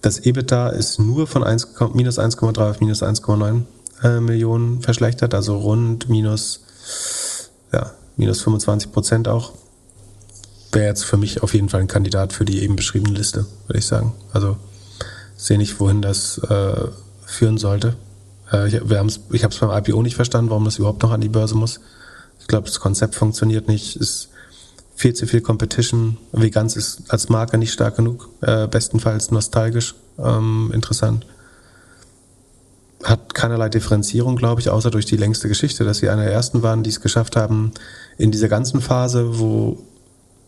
[0.00, 3.62] Das EBITDA ist nur von 1, minus 1,3 auf minus 1,9
[4.02, 6.60] äh, Millionen verschlechtert, also rund minus,
[7.72, 9.52] ja, minus 25 Prozent auch.
[10.72, 13.78] Wäre jetzt für mich auf jeden Fall ein Kandidat für die eben beschriebene Liste, würde
[13.78, 14.14] ich sagen.
[14.32, 14.56] Also
[15.36, 16.88] sehe nicht, wohin das äh,
[17.26, 17.94] führen sollte.
[18.50, 21.56] Äh, ich habe es beim IPO nicht verstanden, warum das überhaupt noch an die Börse
[21.56, 21.80] muss.
[22.40, 24.30] Ich glaube, das Konzept funktioniert nicht, ist
[24.94, 26.16] viel zu viel Competition.
[26.32, 31.26] Veganz ist als Marke nicht stark genug, äh, bestenfalls nostalgisch ähm, interessant.
[33.02, 36.62] Hat keinerlei Differenzierung, glaube ich, außer durch die längste Geschichte, dass sie einer der ersten
[36.62, 37.72] waren, die es geschafft haben,
[38.16, 39.82] in dieser ganzen Phase, wo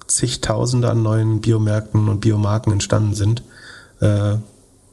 [0.06, 3.42] zigtausende an neuen Biomärkten und Biomarken entstanden sind,
[4.00, 4.36] äh,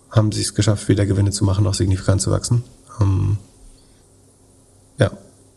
[0.10, 2.64] haben sie es geschafft, wieder Gewinne zu machen, auch signifikant zu wachsen.
[3.00, 3.38] Ähm,
[4.98, 5.12] ja,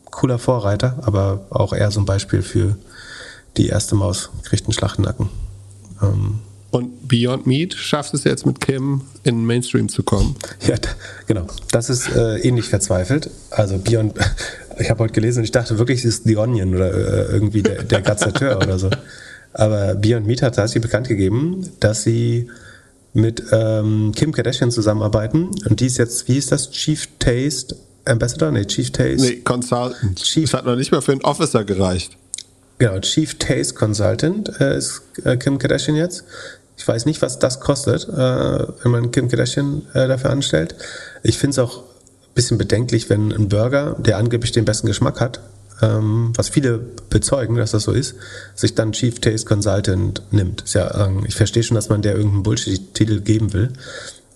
[0.07, 2.76] cooler Vorreiter, aber auch eher so ein Beispiel für
[3.57, 5.28] die erste Maus kriegt einen Schlachtennacken.
[6.02, 6.40] Ähm,
[6.70, 10.36] Und Beyond Meat schafft es jetzt mit Kim in den Mainstream zu kommen.
[10.66, 10.76] ja,
[11.26, 11.46] genau.
[11.70, 13.30] Das ist äh, ähnlich verzweifelt.
[13.50, 14.14] Also Beyond,
[14.78, 17.62] ich habe heute gelesen und ich dachte wirklich, es ist The Onion oder äh, irgendwie
[17.62, 18.90] der, der Gazzateur oder so.
[19.55, 22.50] Aber Beyond Meat hat tatsächlich bekannt gegeben, dass sie
[23.12, 28.50] mit ähm, Kim Kardashian zusammenarbeiten und die ist jetzt, wie ist das, Chief Taste Ambassador?
[28.50, 29.20] Nee, Chief Taste.
[29.28, 30.20] Nee, Consultant.
[30.22, 32.16] Chief- Das hat noch nicht mal für einen Officer gereicht.
[32.78, 36.24] Genau, Chief Taste Consultant äh, ist äh, Kim Kardashian jetzt.
[36.76, 38.12] Ich weiß nicht, was das kostet, äh,
[38.82, 40.74] wenn man Kim Kardashian äh, dafür anstellt.
[41.22, 45.20] Ich finde es auch ein bisschen bedenklich, wenn ein Burger, der angeblich den besten Geschmack
[45.20, 45.38] hat,
[45.81, 46.79] was viele
[47.11, 48.14] bezeugen, dass das so ist,
[48.55, 50.62] sich dann Chief Taste Consultant nimmt.
[50.62, 53.70] Ist ja, ähm, ich verstehe schon, dass man der irgendeinen Bullshit-Titel geben will,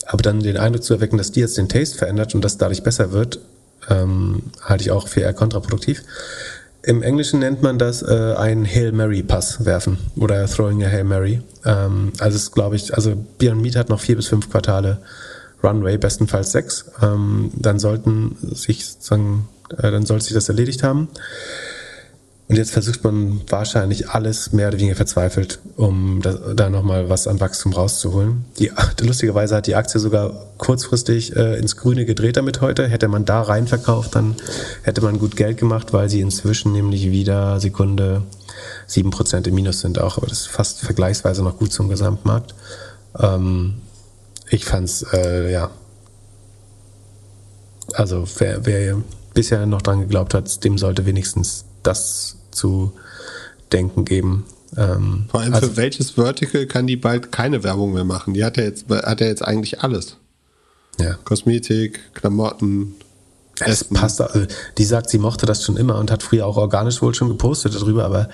[0.06, 2.82] aber dann den Eindruck zu erwecken, dass die jetzt den Taste verändert und das dadurch
[2.82, 3.40] besser wird,
[3.88, 6.02] ähm, halte ich auch für eher kontraproduktiv.
[6.82, 11.04] Im Englischen nennt man das äh, ein Hail Mary Pass werfen oder throwing a Hail
[11.04, 11.42] Mary.
[11.64, 14.98] Ähm, also es glaube ich, also Beyond Meat hat noch vier bis fünf Quartale
[15.62, 16.86] Runway, bestenfalls sechs.
[17.02, 21.08] Ähm, dann sollten sich sozusagen, äh, dann sollte sich das erledigt haben.
[22.48, 27.28] Und jetzt versucht man wahrscheinlich alles mehr oder weniger verzweifelt, um da, da nochmal was
[27.28, 28.46] an Wachstum rauszuholen.
[28.58, 32.88] Die, lustigerweise hat die Aktie sogar kurzfristig äh, ins Grüne gedreht damit heute.
[32.88, 34.34] Hätte man da rein verkauft, dann
[34.82, 38.22] hätte man gut Geld gemacht, weil sie inzwischen nämlich wieder Sekunde
[38.88, 40.16] 7% im Minus sind auch.
[40.16, 42.54] Aber das ist fast vergleichsweise noch gut zum Gesamtmarkt.
[43.18, 43.74] Ähm,
[44.48, 45.70] ich fand's, äh, ja.
[47.92, 49.02] Also wer, wer
[49.38, 52.90] bisher noch dran geglaubt hat, dem sollte wenigstens das zu
[53.70, 54.46] denken geben.
[54.76, 58.34] Ähm, Vor allem also, für welches Vertical kann die bald keine Werbung mehr machen?
[58.34, 60.16] Die hat ja jetzt, hat ja jetzt eigentlich alles.
[60.98, 61.14] Ja.
[61.22, 62.96] Kosmetik, Klamotten.
[63.60, 63.94] Es Essen.
[63.94, 64.20] passt.
[64.20, 64.44] Also,
[64.76, 67.76] die sagt, sie mochte das schon immer und hat früher auch organisch wohl schon gepostet
[67.76, 68.30] darüber, aber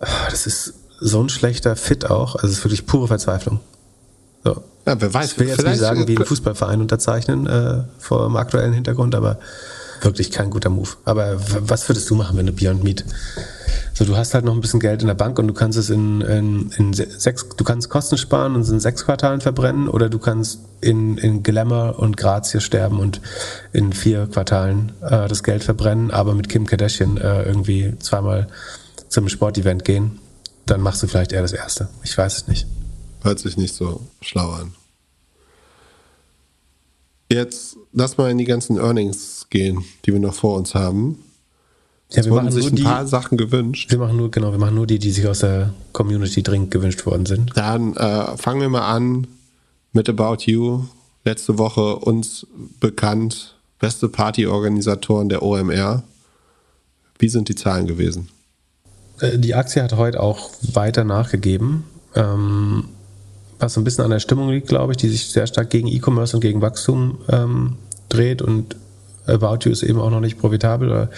[0.00, 2.34] ah, das ist so ein schlechter Fit auch.
[2.34, 3.60] Also es ist wirklich pure Verzweiflung.
[4.42, 4.64] So.
[4.84, 5.30] Ja, wer weiß.
[5.30, 9.38] Ich will jetzt nicht sagen, wie ein Fußballverein unterzeichnen äh, vor dem aktuellen Hintergrund, aber
[10.02, 10.90] wirklich kein guter Move.
[11.04, 11.38] Aber
[11.68, 13.04] was würdest du machen, wenn du Beyond Meat?
[13.94, 15.90] So, du hast halt noch ein bisschen Geld in der Bank und du kannst es
[15.90, 19.88] in, in, in se- sechs, du kannst Kosten sparen und es in sechs Quartalen verbrennen
[19.88, 23.20] oder du kannst in, in Glamour und Grazie sterben und
[23.72, 28.46] in vier Quartalen äh, das Geld verbrennen, aber mit Kim Kardashian äh, irgendwie zweimal
[29.08, 30.20] zum Sportevent gehen.
[30.66, 31.88] Dann machst du vielleicht eher das Erste.
[32.04, 32.66] Ich weiß es nicht.
[33.22, 34.74] Hört sich nicht so schlau an.
[37.30, 41.18] Jetzt lass mal in die ganzen Earnings gehen, die wir noch vor uns haben.
[42.10, 43.90] Ja, wir wurden machen sich nur ein die, paar Sachen gewünscht.
[43.90, 47.04] Wir machen nur, genau, wir machen nur die, die sich aus der Community dringend gewünscht
[47.04, 47.54] worden sind.
[47.54, 49.26] Dann äh, fangen wir mal an
[49.92, 50.84] mit About You.
[51.24, 52.46] Letzte Woche uns
[52.80, 56.02] bekannt, beste Partyorganisatoren der OMR.
[57.18, 58.28] Wie sind die Zahlen gewesen?
[59.20, 61.84] Äh, Die Aktie hat heute auch weiter nachgegeben,
[62.14, 62.84] ähm,
[63.58, 65.88] was so ein bisschen an der Stimmung liegt, glaube ich, die sich sehr stark gegen
[65.88, 67.76] E-Commerce und gegen Wachstum ähm,
[68.08, 68.76] dreht und
[69.28, 71.10] About You ist eben auch noch nicht profitabel oder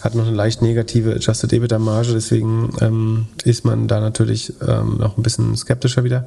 [0.00, 4.98] hat noch eine leicht negative Adjusted EBITDA Marge, deswegen ähm, ist man da natürlich ähm,
[4.98, 6.26] noch ein bisschen skeptischer wieder.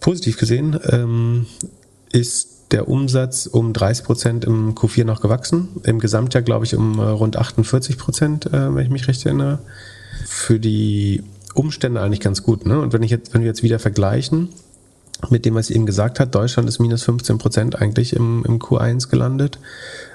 [0.00, 1.46] Positiv gesehen ähm,
[2.12, 5.68] ist der Umsatz um 30 Prozent im Q4 noch gewachsen.
[5.84, 9.58] Im Gesamtjahr, glaube ich, um äh, rund 48 Prozent, äh, wenn ich mich recht erinnere.
[10.26, 11.22] Für die
[11.54, 12.66] Umstände eigentlich ganz gut.
[12.66, 12.78] Ne?
[12.80, 14.50] Und wenn, ich jetzt, wenn wir jetzt wieder vergleichen
[15.30, 18.58] mit dem, was sie eben gesagt hat, Deutschland ist minus 15 Prozent eigentlich im, im
[18.58, 19.58] Q1 gelandet.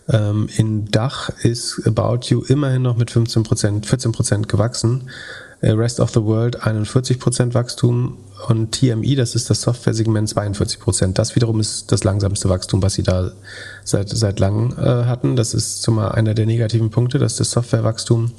[0.09, 5.09] Ähm, in Dach ist About You immerhin noch mit 15 Prozent, 14 Prozent gewachsen.
[5.59, 10.79] Äh, Rest of the World 41 Prozent Wachstum und TMI, das ist das Software-Segment 42
[10.79, 11.19] Prozent.
[11.19, 13.31] Das wiederum ist das langsamste Wachstum, was sie da
[13.83, 15.35] seit, seit langem äh, hatten.
[15.35, 18.31] Das ist zumal einer der negativen Punkte, dass das Softwarewachstum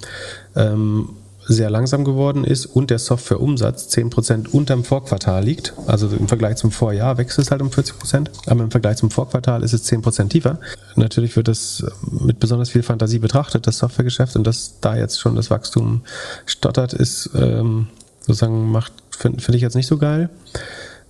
[0.57, 1.11] ähm,
[1.47, 5.74] sehr langsam geworden ist und der Softwareumsatz 10% unterm Vorquartal liegt.
[5.86, 9.62] Also im Vergleich zum Vorjahr wächst es halt um 40%, aber im Vergleich zum Vorquartal
[9.62, 10.59] ist es 10% tiefer.
[10.97, 15.36] Natürlich wird das mit besonders viel Fantasie betrachtet, das Softwaregeschäft, und dass da jetzt schon
[15.36, 16.03] das Wachstum
[16.47, 17.88] stottert, ist ähm,
[18.20, 20.30] sozusagen macht, finde find ich jetzt nicht so geil.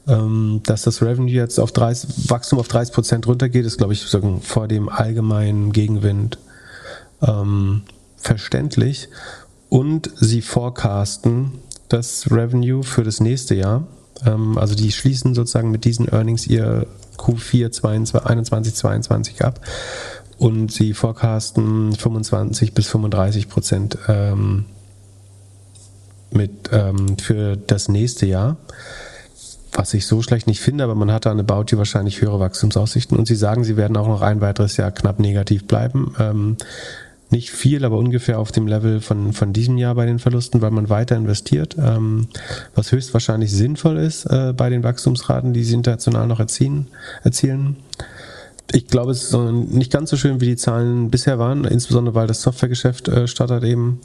[0.07, 4.43] Ähm, dass das Revenue jetzt auf 30, Wachstum auf 30% runtergeht, ist, glaube ich, sozusagen
[4.43, 6.39] vor dem allgemeinen Gegenwind
[7.23, 7.83] ähm,
[8.17, 9.09] verständlich.
[9.75, 11.59] Und sie forecasten
[11.89, 13.89] das Revenue für das nächste Jahr.
[14.25, 19.59] Ähm, also die schließen sozusagen mit diesen Earnings ihr Q4 22, 21, 22 ab.
[20.39, 24.67] Und sie forecasten 25 bis 35 Prozent ähm,
[26.31, 28.59] mit, ähm, für das nächste Jahr.
[29.73, 32.39] Was ich so schlecht nicht finde, aber man hat da eine About You wahrscheinlich höhere
[32.39, 33.19] Wachstumsaussichten.
[33.19, 36.15] Und sie sagen, sie werden auch noch ein weiteres Jahr knapp negativ bleiben.
[36.21, 36.59] Ähm,
[37.35, 40.71] nicht viel, aber ungefähr auf dem Level von, von diesem Jahr bei den Verlusten, weil
[40.71, 42.29] man weiter investiert, ähm,
[42.75, 46.87] was höchstwahrscheinlich sinnvoll ist äh, bei den Wachstumsraten, die sie international noch erzielen.
[47.23, 47.77] erzielen.
[48.73, 52.27] Ich glaube, es ist nicht ganz so schön, wie die Zahlen bisher waren, insbesondere weil
[52.27, 54.01] das Softwaregeschäft äh, stottert eben.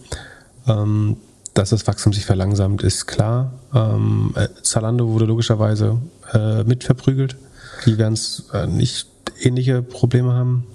[0.67, 1.17] Ähm,
[1.53, 3.51] dass das Wachstum sich verlangsamt, ist klar.
[3.73, 5.97] Ähm, äh, Zalando wurde logischerweise
[6.33, 7.35] äh, mit verprügelt.
[7.85, 9.07] Die werden es äh, nicht
[9.41, 10.65] ähnliche Probleme haben.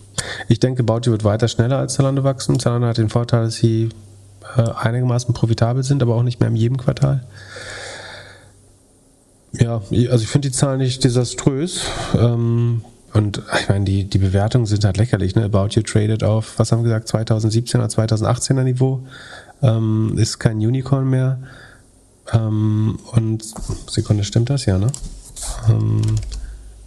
[0.48, 2.58] Ich denke, Bauti wird weiter schneller als Zalando wachsen.
[2.58, 3.90] Zalando hat den Vorteil, dass sie
[4.56, 7.24] äh, einigermaßen profitabel sind, aber auch nicht mehr in jedem Quartal.
[9.52, 11.82] Ja, also ich finde die Zahlen nicht desaströs.
[12.18, 15.36] Ähm, und ich meine, die, die Bewertungen sind halt lächerlich.
[15.36, 15.44] Ne?
[15.44, 19.06] About You traded auf, was haben wir gesagt, 2017 oder 2018er Niveau.
[19.62, 21.38] Ähm, ist kein Unicorn mehr.
[22.32, 23.44] Ähm, und
[23.88, 24.66] Sekunde, stimmt das?
[24.66, 24.88] Ja, ne?
[25.68, 26.02] Ähm,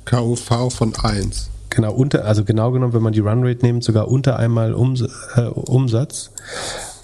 [0.05, 1.49] KUV von 1.
[1.69, 5.01] Genau, unter, also genau genommen, wenn man die Runrate nimmt, sogar unter einmal Ums
[5.35, 6.31] äh, Umsatz.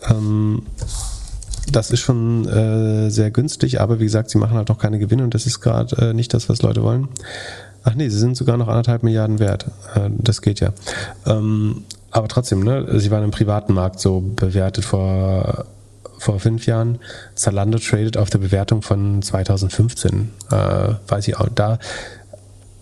[0.10, 0.64] Ähm,
[1.72, 5.24] das ist schon äh, sehr günstig, aber wie gesagt, sie machen halt noch keine Gewinne
[5.24, 7.08] und das ist gerade äh, nicht das, was Leute wollen.
[7.84, 9.66] Ach nee, sie sind sogar noch anderthalb Milliarden wert.
[9.96, 10.74] Äh, das geht ja.
[11.26, 15.66] Ähm, aber trotzdem, ne, sie waren im privaten Markt so bewertet vor,
[16.18, 17.00] vor fünf Jahren.
[17.36, 20.32] Zalando tradet auf der Bewertung von 2015.
[20.52, 20.56] Äh,
[21.08, 21.80] weiß ich auch, da,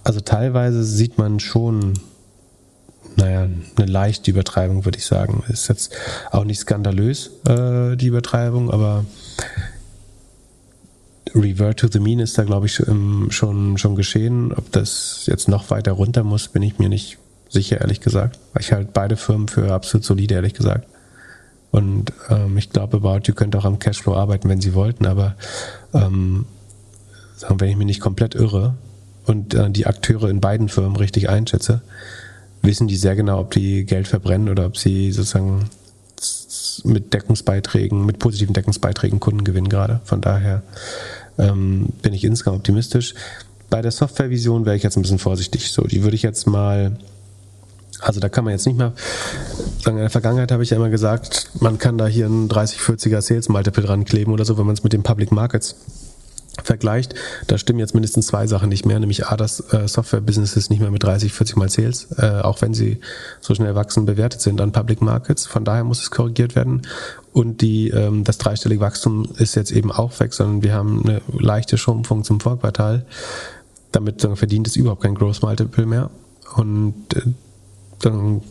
[0.04, 1.94] also teilweise sieht man schon,
[3.16, 5.44] naja, eine leichte Übertreibung, würde ich sagen.
[5.48, 5.94] Ist jetzt
[6.32, 9.06] auch nicht skandalös, äh, die Übertreibung, aber
[11.34, 14.54] Revert to the Mean ist da, glaube ich, schon, schon geschehen.
[14.54, 17.18] Ob das jetzt noch weiter runter muss, bin ich mir nicht
[17.50, 18.40] sicher, ehrlich gesagt.
[18.60, 20.88] Ich halt beide Firmen für absolut solide, ehrlich gesagt.
[21.70, 25.36] Und ähm, ich glaube, About You könnte auch am Cashflow arbeiten, wenn sie wollten, aber
[25.94, 26.46] ähm,
[27.38, 28.76] sagen, wenn ich mich nicht komplett irre
[29.32, 31.82] und äh, die Akteure in beiden Firmen richtig einschätze,
[32.62, 35.70] wissen die sehr genau, ob die Geld verbrennen oder ob sie sozusagen
[36.84, 40.02] mit Deckungsbeiträgen, mit positiven Deckungsbeiträgen Kunden gewinnen gerade.
[40.04, 40.62] Von daher
[41.40, 43.16] ähm, bin ich insgesamt optimistisch.
[43.70, 45.72] Bei der Softwarevision wäre ich jetzt ein bisschen vorsichtig.
[45.72, 46.98] So, die würde ich jetzt mal
[48.02, 48.94] also da kann man jetzt nicht mehr
[49.84, 52.80] sagen, in der Vergangenheit habe ich ja immer gesagt, man kann da hier ein 30,
[52.80, 55.76] 40er Sales Multiple dran kleben oder so, wenn man es mit den Public Markets
[56.64, 57.16] vergleicht.
[57.48, 60.92] Da stimmen jetzt mindestens zwei Sachen nicht mehr, nämlich A, das äh, Software-Businesses nicht mehr
[60.92, 63.00] mit 30, 40 mal Sales, äh, auch wenn sie
[63.40, 65.46] so schnell wachsen, bewertet sind an Public Markets.
[65.46, 66.84] Von daher muss es korrigiert werden.
[67.34, 71.22] Und die, ähm, das dreistellige Wachstum ist jetzt eben auch weg, sondern wir haben eine
[71.38, 73.06] leichte Schrumpfung zum Vorquartal.
[73.92, 76.10] Damit verdient es überhaupt kein Growth Multiple mehr.
[76.56, 77.22] Und äh,
[78.00, 78.42] dann,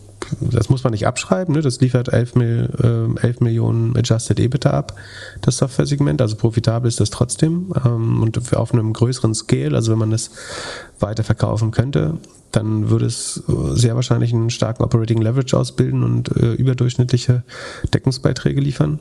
[0.41, 1.63] das muss man nicht abschreiben, ne?
[1.63, 4.95] das liefert 11, Mil, äh, 11 Millionen Adjusted EBITDA ab,
[5.41, 9.99] das Software-Segment, also profitabel ist das trotzdem ähm, und auf einem größeren Scale, also wenn
[9.99, 10.31] man das
[10.99, 12.19] weiter verkaufen könnte,
[12.53, 17.43] dann würde es sehr wahrscheinlich einen starken Operating Leverage ausbilden und äh, überdurchschnittliche
[17.95, 18.99] Deckungsbeiträge liefern.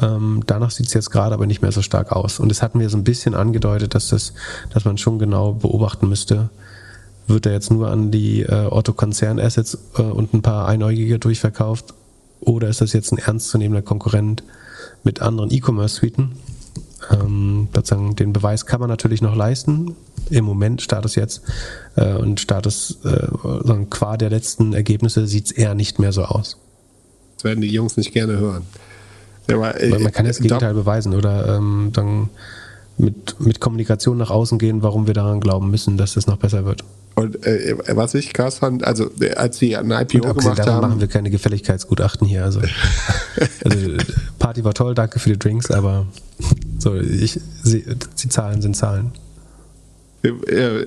[0.00, 2.40] Ähm, danach sieht es jetzt gerade aber nicht mehr so stark aus.
[2.40, 4.32] Und es hatten wir so ein bisschen angedeutet, dass das,
[4.72, 6.50] dass man schon genau beobachten müsste,
[7.28, 11.94] wird er jetzt nur an die äh, Otto-Konzern-Assets äh, und ein paar Einäugige durchverkauft?
[12.40, 14.42] Oder ist das jetzt ein ernstzunehmender Konkurrent
[15.04, 16.32] mit anderen E-Commerce-Suiten?
[17.10, 19.94] Ähm, sozusagen den Beweis kann man natürlich noch leisten.
[20.30, 21.42] Im Moment Status jetzt
[21.96, 26.58] äh, und Status äh, qua der letzten Ergebnisse sieht es eher nicht mehr so aus.
[27.36, 28.64] Das werden die Jungs nicht gerne hören.
[29.50, 32.28] Aber, äh, man kann das Gegenteil beweisen oder ähm, dann
[32.98, 36.64] mit, mit Kommunikation nach außen gehen, warum wir daran glauben müssen, dass es noch besser
[36.64, 36.84] wird.
[37.18, 40.80] Und äh, was ich krass fand, also äh, als sie ein IPO und gemacht haben.
[40.80, 42.44] machen wir keine Gefälligkeitsgutachten hier.
[42.44, 42.60] Also,
[43.64, 43.96] also
[44.38, 46.06] Party war toll, danke für die Drinks, aber
[46.78, 47.84] so, ich, sie,
[48.22, 49.10] die Zahlen sind Zahlen.
[50.22, 50.86] Äh,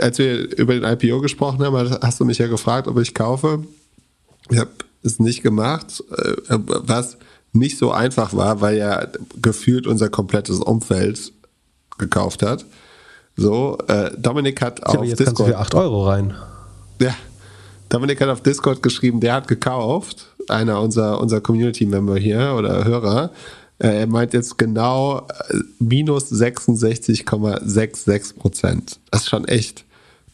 [0.00, 3.64] als wir über den IPO gesprochen haben, hast du mich ja gefragt, ob ich kaufe.
[4.50, 4.70] Ich habe
[5.02, 7.18] es nicht gemacht, äh, was
[7.52, 9.08] nicht so einfach war, weil ja
[9.42, 11.32] gefühlt unser komplettes Umfeld
[11.98, 12.64] gekauft hat.
[13.38, 15.36] So, äh, Dominik hat auf jetzt Discord.
[15.36, 16.34] Kannst du für 8 Euro rein.
[17.00, 17.14] Ja.
[17.88, 20.26] Dominik hat auf Discord geschrieben, der hat gekauft.
[20.48, 23.30] Einer unserer, unser Community-Member hier oder Hörer.
[23.78, 28.98] Äh, er meint jetzt genau äh, minus 66,66 Prozent.
[29.12, 29.84] Das ist schon echt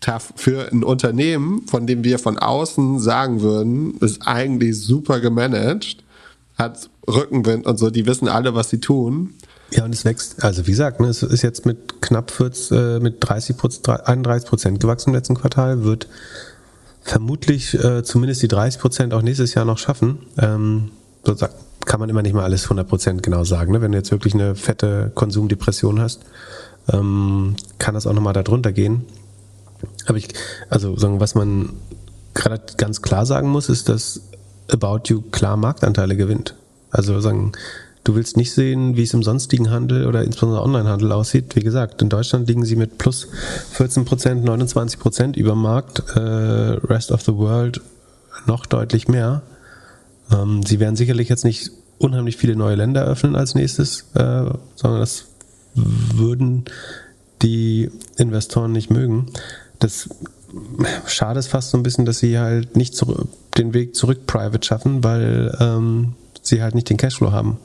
[0.01, 0.33] tough.
[0.37, 5.99] Für ein Unternehmen, von dem wir von außen sagen würden, ist eigentlich super gemanagt,
[6.57, 9.35] hat Rückenwind und so, die wissen alle, was sie tun.
[9.71, 13.01] Ja, und es wächst, also wie gesagt, ne, es ist jetzt mit knapp 40, äh,
[13.01, 13.57] mit 30
[13.87, 16.09] 31 Prozent gewachsen im letzten Quartal, wird
[17.03, 20.19] vermutlich äh, zumindest die 30 Prozent auch nächstes Jahr noch schaffen.
[20.39, 20.91] Ähm,
[21.85, 23.73] kann man immer nicht mal alles 100 Prozent genau sagen.
[23.73, 23.81] Ne?
[23.81, 26.23] Wenn du jetzt wirklich eine fette Konsumdepression hast,
[26.93, 29.05] ähm, kann das auch nochmal darunter gehen.
[30.07, 30.29] Aber ich,
[30.71, 31.71] also sagen, was man
[32.33, 34.21] gerade ganz klar sagen muss, ist, dass
[34.71, 36.55] About You klar Marktanteile gewinnt.
[36.91, 37.53] Also sagen,
[38.05, 41.57] Du willst nicht sehen, wie es im sonstigen Handel oder insbesondere Onlinehandel aussieht.
[41.57, 43.29] Wie gesagt, in Deutschland liegen sie mit plus
[43.73, 47.81] 14 Prozent, 29 Prozent über Markt, äh, Rest of the World
[48.47, 49.43] noch deutlich mehr.
[50.31, 55.01] Ähm, sie werden sicherlich jetzt nicht unheimlich viele neue Länder öffnen als nächstes, äh, sondern
[55.01, 55.25] das
[55.75, 56.67] würden
[57.41, 59.27] die Investoren nicht mögen.
[59.79, 60.11] Das
[61.07, 63.03] schade ist fast so ein bisschen, dass sie halt nicht
[63.57, 66.15] den Weg zurück private schaffen, weil ähm,
[66.45, 67.59] sie halt nicht den Cashflow haben,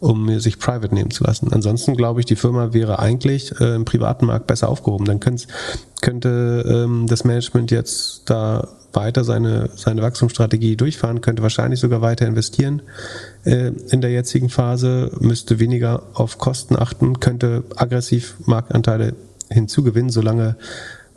[0.00, 1.52] um sich private nehmen zu lassen.
[1.52, 5.06] Ansonsten glaube ich, die Firma wäre eigentlich äh, im privaten Markt besser aufgehoben.
[5.06, 5.20] Dann
[6.00, 12.26] könnte ähm, das Management jetzt da weiter seine, seine Wachstumsstrategie durchfahren, könnte wahrscheinlich sogar weiter
[12.26, 12.82] investieren
[13.44, 19.14] äh, in der jetzigen Phase, müsste weniger auf Kosten achten, könnte aggressiv Marktanteile
[19.50, 20.56] hinzugewinnen, solange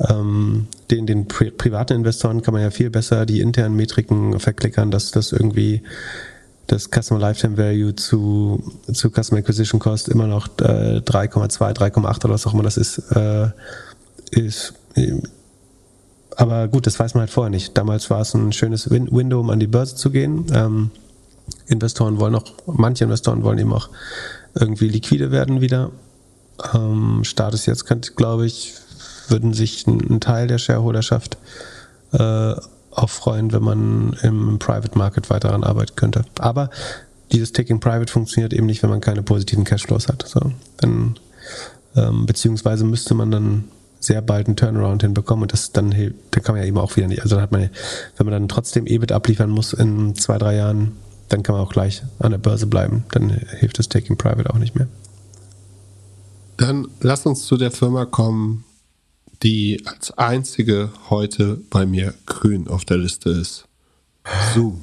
[0.08, 4.92] ähm, den, den pri privaten Investoren kann man ja viel besser die internen Metriken verklickern,
[4.92, 5.82] dass das irgendwie
[6.72, 8.62] das Customer Lifetime Value zu,
[8.94, 13.00] zu Customer Acquisition Cost immer noch äh, 3,2, 3,8 oder was auch immer das ist,
[13.16, 13.50] äh,
[14.32, 15.22] ist äh,
[16.38, 17.78] aber gut, das weiß man halt vorher nicht.
[17.78, 20.46] Damals war es ein schönes Win Window, um an die Börse zu gehen.
[20.54, 20.92] Ähm,
[21.68, 23.90] Investoren wollen auch, manche Investoren wollen eben auch
[24.54, 25.92] irgendwie liquide werden wieder.
[26.74, 28.74] Ähm, Status jetzt könnte, glaube ich,
[29.28, 31.38] würden sich ein, ein Teil der Shareholderschaft
[32.14, 32.54] äh,
[32.92, 36.26] auch freuen, wenn man im Private Market weiter daran arbeiten könnte.
[36.40, 36.70] Aber
[37.32, 40.28] dieses Taking Private funktioniert eben nicht, wenn man keine positiven Cashflows hat.
[40.28, 41.16] So, dann,
[41.96, 43.66] ähm, beziehungsweise müsste man dann
[44.00, 47.08] sehr bald einen Turnaround hinbekommen und das dann, dann kann man ja eben auch wieder
[47.08, 47.22] nicht.
[47.22, 47.70] Also dann hat man,
[48.18, 50.94] wenn man dann trotzdem EBIT abliefern muss in zwei, drei Jahren,
[51.28, 53.04] dann kann man auch gleich an der Börse bleiben.
[53.12, 54.88] Dann hilft das Taking Private auch nicht mehr.
[56.58, 58.66] Dann lass uns zu der Firma kommen,
[59.44, 63.66] die als einzige heute bei mir grün auf der Liste ist.
[64.54, 64.82] Zoom.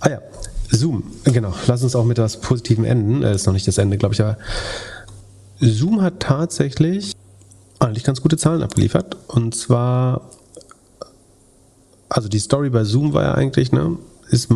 [0.00, 0.22] Ah ja,
[0.70, 1.54] Zoom, genau.
[1.66, 3.22] Lass uns auch mit etwas Positivem enden.
[3.22, 4.36] Das ist noch nicht das Ende, glaube ich, aber
[5.60, 7.12] Zoom hat tatsächlich
[7.78, 9.16] eigentlich ganz gute Zahlen abgeliefert.
[9.28, 10.30] Und zwar,
[12.08, 13.96] also die Story bei Zoom war ja eigentlich, ne,
[14.30, 14.48] ist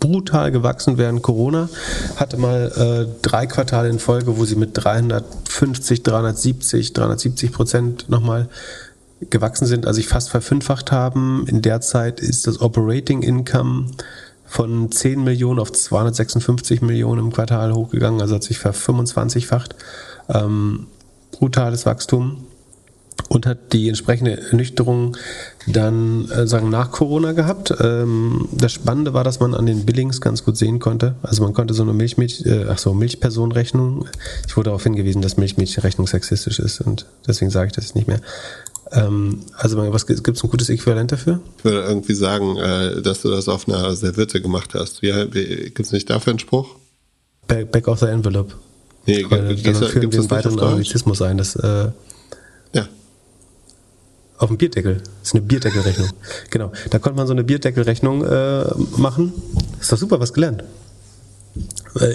[0.00, 1.68] brutal gewachsen während Corona,
[2.16, 8.48] hatte mal äh, drei Quartale in Folge, wo sie mit 350, 370, 370 Prozent nochmal
[9.20, 11.46] gewachsen sind, also sich fast verfünffacht haben.
[11.48, 13.86] In der Zeit ist das Operating Income
[14.44, 19.74] von 10 Millionen auf 256 Millionen im Quartal hochgegangen, also hat sich ver25-facht.
[20.28, 20.86] Ähm,
[21.32, 22.46] brutales Wachstum
[23.28, 25.16] und hat die entsprechende Ernüchterung
[25.66, 27.74] dann äh, sagen nach Corona gehabt.
[27.80, 31.16] Ähm, das Spannende war, dass man an den Billings ganz gut sehen konnte.
[31.22, 34.06] Also man konnte so eine Milchmädch, äh, so, Milchpersonenrechnung.
[34.46, 38.20] Ich wurde darauf hingewiesen, dass Milchmädchenrechnung sexistisch ist und deswegen sage ich das nicht mehr.
[38.92, 41.40] Ähm, also was gibt es ein gutes Äquivalent dafür?
[41.58, 45.00] Ich würde irgendwie sagen, äh, dass du das auf einer Serviette gemacht hast.
[45.00, 46.76] Gibt es nicht dafür einen Spruch?
[47.48, 48.54] Back, back of the envelope.
[49.06, 51.38] Nee, gibt es führen wir einen weiteren Anglizismus ein.
[51.38, 51.90] Das, äh,
[52.72, 52.88] ja.
[54.38, 54.96] Auf dem Bierdeckel.
[54.96, 56.10] Das ist eine Bierdeckelrechnung.
[56.50, 56.72] genau.
[56.90, 58.64] Da konnte man so eine Bierdeckelrechnung äh,
[58.96, 59.32] machen.
[59.80, 60.64] Ist doch super, was gelernt.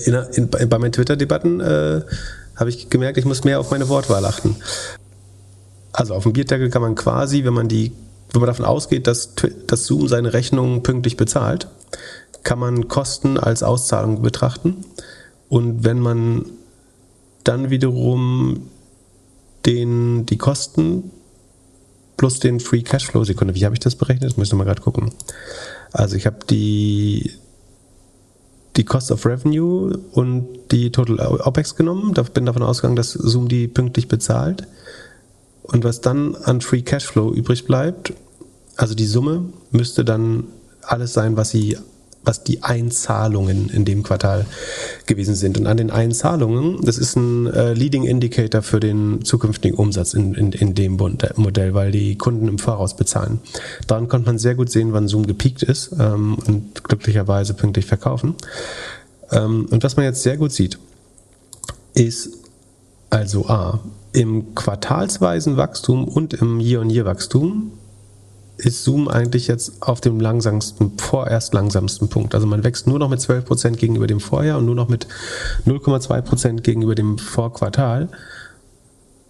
[0.06, 2.02] In, in, bei meinen Twitter-Debatten äh,
[2.56, 4.56] habe ich gemerkt, ich muss mehr auf meine Wortwahl achten.
[5.94, 7.92] Also auf dem Bierdeckel kann man quasi, wenn man die,
[8.32, 9.34] wenn man davon ausgeht, dass,
[9.68, 11.68] dass Zoom seine Rechnungen pünktlich bezahlt,
[12.44, 14.86] kann man Kosten als Auszahlung betrachten.
[15.50, 16.46] Und wenn man
[17.44, 18.70] dann wiederum
[19.66, 21.12] den, die Kosten
[22.18, 23.56] plus den Free Cashflow Sekunde.
[23.56, 24.38] Wie habe ich das berechnet?
[24.38, 25.12] Müssen wir mal gerade gucken.
[25.92, 27.32] Also ich habe die
[28.78, 32.14] die Cost of Revenue und die Total OPEX genommen.
[32.14, 34.68] Da bin davon ausgegangen, dass Zoom die pünktlich bezahlt.
[35.72, 38.14] Und was dann an Free Cashflow übrig bleibt,
[38.76, 40.46] also die Summe, müsste dann
[40.82, 41.78] alles sein, was sie
[42.24, 44.46] was die Einzahlungen in dem Quartal
[45.06, 45.58] gewesen sind.
[45.58, 50.36] Und an den Einzahlungen, das ist ein äh, Leading Indicator für den zukünftigen Umsatz in,
[50.36, 53.40] in, in dem Modell, weil die Kunden im Voraus bezahlen.
[53.88, 58.36] Daran konnte man sehr gut sehen, wann Zoom gepiekt ist ähm, und glücklicherweise pünktlich verkaufen.
[59.32, 60.78] Ähm, und was man jetzt sehr gut sieht,
[61.94, 62.30] ist
[63.10, 63.80] also A,
[64.14, 67.72] im quartalsweisen Wachstum und im Year-on-Year-Wachstum
[68.58, 72.36] ist Zoom eigentlich jetzt auf dem langsamsten, vorerst langsamsten Punkt.
[72.36, 75.08] Also man wächst nur noch mit 12% gegenüber dem Vorjahr und nur noch mit
[75.66, 78.10] 0,2% gegenüber dem Vorquartal.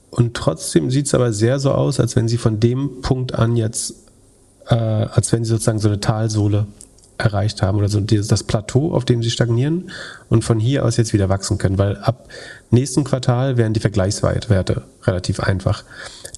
[0.09, 3.55] Und trotzdem sieht es aber sehr so aus, als wenn sie von dem Punkt an
[3.55, 3.95] jetzt,
[4.67, 6.67] äh, als wenn sie sozusagen so eine Talsohle
[7.21, 9.91] erreicht haben oder so das Plateau, auf dem sie stagnieren
[10.29, 12.27] und von hier aus jetzt wieder wachsen können, weil ab
[12.69, 15.83] nächsten Quartal wären die Vergleichswerte relativ einfach.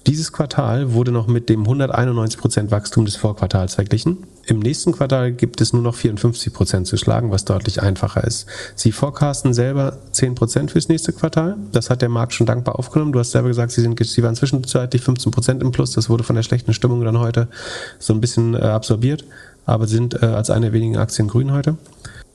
[0.06, 4.18] Dieses Quartal wurde noch mit dem 191% Wachstum des Vorquartals verglichen.
[4.46, 8.46] Im nächsten Quartal gibt es nur noch 54% zu schlagen, was deutlich einfacher ist.
[8.74, 11.56] Sie forecasten selber 10% fürs nächste Quartal.
[11.72, 13.12] Das hat der Markt schon dankbar aufgenommen.
[13.12, 15.92] Du hast selber gesagt, sie, sind, sie waren zwischenzeitlich 15% im Plus.
[15.92, 17.48] Das wurde von der schlechten Stimmung dann heute
[17.98, 19.24] so ein bisschen äh, absorbiert,
[19.66, 21.76] aber sind äh, als eine der wenigen Aktien grün heute.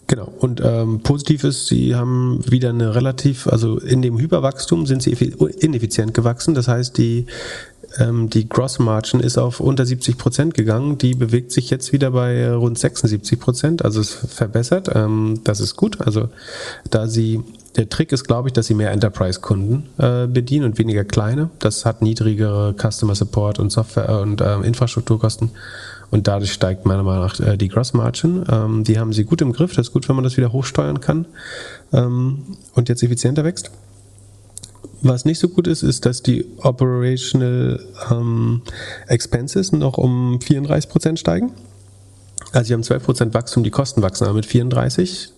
[0.08, 0.34] Genau.
[0.40, 5.12] Und ähm, positiv ist, sie haben wieder eine relativ, also in dem Hyperwachstum sind sie
[5.12, 6.56] ineffizient gewachsen.
[6.56, 7.28] Das heißt, die
[7.98, 10.98] ähm, die Gross Margin ist auf unter 70 Prozent gegangen.
[10.98, 13.86] Die bewegt sich jetzt wieder bei rund 76 Prozent.
[13.86, 14.90] Also es verbessert.
[14.94, 16.02] Ähm, das ist gut.
[16.02, 16.30] Also
[16.90, 17.44] da sie
[17.76, 21.50] der Trick ist, glaube ich, dass sie mehr Enterprise-Kunden äh, bedienen und weniger kleine.
[21.60, 25.52] Das hat niedrigere Customer Support und Software und äh, Infrastrukturkosten.
[26.12, 28.44] Und dadurch steigt meiner Meinung nach äh, die Gross Margin.
[28.50, 29.76] Ähm, die haben sie gut im Griff.
[29.76, 31.26] Das ist gut, wenn man das wieder hochsteuern kann
[31.94, 33.72] ähm, und jetzt effizienter wächst.
[35.02, 37.80] Was nicht so gut ist, ist, dass die Operational
[38.12, 38.62] ähm,
[39.08, 41.52] Expenses noch um 34 Prozent steigen.
[42.52, 45.32] Also sie haben 12 Prozent Wachstum, die Kosten wachsen aber mit 34.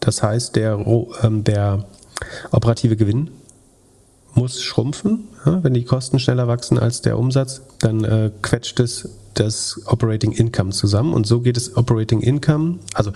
[0.00, 0.84] Das heißt, der,
[1.22, 1.86] ähm, der
[2.50, 3.30] operative Gewinn
[4.34, 5.28] muss schrumpfen.
[5.44, 9.08] Wenn die Kosten schneller wachsen als der Umsatz, dann äh, quetscht es
[9.38, 11.14] das Operating Income zusammen.
[11.14, 12.78] Und so geht es Operating Income.
[12.94, 13.12] Also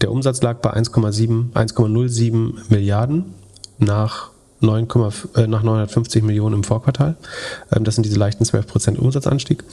[0.00, 3.34] der Umsatz lag bei 1,7, 1,07 Milliarden
[3.78, 4.30] nach
[4.60, 4.88] 9,
[5.36, 7.16] äh, nach 950 Millionen im Vorquartal.
[7.72, 9.64] Ähm, das sind diese leichten 12% Umsatzanstieg.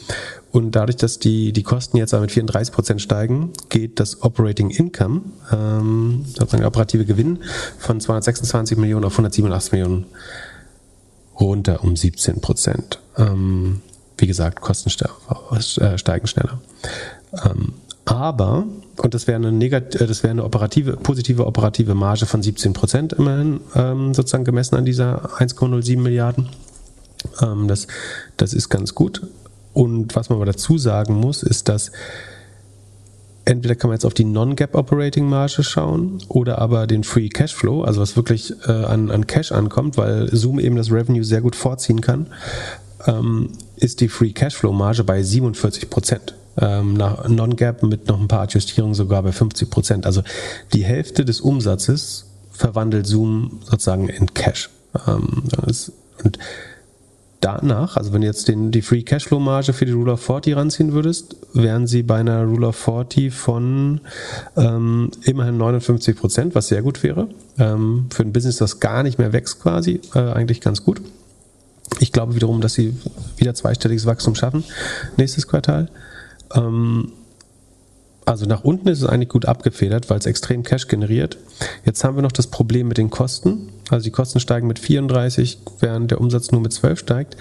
[0.51, 6.25] Und dadurch, dass die, die Kosten jetzt mit 34% steigen, geht das Operating Income, ähm,
[6.25, 7.39] sozusagen der operative Gewinn,
[7.77, 10.05] von 226 Millionen auf 187 Millionen
[11.39, 12.97] runter um 17%.
[13.17, 13.81] Ähm,
[14.17, 16.59] wie gesagt, Kosten äh, steigen schneller.
[17.45, 17.73] Ähm,
[18.05, 18.65] aber,
[18.97, 23.13] und das wäre eine, äh, das wäre eine operative, positive operative Marge von 17 Prozent
[23.13, 26.49] immerhin, ähm, sozusagen gemessen an dieser 1,07 Milliarden.
[27.41, 27.87] Ähm, das,
[28.37, 29.21] das ist ganz gut.
[29.73, 31.91] Und was man aber dazu sagen muss, ist, dass
[33.43, 37.83] entweder kann man jetzt auf die Non-Gap Operating Marge schauen oder aber den Free Cashflow,
[37.83, 41.55] also was wirklich äh, an, an Cash ankommt, weil Zoom eben das Revenue sehr gut
[41.55, 42.27] vorziehen kann,
[43.05, 48.27] ähm, ist die Free Cashflow Marge bei 47 Prozent ähm, nach Non-Gap mit noch ein
[48.27, 50.05] paar Adjustierungen sogar bei 50 Prozent.
[50.05, 50.23] Also
[50.73, 54.69] die Hälfte des Umsatzes verwandelt Zoom sozusagen in Cash.
[55.07, 55.43] Ähm,
[56.23, 56.39] und
[57.41, 60.55] danach, also wenn du jetzt den, die Free Cashflow Marge für die Rule of 40
[60.55, 64.01] ranziehen würdest, wären sie bei einer Rule of 40 von
[64.55, 67.27] ähm, immerhin 59 Prozent, was sehr gut wäre.
[67.59, 71.01] Ähm, für ein Business, das gar nicht mehr wächst quasi, äh, eigentlich ganz gut.
[71.99, 72.95] Ich glaube wiederum, dass sie
[73.37, 74.63] wieder zweistelliges Wachstum schaffen
[75.17, 75.89] nächstes Quartal.
[76.53, 77.11] Ähm,
[78.27, 81.37] also nach unten ist es eigentlich gut abgefedert, weil es extrem Cash generiert.
[81.85, 83.69] Jetzt haben wir noch das Problem mit den Kosten.
[83.89, 87.37] Also die Kosten steigen mit 34, während der Umsatz nur mit 12 steigt.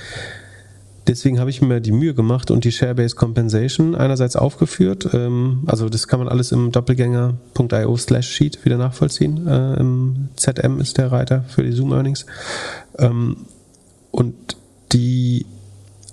[1.09, 5.09] Deswegen habe ich mir die Mühe gemacht und die Share-Based Compensation einerseits aufgeführt.
[5.13, 9.47] Ähm, also das kann man alles im doppelgänger.io slash sheet wieder nachvollziehen.
[9.47, 12.27] Äh, ZM ist der Reiter für die Zoom-Earnings.
[14.17, 14.57] Und
[14.93, 15.45] die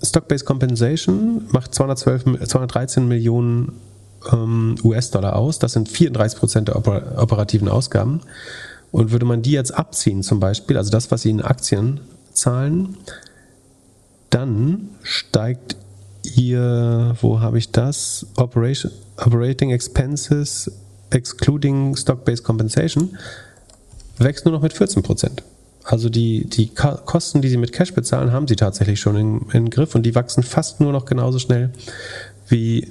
[0.03, 3.79] Stock-Based Compensation macht 212, 213 Millionen
[4.29, 5.57] ähm, US-Dollar aus.
[5.57, 8.19] Das sind 34 Prozent der oper operativen Ausgaben.
[8.91, 12.01] Und würde man die jetzt abziehen, zum Beispiel, also das, was sie in Aktien
[12.33, 12.97] zahlen,
[14.29, 15.77] dann steigt
[16.23, 18.27] ihr, wo habe ich das?
[18.35, 20.69] Operation, Operating Expenses
[21.09, 23.17] excluding Stock-Based Compensation
[24.17, 25.43] wächst nur noch mit 14 Prozent.
[25.83, 29.69] Also die, die Kosten, die sie mit Cash bezahlen, haben sie tatsächlich schon in, in
[29.69, 31.71] Griff und die wachsen fast nur noch genauso schnell
[32.47, 32.87] wie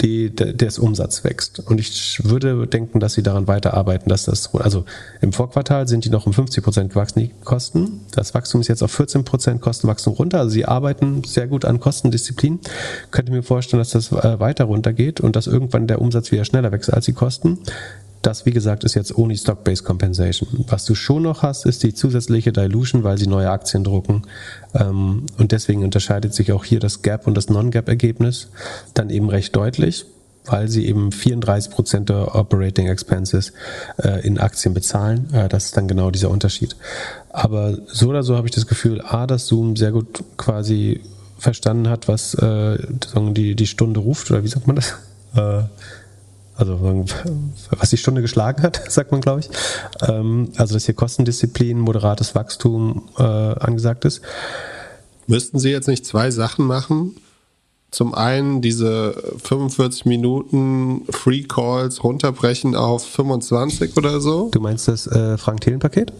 [0.00, 1.60] die, der Umsatz wächst.
[1.60, 4.84] Und ich würde denken, dass sie daran weiterarbeiten, dass das, also
[5.20, 8.00] im Vorquartal sind die noch um 50 Prozent gewachsen, die Kosten.
[8.12, 10.40] Das Wachstum ist jetzt auf 14 Prozent Kostenwachstum runter.
[10.40, 12.60] Also sie arbeiten sehr gut an Kostendisziplin.
[13.10, 16.72] Könnte mir vorstellen, dass das äh, weiter runtergeht und dass irgendwann der Umsatz wieder schneller
[16.72, 17.58] wächst als die Kosten.
[18.24, 20.64] Das, wie gesagt, ist jetzt ohne Stock-Based Compensation.
[20.68, 24.22] Was du schon noch hast, ist die zusätzliche Dilution, weil sie neue Aktien drucken.
[24.72, 28.48] Ähm, und deswegen unterscheidet sich auch hier das Gap und das Non-Gap-Ergebnis
[28.94, 30.06] dann eben recht deutlich,
[30.46, 33.52] weil sie eben 34 Prozent der Operating Expenses
[34.02, 35.28] äh, in Aktien bezahlen.
[35.34, 36.76] Äh, das ist dann genau dieser Unterschied.
[37.28, 41.02] Aber so oder so habe ich das Gefühl, A, dass Zoom sehr gut quasi
[41.38, 42.78] verstanden hat, was äh,
[43.32, 44.94] die, die Stunde ruft, oder wie sagt man das?
[46.56, 47.04] Also
[47.70, 49.50] was die Stunde geschlagen hat, sagt man, glaube ich.
[50.08, 54.20] Ähm, also dass hier Kostendisziplin, moderates Wachstum äh, angesagt ist.
[55.26, 57.16] Müssten Sie jetzt nicht zwei Sachen machen?
[57.90, 64.50] Zum einen diese 45 Minuten Free Calls runterbrechen auf 25 oder so.
[64.50, 66.12] Du meinst das äh, Frank-Thelen-Paket?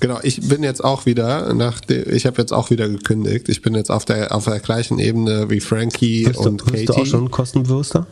[0.00, 3.48] Genau, ich bin jetzt auch wieder, nach der, ich habe jetzt auch wieder gekündigt.
[3.48, 6.86] Ich bin jetzt auf der, auf der gleichen Ebene wie Frankie bist und du, Katie.
[6.86, 8.06] Bist du auch schon kostenbewusster?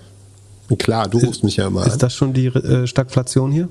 [0.79, 1.89] Klar, du rufst mich ja immer an.
[1.89, 3.69] Ist das schon die äh, Stagflation hier?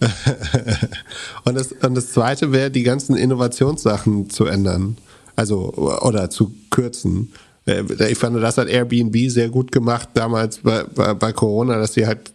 [1.44, 4.96] und, das, und das Zweite wäre, die ganzen Innovationssachen zu ändern.
[5.36, 7.32] Also, oder zu kürzen.
[7.66, 11.94] Äh, ich fand, das hat Airbnb sehr gut gemacht damals bei, bei, bei Corona, dass
[11.94, 12.32] sie halt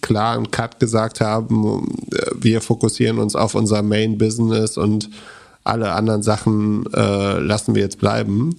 [0.00, 1.86] klar einen Cut gesagt haben,
[2.34, 5.10] wir fokussieren uns auf unser Main Business und
[5.64, 8.56] alle anderen Sachen äh, lassen wir jetzt bleiben.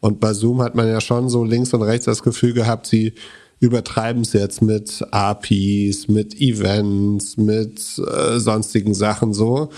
[0.00, 3.14] Und bei Zoom hat man ja schon so links und rechts das Gefühl gehabt, sie
[3.62, 9.70] übertreiben es jetzt mit APIs, mit Events, mit äh, sonstigen Sachen so.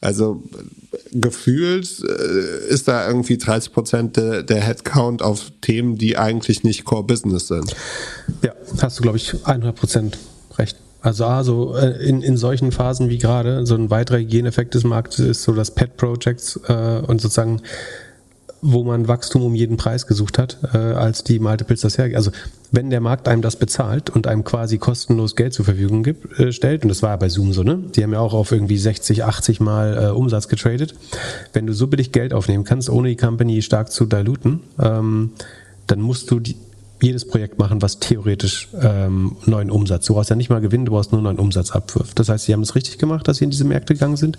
[0.00, 0.44] Also
[1.10, 6.84] gefühlt äh, ist da irgendwie 30 Prozent de, der Headcount auf Themen, die eigentlich nicht
[6.84, 7.74] Core Business sind.
[8.44, 10.18] Ja, hast du, glaube ich, 100 Prozent
[10.56, 10.76] recht.
[11.00, 15.42] Also, also in, in solchen Phasen wie gerade, so ein weiterer Hygieneffekt des Marktes ist
[15.42, 17.60] so, dass Pet Projects äh, und sozusagen
[18.62, 22.16] wo man Wachstum um jeden Preis gesucht hat, äh, als die Multiples das hergeben.
[22.16, 22.30] Also
[22.70, 26.52] wenn der Markt einem das bezahlt und einem quasi kostenlos Geld zur Verfügung gibt, äh,
[26.52, 27.82] stellt, und das war ja bei Zoom so, ne?
[27.94, 30.94] Die haben ja auch auf irgendwie 60, 80 Mal äh, Umsatz getradet.
[31.52, 35.32] Wenn du so billig Geld aufnehmen kannst, ohne die Company stark zu diluten, ähm,
[35.88, 36.56] dann musst du die,
[37.02, 40.06] jedes Projekt machen, was theoretisch ähm, neuen Umsatz.
[40.06, 42.18] Du brauchst ja nicht mal Gewinn, du brauchst nur neuen Umsatz abwirft.
[42.18, 44.38] Das heißt, sie haben es richtig gemacht, dass sie in diese Märkte gegangen sind.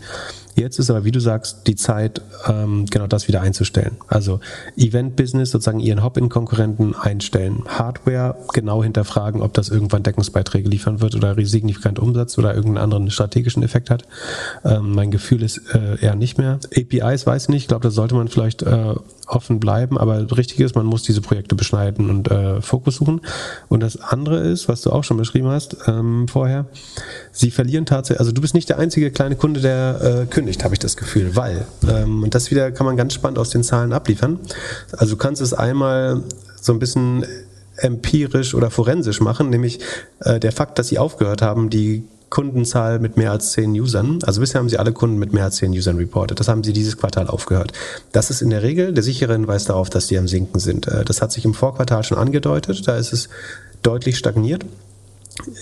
[0.55, 3.97] Jetzt ist aber, wie du sagst, die Zeit, ähm, genau das wieder einzustellen.
[4.07, 4.39] Also
[4.77, 7.63] Event-Business, sozusagen ihren Hop-in-Konkurrenten einstellen.
[7.67, 13.11] Hardware genau hinterfragen, ob das irgendwann Deckungsbeiträge liefern wird oder signifikant Umsatz oder irgendeinen anderen
[13.11, 14.07] strategischen Effekt hat.
[14.63, 16.59] Ähm, mein Gefühl ist äh, eher nicht mehr.
[16.75, 18.95] APIs weiß ich nicht, ich glaube, da sollte man vielleicht äh,
[19.27, 23.21] offen bleiben, aber richtig ist, man muss diese Projekte beschneiden und äh, Fokus suchen.
[23.69, 26.65] Und das andere ist, was du auch schon beschrieben hast ähm, vorher,
[27.31, 30.75] sie verlieren tatsächlich, also du bist nicht der einzige kleine Kunde, der äh, kündigt, habe
[30.75, 33.93] ich das Gefühl, weil, ähm, und das wieder kann man ganz spannend aus den Zahlen
[33.93, 34.39] abliefern.
[34.97, 36.21] Also du kannst es einmal
[36.61, 37.25] so ein bisschen
[37.77, 39.79] empirisch oder forensisch machen, nämlich
[40.19, 42.03] äh, der Fakt, dass sie aufgehört haben, die
[42.33, 44.17] Kundenzahl mit mehr als zehn Usern.
[44.23, 46.39] Also bisher haben sie alle Kunden mit mehr als zehn Usern reported.
[46.39, 47.73] Das haben sie dieses Quartal aufgehört.
[48.11, 50.87] Das ist in der Regel der sichere Hinweis darauf, dass die am Sinken sind.
[50.87, 52.87] Äh, das hat sich im Vorquartal schon angedeutet.
[52.87, 53.29] Da ist es
[53.83, 54.65] deutlich stagniert.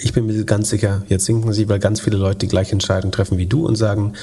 [0.01, 3.11] Ich bin mir ganz sicher, jetzt sinken sie, weil ganz viele Leute die gleiche Entscheidung
[3.11, 4.13] treffen wie du und sagen,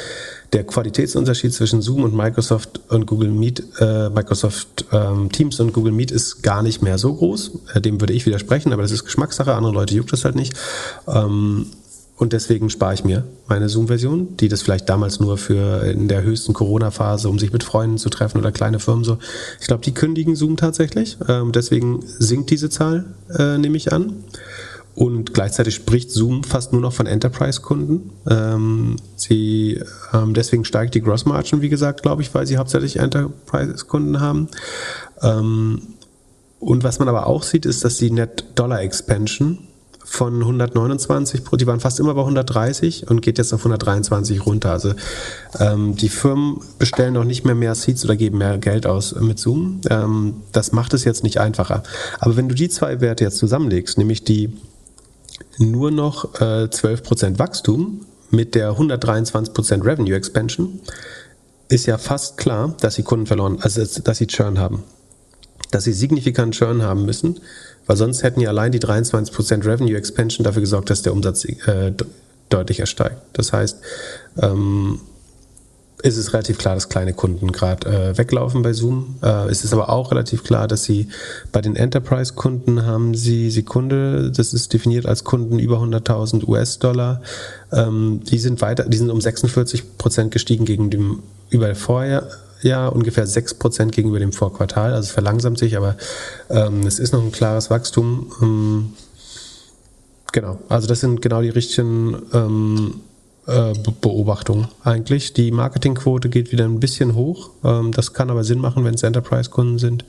[0.55, 5.93] der Qualitätsunterschied zwischen Zoom und Microsoft und Google Meet, äh, Microsoft ähm, Teams und Google
[5.93, 7.51] Meet ist gar nicht mehr so groß.
[7.75, 9.55] Äh, dem würde ich widersprechen, aber das ist Geschmackssache.
[9.55, 10.55] Andere Leute juckt das halt nicht.
[11.07, 11.66] Ähm,
[12.19, 16.23] und deswegen spare ich mir meine Zoom-Version, die das vielleicht damals nur für in der
[16.23, 19.19] höchsten Corona-Phase, um sich mit Freunden zu treffen oder kleine Firmen so.
[19.61, 21.16] Ich glaube, die kündigen Zoom tatsächlich.
[21.28, 24.24] Ähm, deswegen sinkt diese Zahl, äh, nehme ich an.
[24.97, 28.11] Und gleichzeitig spricht Zoom fast nur noch von Enterprise-Kunden.
[28.28, 29.81] Ähm, sie,
[30.12, 34.49] ähm, deswegen steigt die Gross-Margin, wie gesagt, glaube ich, weil sie hauptsächlich Enterprise-Kunden haben.
[35.23, 35.82] Ähm,
[36.59, 39.68] und was man aber auch sieht, ist, dass die Net-Dollar-Expansion
[40.10, 44.72] von 129, die waren fast immer bei 130 und geht jetzt auf 123 runter.
[44.72, 44.94] Also
[45.60, 49.39] ähm, die Firmen bestellen auch nicht mehr mehr Seats oder geben mehr Geld aus mit
[49.39, 49.80] Zoom.
[49.90, 51.82] Ähm, das macht es jetzt nicht einfacher.
[52.20, 54.56] Aber wenn du die zwei Werte jetzt zusammenlegst, nämlich die
[55.59, 60.80] nur noch äh, 12% Wachstum mit der 123% Revenue Expansion,
[61.68, 64.85] ist ja fast klar, dass sie Kunden verloren, also dass sie Churn haben.
[65.70, 67.40] Dass sie signifikant Churn haben müssen
[67.89, 71.93] weil sonst hätten ja allein die 23% Revenue Expansion dafür gesorgt, dass der Umsatz äh,
[72.48, 73.16] deutlicher steigt.
[73.32, 73.78] Das heißt,
[74.40, 75.01] ähm,
[76.02, 79.16] ist es relativ klar, dass kleine Kunden gerade äh, weglaufen bei Zoom.
[79.23, 81.09] Äh, es ist aber auch relativ klar, dass sie
[81.51, 87.20] bei den Enterprise-Kunden haben sie Sekunde, das ist definiert als Kunden über 100.000 US-Dollar.
[87.73, 92.28] Ähm, die sind weiter, die sind um 46 Prozent gestiegen gegen dem über vorher
[92.62, 94.93] ja ungefähr 6% gegenüber dem Vorquartal.
[94.93, 95.97] Also es verlangsamt sich, aber
[96.51, 98.32] ähm, es ist noch ein klares Wachstum.
[98.43, 98.93] Ähm,
[100.32, 103.01] genau, also das sind genau die richtigen ähm,
[103.47, 105.32] äh, Beobachtungen eigentlich.
[105.32, 107.51] Die Marketingquote geht wieder ein bisschen hoch.
[107.64, 110.05] Ähm, das kann aber Sinn machen, wenn es Enterprise-Kunden sind.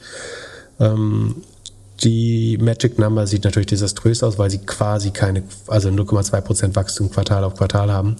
[2.04, 7.44] Die Magic Number sieht natürlich desaströs aus, weil sie quasi keine, also 0,2% Wachstum Quartal
[7.44, 8.16] auf Quartal haben.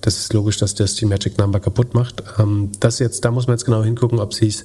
[0.00, 2.24] Das ist logisch, dass das die Magic Number kaputt macht.
[2.38, 4.64] Ähm, das jetzt, da muss man jetzt genau hingucken, ob sie es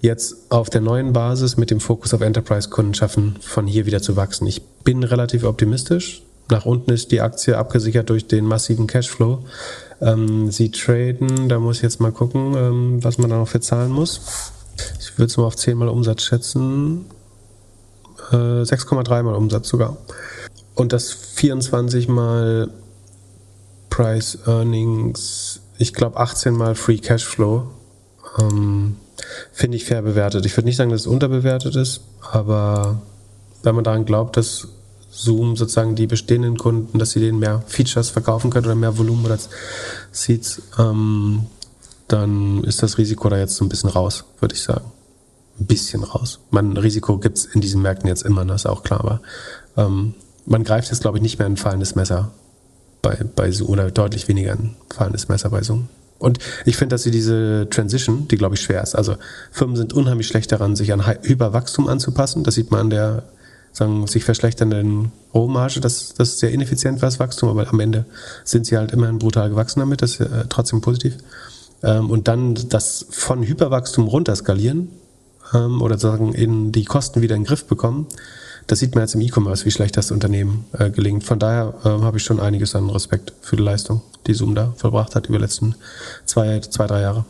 [0.00, 4.16] jetzt auf der neuen Basis mit dem Fokus auf Enterprise-Kunden schaffen, von hier wieder zu
[4.16, 4.46] wachsen.
[4.46, 6.22] Ich bin relativ optimistisch.
[6.50, 9.44] Nach unten ist die Aktie abgesichert durch den massiven Cashflow.
[10.00, 13.60] Ähm, sie traden, da muss ich jetzt mal gucken, ähm, was man da noch für
[13.60, 14.20] zahlen muss.
[15.00, 17.06] Ich würde es mal auf 10 mal Umsatz schätzen.
[18.32, 19.96] Äh, 6,3 mal Umsatz sogar.
[20.74, 22.70] Und das 24 mal
[23.90, 27.66] Price Earnings, ich glaube 18 mal Free Cashflow.
[28.38, 28.96] Ähm,
[29.52, 30.46] Finde ich fair bewertet.
[30.46, 33.00] Ich würde nicht sagen, dass es unterbewertet ist, aber
[33.62, 34.68] wenn man daran glaubt, dass
[35.10, 39.24] Zoom sozusagen die bestehenden Kunden, dass sie denen mehr Features verkaufen können oder mehr Volumen
[39.24, 39.38] oder
[40.12, 41.46] Seeds, ähm,
[42.06, 44.84] dann ist das Risiko da jetzt so ein bisschen raus, würde ich sagen.
[45.60, 46.40] Ein bisschen raus.
[46.50, 49.20] Man, Risiko gibt es in diesen Märkten jetzt immer, das ist auch klar, aber
[49.76, 50.14] ähm,
[50.46, 52.30] man greift jetzt, glaube ich, nicht mehr ein fallendes Messer
[53.02, 55.88] bei, bei Zoom oder deutlich weniger ein fallendes Messer bei Zoom.
[56.18, 59.16] Und ich finde, dass sie diese Transition, die glaube ich schwer ist, also
[59.52, 62.42] Firmen sind unheimlich schlecht daran, sich an Überwachstum anzupassen.
[62.42, 63.22] Das sieht man an der
[63.72, 65.80] sagen, sich verschlechternden Rohmarge.
[65.80, 68.04] Das, das sehr ineffizient für das Wachstum, aber am Ende
[68.44, 70.02] sind sie halt immerhin brutal gewachsen damit.
[70.02, 71.16] Das ist äh, trotzdem positiv.
[71.82, 74.88] Ähm, und dann das von Hyperwachstum runterskalieren
[75.54, 78.06] ähm, oder sagen in die Kosten wieder in den Griff bekommen
[78.68, 81.24] das sieht man jetzt im E-Commerce, wie schlecht das Unternehmen äh, gelingt.
[81.24, 84.74] Von daher äh, habe ich schon einiges an Respekt für die Leistung, die Zoom da
[84.76, 85.74] verbracht hat über die letzten
[86.26, 87.24] zwei, zwei drei Jahre.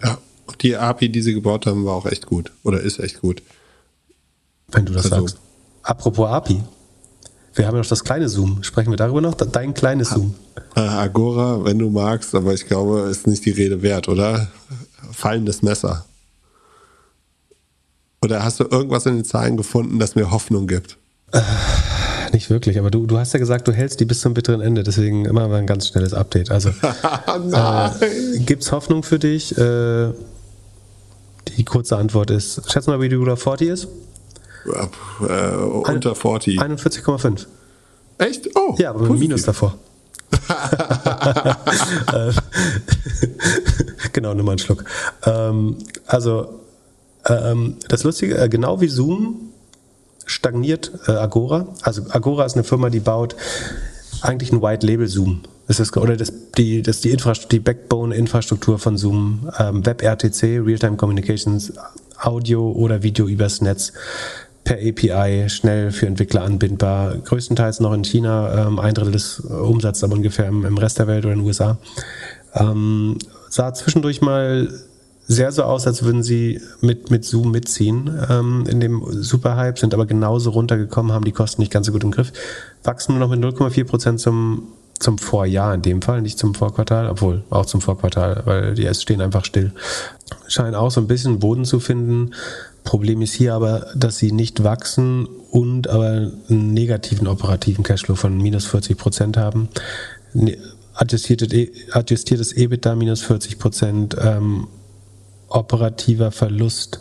[0.00, 0.18] Ja,
[0.60, 2.52] die API, die sie gebaut haben, war auch echt gut.
[2.62, 3.42] Oder ist echt gut.
[4.68, 5.38] Wenn du das Also- sagst.
[5.82, 6.62] Apropos API.
[7.54, 8.62] Wir haben ja noch das kleine Zoom.
[8.62, 9.34] Sprechen wir darüber noch?
[9.34, 10.34] Dein kleines Zoom.
[10.74, 14.46] Agora, wenn du magst, aber ich glaube, ist nicht die Rede wert, oder?
[15.10, 16.04] Fallendes Messer.
[18.22, 20.98] Oder hast du irgendwas in den Zahlen gefunden, das mir Hoffnung gibt?
[22.32, 24.82] Nicht wirklich, aber du, du hast ja gesagt, du hältst die bis zum bitteren Ende,
[24.82, 26.50] deswegen immer mal ein ganz schnelles Update.
[26.50, 26.70] Also
[27.46, 27.92] Nein.
[28.44, 29.56] gibt es Hoffnung für dich?
[29.56, 30.10] Äh,
[31.56, 33.88] die kurze Antwort ist, schätz mal, wie die Rule of 40 ist?
[35.26, 36.60] äh, unter 40.
[36.60, 37.46] 41,5.
[38.18, 38.50] Echt?
[38.54, 39.28] Oh, Ja, aber mit positiv.
[39.28, 39.74] Minus davor.
[42.12, 42.32] Äh,
[44.12, 44.84] genau, nimm mal einen Schluck.
[45.24, 45.76] Ähm,
[46.06, 46.59] also,
[47.26, 49.50] ähm, das Lustige, äh, genau wie Zoom
[50.26, 51.68] stagniert äh, Agora.
[51.82, 53.36] Also Agora ist eine Firma, die baut
[54.22, 55.42] eigentlich ein White Label Zoom.
[55.66, 57.16] Das oder das, die, das die,
[57.50, 59.48] die Backbone-Infrastruktur von Zoom.
[59.58, 61.72] Ähm, WebRTC, Real-Time Communications,
[62.18, 63.92] Audio oder Video übers Netz
[64.64, 67.16] per API, schnell für Entwickler anbindbar.
[67.18, 70.98] Größtenteils noch in China, ähm, ein Drittel des äh, Umsatzes, aber ungefähr im, im Rest
[70.98, 71.78] der Welt oder in den USA.
[72.54, 73.18] Ähm,
[73.48, 74.68] sah zwischendurch mal
[75.30, 79.94] sehr so aus, als würden sie mit, mit Zoom mitziehen ähm, in dem Superhype, sind
[79.94, 82.32] aber genauso runtergekommen, haben die Kosten nicht ganz so gut im Griff,
[82.82, 84.64] wachsen nur noch mit 0,4 Prozent zum,
[84.98, 89.20] zum Vorjahr in dem Fall, nicht zum Vorquartal, obwohl auch zum Vorquartal, weil die stehen
[89.20, 89.70] einfach still.
[90.48, 92.32] Scheinen auch so ein bisschen Boden zu finden.
[92.82, 98.36] Problem ist hier aber, dass sie nicht wachsen und aber einen negativen operativen Cashflow von
[98.36, 99.68] minus 40 Prozent haben.
[100.34, 100.58] Ne-
[100.94, 104.66] Adjustiertes, E- adjustiertes EBITDA minus 40 Prozent, ähm,
[105.50, 107.00] operativer Verlust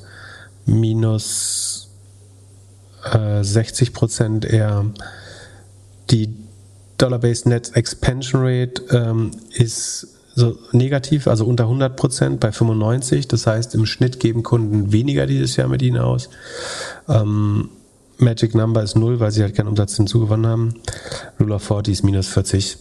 [0.65, 1.89] minus
[3.03, 4.85] äh, 60 Prozent eher.
[6.09, 6.35] Die
[6.97, 13.27] Dollar-Based Net Expansion Rate ähm, ist so negativ, also unter 100 Prozent bei 95.
[13.27, 16.29] Das heißt, im Schnitt geben Kunden weniger dieses Jahr mit ihnen aus.
[17.07, 17.69] Ähm,
[18.17, 20.73] Magic Number ist null, weil sie halt keinen Umsatz hinzugewonnen haben.
[21.39, 22.77] Rule of 40 ist minus 40.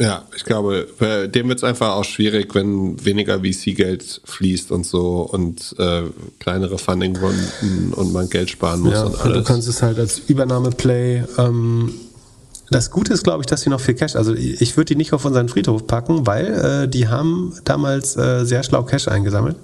[0.00, 4.84] Ja, ich glaube, bei dem wird es einfach auch schwierig, wenn weniger VC-Geld fließt und
[4.84, 6.02] so und äh,
[6.40, 9.46] kleinere Funding-Runden und man Geld sparen muss Ja, und und du alles.
[9.46, 11.22] kannst es halt als Übernahmeplay.
[11.38, 11.94] Ähm,
[12.70, 15.12] das Gute ist, glaube ich, dass sie noch viel Cash, also ich würde die nicht
[15.12, 16.46] auf unseren Friedhof packen, weil
[16.84, 19.56] äh, die haben damals äh, sehr schlau Cash eingesammelt.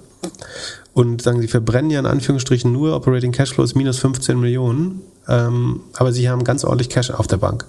[0.99, 4.99] Und sagen, sie verbrennen ja in Anführungsstrichen nur Operating Cashflows minus 15 Millionen.
[5.29, 7.63] Ähm, aber sie haben ganz ordentlich Cash auf der Bank.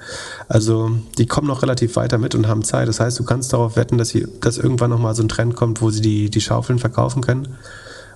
[0.49, 2.89] Also die kommen noch relativ weiter mit und haben Zeit.
[2.89, 5.81] Das heißt, du kannst darauf wetten, dass, sie, dass irgendwann nochmal so ein Trend kommt,
[5.81, 7.55] wo sie die, die Schaufeln verkaufen können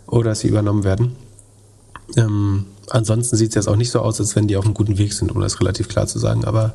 [0.08, 1.14] oder dass sie übernommen werden.
[2.16, 4.98] Ähm, ansonsten sieht es jetzt auch nicht so aus, als wenn die auf einem guten
[4.98, 6.44] Weg sind, um das relativ klar zu sagen.
[6.44, 6.74] Aber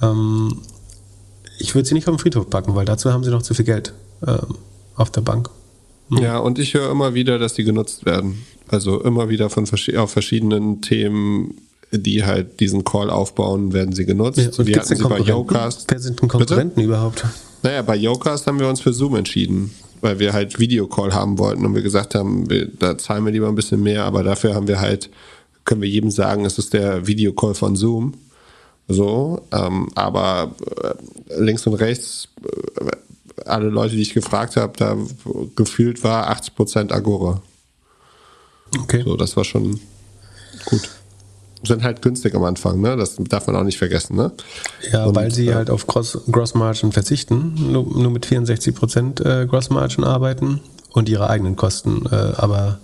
[0.00, 0.58] ähm,
[1.58, 3.64] ich würde sie nicht auf den Friedhof packen, weil dazu haben sie noch zu viel
[3.64, 3.94] Geld
[4.24, 4.54] ähm,
[4.94, 5.50] auf der Bank.
[6.10, 8.44] Ja, und ich höre immer wieder, dass die genutzt werden.
[8.68, 11.54] Also immer wieder von verschi auf verschiedenen Themen,
[11.90, 14.38] die halt diesen Call aufbauen, werden sie genutzt.
[14.38, 15.18] Ja, und wir hatten sie bei?
[15.18, 15.86] Yocast.
[15.88, 17.24] Wer sind denn Konkurrenten überhaupt?
[17.62, 19.70] Naja, bei Yocast haben wir uns für Zoom entschieden,
[20.00, 23.48] weil wir halt Videocall haben wollten und wir gesagt haben, wir, da zahlen wir lieber
[23.48, 25.10] ein bisschen mehr, aber dafür haben wir halt,
[25.64, 28.14] können wir jedem sagen, es ist der Videocall von Zoom.
[28.90, 32.96] So, ähm, aber äh, links und rechts, äh,
[33.46, 34.96] alle Leute, die ich gefragt habe, da
[35.56, 37.42] gefühlt war 80% Agora.
[38.80, 39.02] Okay.
[39.04, 39.80] So, das war schon
[40.64, 40.88] gut.
[41.64, 42.96] Sind halt günstig am Anfang, ne?
[42.96, 44.30] Das darf man auch nicht vergessen, ne?
[44.92, 49.24] Ja, Und, weil sie äh, halt auf Gross, Gross Margin verzichten, nur, nur mit 64%
[49.24, 50.60] äh, Gross Margin arbeiten
[50.92, 52.78] und ihre eigenen Kosten, äh, aber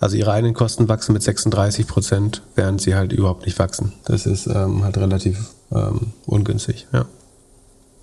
[0.00, 3.92] also ihre eigenen Kosten wachsen mit 36%, während sie halt überhaupt nicht wachsen.
[4.06, 7.04] Das ist ähm, halt relativ ähm, ungünstig, ja.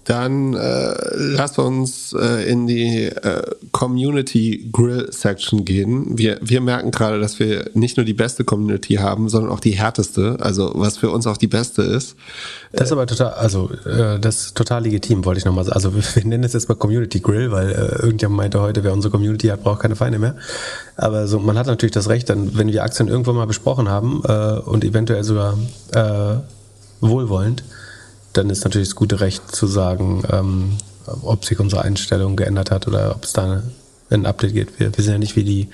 [0.08, 3.42] Dann äh, lass uns äh, in die äh,
[3.74, 6.18] Community Grill Section gehen.
[6.18, 9.72] Wir, wir merken gerade, dass wir nicht nur die beste Community haben, sondern auch die
[9.72, 10.38] härteste.
[10.40, 12.16] Also was für uns auch die beste ist.
[12.72, 15.76] Das ist aber total, also äh, das ist total legitim, wollte ich nochmal sagen.
[15.76, 19.12] Also wir, nennen es jetzt mal Community Grill, weil äh, irgendjemand meinte heute, wer unsere
[19.12, 20.38] Community hat, braucht keine Feinde mehr.
[20.96, 24.22] Aber so, man hat natürlich das Recht, dann, wenn wir Aktien irgendwann mal besprochen haben
[24.26, 25.58] äh, und eventuell sogar
[25.92, 26.36] äh,
[27.02, 27.64] wohlwollend,
[28.38, 30.78] dann ist natürlich das gute Recht zu sagen, ähm,
[31.24, 33.64] ob sich unsere Einstellung geändert hat oder ob es da
[34.10, 34.80] ein Update gibt.
[34.80, 35.70] Wir, wir sind ja nicht wie die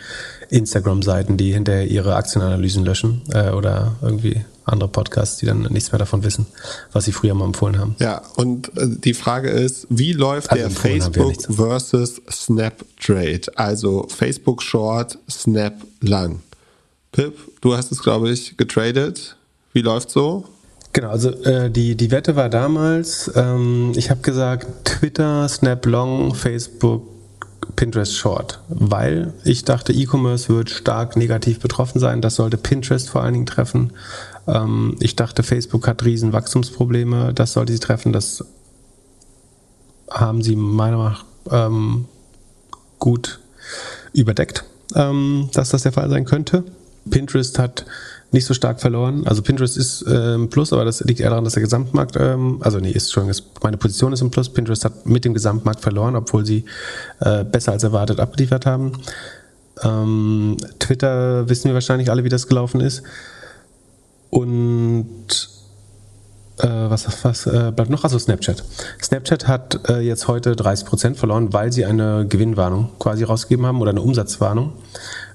[0.49, 5.99] Instagram-Seiten, die hinterher ihre Aktienanalysen löschen äh, oder irgendwie andere Podcasts, die dann nichts mehr
[5.99, 6.45] davon wissen,
[6.93, 7.95] was sie früher mal empfohlen haben.
[7.99, 11.47] Ja, und äh, die Frage ist, wie läuft Also der Facebook nichts.
[11.53, 13.41] versus Snap Trade?
[13.55, 16.41] Also Facebook Short, Snap Lang.
[17.11, 19.35] Pip, du hast es, glaube ich, getradet.
[19.73, 20.45] Wie läuft so?
[20.93, 26.35] Genau, also äh, die, die Wette war damals, ähm, ich habe gesagt, Twitter, Snap Long,
[26.35, 27.07] Facebook
[27.75, 32.21] Pinterest Short, weil ich dachte, E-Commerce wird stark negativ betroffen sein.
[32.21, 33.93] Das sollte Pinterest vor allen Dingen treffen.
[34.47, 37.33] Ähm, ich dachte, Facebook hat riesen Wachstumsprobleme.
[37.33, 38.13] Das sollte sie treffen.
[38.13, 38.43] Das
[40.09, 42.05] haben sie meiner Meinung nach ähm,
[42.99, 43.39] gut
[44.13, 44.65] überdeckt,
[44.95, 46.63] ähm, dass das der Fall sein könnte.
[47.09, 47.85] Pinterest hat
[48.33, 49.25] nicht so stark verloren.
[49.25, 52.57] Also Pinterest ist äh, im Plus, aber das liegt eher daran, dass der Gesamtmarkt, ähm,
[52.61, 53.31] also nee, ist schon,
[53.61, 54.49] meine Position ist im Plus.
[54.49, 56.65] Pinterest hat mit dem Gesamtmarkt verloren, obwohl sie
[57.19, 58.93] äh, besser als erwartet abgeliefert haben.
[59.83, 63.03] Ähm, Twitter wissen wir wahrscheinlich alle, wie das gelaufen ist.
[64.29, 65.49] Und
[66.59, 68.03] äh, was, was äh, bleibt noch?
[68.03, 68.63] Also Snapchat.
[69.01, 73.91] Snapchat hat äh, jetzt heute 30% verloren, weil sie eine Gewinnwarnung quasi rausgegeben haben oder
[73.91, 74.73] eine Umsatzwarnung.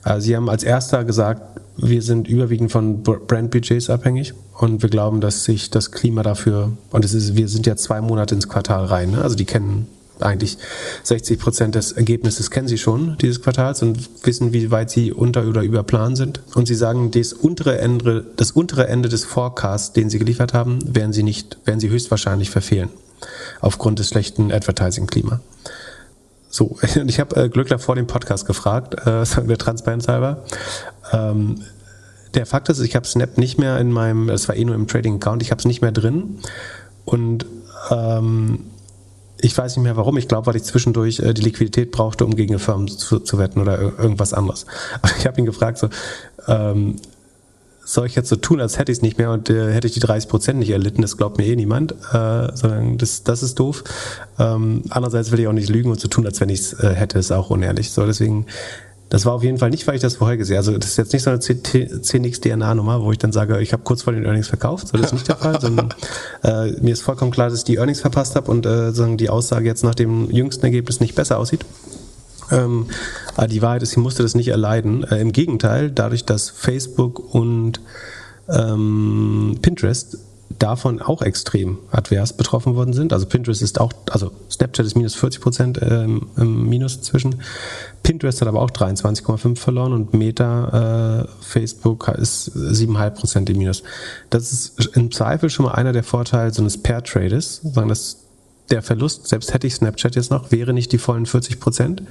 [0.09, 5.21] Äh, sie haben als erster gesagt, wir sind überwiegend von Brandbudgets abhängig und wir glauben,
[5.21, 8.87] dass sich das Klima dafür, und es ist, wir sind ja zwei Monate ins Quartal
[8.87, 9.23] rein, ne?
[9.23, 9.87] also die kennen
[10.21, 10.59] eigentlich
[11.05, 15.47] 60 Prozent des Ergebnisses kennen sie schon dieses Quartals und wissen, wie weit sie unter
[15.47, 16.41] oder über Plan sind.
[16.57, 20.81] Und sie sagen, das untere Ende, das untere Ende des Forecasts, den sie geliefert haben,
[20.93, 22.89] werden sie nicht, werden sie höchstwahrscheinlich verfehlen.
[23.61, 25.41] Aufgrund des schlechten Advertising-Klima.
[26.59, 26.77] So,
[27.07, 30.43] ich habe äh, Glückler vor dem Podcast gefragt, äh, der Transparenz halber.
[31.13, 31.63] Ähm,
[32.35, 34.89] der Fakt ist, ich habe Snap nicht mehr in meinem, es war eh nur im
[34.89, 36.41] Trading-Account, ich habe es nicht mehr drin.
[37.05, 37.47] Und
[37.91, 38.65] ähm,
[39.41, 40.17] ich weiß nicht mehr warum.
[40.17, 43.39] Ich glaube, weil ich zwischendurch äh, die Liquidität brauchte, um gegen eine Firma zu, zu
[43.39, 44.67] wetten oder irgendwas anderes.
[45.01, 45.89] Aber ich habe ihn gefragt, so,
[46.49, 46.97] ähm,
[47.89, 49.95] soll ich jetzt so tun, als hätte ich es nicht mehr und äh, hätte ich
[49.95, 53.59] die 30 Prozent nicht erlitten, das glaubt mir eh niemand, äh, sondern das, das ist
[53.59, 53.83] doof.
[54.39, 56.93] Ähm, andererseits will ich auch nicht lügen und so tun, als wenn ich es äh,
[56.93, 57.91] hätte, ist auch unehrlich.
[57.91, 58.45] So, deswegen,
[59.09, 61.15] das war auf jeden Fall nicht, weil ich das vorher gesehen Also das ist jetzt
[61.15, 64.89] nicht so eine CNX-DNA-Nummer, wo ich dann sage, ich habe kurz vor den Earnings verkauft.
[64.89, 65.95] So, das ist nicht der Fall, sondern
[66.45, 69.31] äh, mir ist vollkommen klar, dass ich die Earnings verpasst habe und äh, sagen, die
[69.31, 71.65] Aussage jetzt nach dem jüngsten Ergebnis nicht besser aussieht.
[72.51, 72.87] Ähm,
[73.37, 75.05] aber die Wahrheit ist, sie musste das nicht erleiden.
[75.05, 77.81] Äh, Im Gegenteil, dadurch, dass Facebook und
[78.49, 80.19] ähm, Pinterest
[80.59, 83.13] davon auch extrem advers betroffen worden sind.
[83.13, 87.37] Also Pinterest ist auch, also Snapchat ist minus 40 Prozent ähm, im Minus inzwischen.
[88.03, 93.83] Pinterest hat aber auch 23,5 verloren und Meta, äh, Facebook ist 7,5 Prozent im Minus.
[94.31, 98.28] Das ist im Zweifel schon mal einer der Vorteile so eines Pair-Trades, sagen, dass
[98.71, 102.03] der Verlust, selbst hätte ich Snapchat jetzt noch, wäre nicht die vollen 40 Prozent,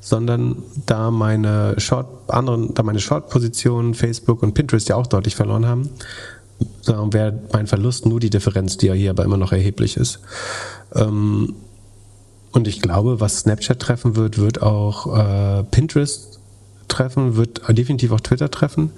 [0.00, 5.66] sondern da meine Short, anderen, da meine Short-Positionen Facebook und Pinterest ja auch deutlich verloren
[5.66, 5.90] haben,
[6.86, 10.20] wäre mein Verlust nur die Differenz, die ja hier aber immer noch erheblich ist.
[10.94, 11.54] Ähm,
[12.52, 16.38] und ich glaube, was Snapchat treffen wird, wird auch äh, Pinterest
[16.88, 18.90] treffen, wird definitiv auch Twitter treffen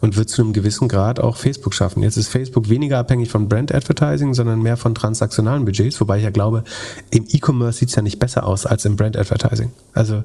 [0.00, 2.02] und wird zu einem gewissen Grad auch Facebook schaffen.
[2.02, 6.24] Jetzt ist Facebook weniger abhängig von Brand Advertising, sondern mehr von transaktionalen Budgets, wobei ich
[6.24, 6.64] ja glaube,
[7.10, 9.70] im E-Commerce sieht es ja nicht besser aus als im Brand Advertising.
[9.92, 10.22] Also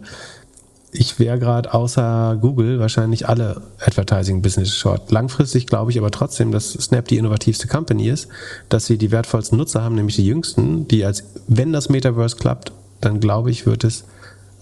[0.91, 5.11] ich wäre gerade außer Google wahrscheinlich alle Advertising-Business short.
[5.11, 8.29] Langfristig glaube ich aber trotzdem, dass Snap die innovativste Company ist,
[8.69, 12.71] dass sie die wertvollsten Nutzer haben, nämlich die jüngsten, die als, wenn das Metaverse klappt,
[13.01, 14.05] dann glaube ich, wird es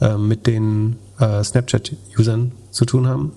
[0.01, 3.31] äh, mit den äh, Snapchat-Usern zu tun haben.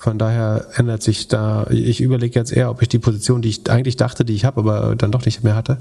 [0.00, 3.68] Von daher ändert sich da, ich überlege jetzt eher, ob ich die Position, die ich
[3.68, 5.78] eigentlich dachte, die ich habe, aber dann doch nicht mehr hatte,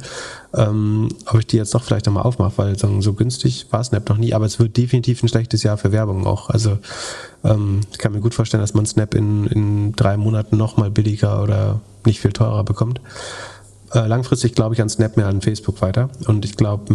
[0.56, 4.10] ähm, ob ich die jetzt doch vielleicht nochmal aufmache, weil so, so günstig war Snap
[4.10, 6.50] noch nie, aber es wird definitiv ein schlechtes Jahr für Werbung auch.
[6.50, 6.80] Also
[7.44, 11.44] ähm, ich kann mir gut vorstellen, dass man Snap in, in drei Monaten nochmal billiger
[11.44, 13.00] oder nicht viel teurer bekommt.
[13.94, 16.92] Äh, langfristig glaube ich an Snap mehr an Facebook weiter und ich glaube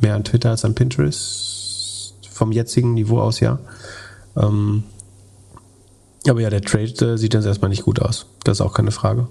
[0.00, 1.53] mehr an Twitter als an Pinterest
[2.34, 3.58] vom jetzigen Niveau aus, ja.
[4.36, 4.84] Ähm,
[6.28, 8.26] aber ja, der Trade äh, sieht jetzt erstmal nicht gut aus.
[8.44, 9.28] Das ist auch keine Frage.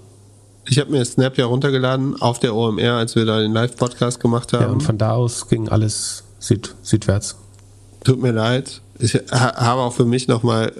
[0.66, 4.52] Ich habe mir Snap ja runtergeladen auf der OMR, als wir da den Live-Podcast gemacht
[4.52, 4.62] haben.
[4.62, 7.36] Ja, und von da aus ging alles süd, südwärts.
[8.02, 8.80] Tut mir leid.
[8.98, 10.72] Ich habe auch für mich nochmal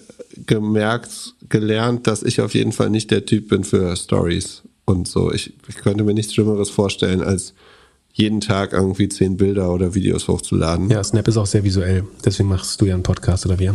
[0.47, 5.33] gemerkt, gelernt, dass ich auf jeden Fall nicht der Typ bin für Stories und so.
[5.33, 7.55] Ich, ich könnte mir nichts Schlimmeres vorstellen, als
[8.15, 10.89] jeden Tag irgendwie zehn Bilder oder Videos hochzuladen.
[10.89, 12.05] Ja, Snap ist auch sehr visuell.
[12.25, 13.75] Deswegen machst du ja einen Podcast oder wir.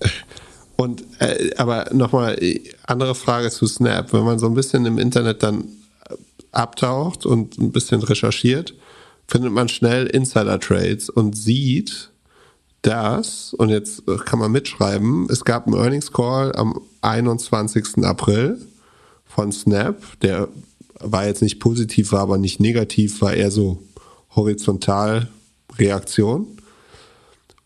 [0.76, 2.40] Und äh, aber nochmal
[2.86, 4.12] andere Frage zu Snap.
[4.12, 5.66] Wenn man so ein bisschen im Internet dann
[6.50, 8.74] abtaucht und ein bisschen recherchiert,
[9.26, 12.10] findet man schnell Insider-Trades und sieht,
[12.82, 18.04] dass, und jetzt kann man mitschreiben, es gab einen Earnings Call am 21.
[18.04, 18.58] April
[19.24, 20.48] von Snap, der
[21.04, 23.82] war jetzt nicht positiv, war aber nicht negativ, war eher so
[24.34, 25.28] horizontal
[25.78, 26.46] Reaktion.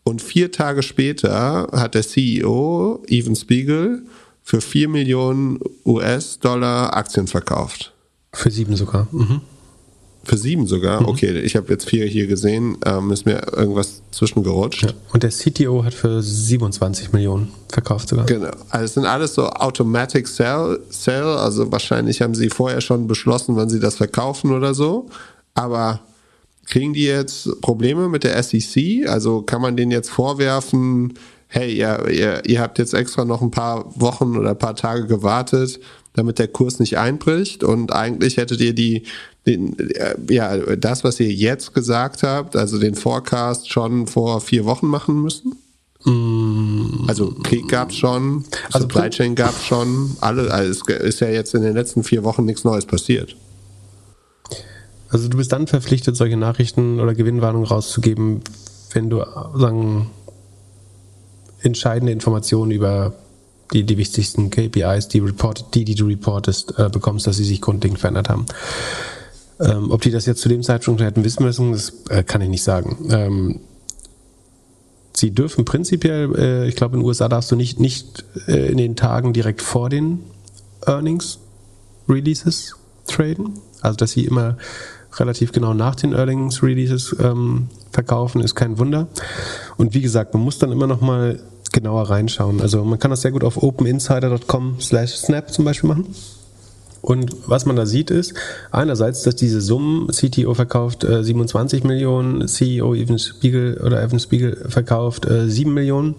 [0.03, 4.03] Und vier Tage später hat der CEO, Evan Spiegel,
[4.43, 7.93] für 4 Millionen US-Dollar Aktien verkauft.
[8.33, 9.07] Für sieben sogar.
[9.11, 9.41] Mhm.
[10.29, 11.07] Für sieben sogar?
[11.07, 12.77] Okay, ich habe jetzt vier hier gesehen.
[12.85, 14.83] Ähm, ist mir irgendwas zwischengerutscht.
[14.83, 14.89] Ja.
[15.11, 18.27] Und der CTO hat für 27 Millionen verkauft sogar.
[18.27, 18.51] Genau.
[18.69, 21.23] Also es sind alles so Automatic Sell, Sell.
[21.23, 25.09] Also wahrscheinlich haben sie vorher schon beschlossen, wann sie das verkaufen oder so.
[25.55, 26.01] Aber
[26.67, 29.07] kriegen die jetzt Probleme mit der SEC?
[29.07, 31.15] Also kann man denen jetzt vorwerfen,
[31.47, 35.07] hey, ihr, ihr, ihr habt jetzt extra noch ein paar Wochen oder ein paar Tage
[35.07, 35.79] gewartet,
[36.13, 39.03] damit der Kurs nicht einbricht und eigentlich hättet ihr die,
[39.45, 44.65] den, äh, ja, das, was ihr jetzt gesagt habt, also den Forecast schon vor vier
[44.65, 45.55] Wochen machen müssen?
[47.07, 51.53] Also Krieg gab's schon, Also Supply Chain gab's schon, alle, also es ist ja jetzt
[51.53, 53.35] in den letzten vier Wochen nichts Neues passiert.
[55.09, 58.41] Also du bist dann verpflichtet, solche Nachrichten oder Gewinnwarnungen rauszugeben,
[58.93, 59.23] wenn du
[59.55, 60.09] sagen,
[61.61, 63.13] entscheidende Informationen über
[63.73, 67.59] die, die wichtigsten KPIs, die, report, die, die du reportest, äh, bekommst, dass sie sich
[67.59, 68.45] grundlegend verändert haben.
[69.59, 72.49] Ähm, ob die das jetzt zu dem Zeitpunkt hätten wissen müssen, das äh, kann ich
[72.49, 73.09] nicht sagen.
[73.09, 73.59] Ähm,
[75.13, 78.77] sie dürfen prinzipiell, äh, ich glaube in den USA darfst du nicht, nicht äh, in
[78.77, 80.19] den Tagen direkt vor den
[80.85, 81.39] Earnings
[82.07, 82.75] Releases
[83.05, 83.59] traden.
[83.81, 84.57] Also dass sie immer
[85.17, 89.07] relativ genau nach den Earnings Releases ähm, verkaufen, ist kein Wunder.
[89.77, 91.39] Und wie gesagt, man muss dann immer noch mal
[91.71, 92.61] genauer reinschauen.
[92.61, 96.15] Also man kann das sehr gut auf openinsider.com slash snap zum Beispiel machen.
[97.01, 98.33] Und was man da sieht ist,
[98.71, 104.65] einerseits, dass diese Summen, CTO verkauft äh, 27 Millionen, CEO Evan Spiegel oder Evan Spiegel
[104.67, 106.15] verkauft äh, 7 Millionen.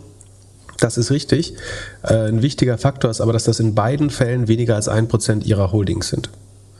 [0.78, 1.54] Das ist richtig.
[2.02, 5.44] Äh, ein wichtiger Faktor ist aber, dass das in beiden Fällen weniger als ein Prozent
[5.44, 6.30] ihrer Holdings sind.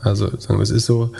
[0.01, 1.11] Also sagen wir, es ist so,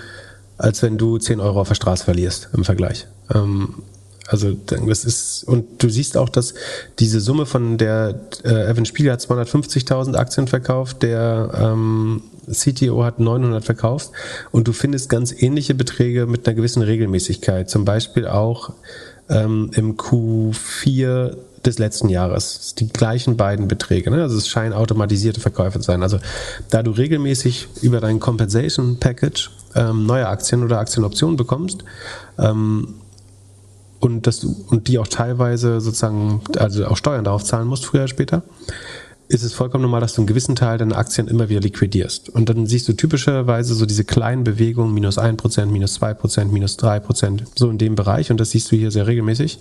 [0.57, 3.07] als wenn du 10 Euro auf der Straße verlierst im Vergleich.
[3.33, 3.83] Ähm,
[4.27, 6.53] also das ist, und du siehst auch, dass
[6.99, 13.19] diese Summe von der äh, Evan Spiegel hat 250.000 Aktien verkauft, der ähm, CTO hat
[13.19, 14.11] 900 verkauft
[14.51, 17.69] und du findest ganz ähnliche Beträge mit einer gewissen Regelmäßigkeit.
[17.69, 18.73] Zum Beispiel auch
[19.29, 21.35] ähm, im Q4
[21.65, 22.75] des letzten Jahres.
[22.75, 24.09] Die gleichen beiden Beträge.
[24.11, 24.21] Ne?
[24.21, 26.03] Also es scheinen automatisierte Verkäufe zu sein.
[26.03, 26.19] Also
[26.69, 31.83] da du regelmäßig über dein Compensation Package ähm, neue Aktien oder Aktienoptionen bekommst,
[32.39, 32.95] ähm,
[34.01, 38.07] und, das, und die auch teilweise sozusagen, also auch Steuern darauf zahlen musst, früher oder
[38.09, 38.43] später,
[39.31, 42.29] ist es vollkommen normal, dass du einen gewissen Teil deiner Aktien immer wieder liquidierst.
[42.29, 47.43] Und dann siehst du typischerweise so diese kleinen Bewegungen, minus 1%, minus 2%, minus 3%,
[47.55, 48.29] so in dem Bereich.
[48.29, 49.59] Und das siehst du hier sehr regelmäßig.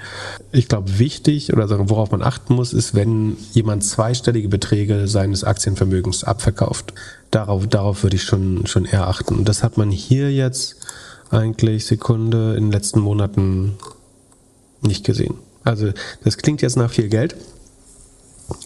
[0.51, 6.25] Ich glaube, wichtig oder worauf man achten muss, ist, wenn jemand zweistellige Beträge seines Aktienvermögens
[6.25, 6.93] abverkauft.
[7.31, 9.37] Darauf, darauf würde ich schon, schon eher achten.
[9.37, 10.77] Und das hat man hier jetzt
[11.31, 13.77] eigentlich Sekunde in den letzten Monaten
[14.83, 15.35] nicht gesehen.
[15.65, 15.91] Also
[16.25, 17.37] das klingt jetzt nach viel Geld.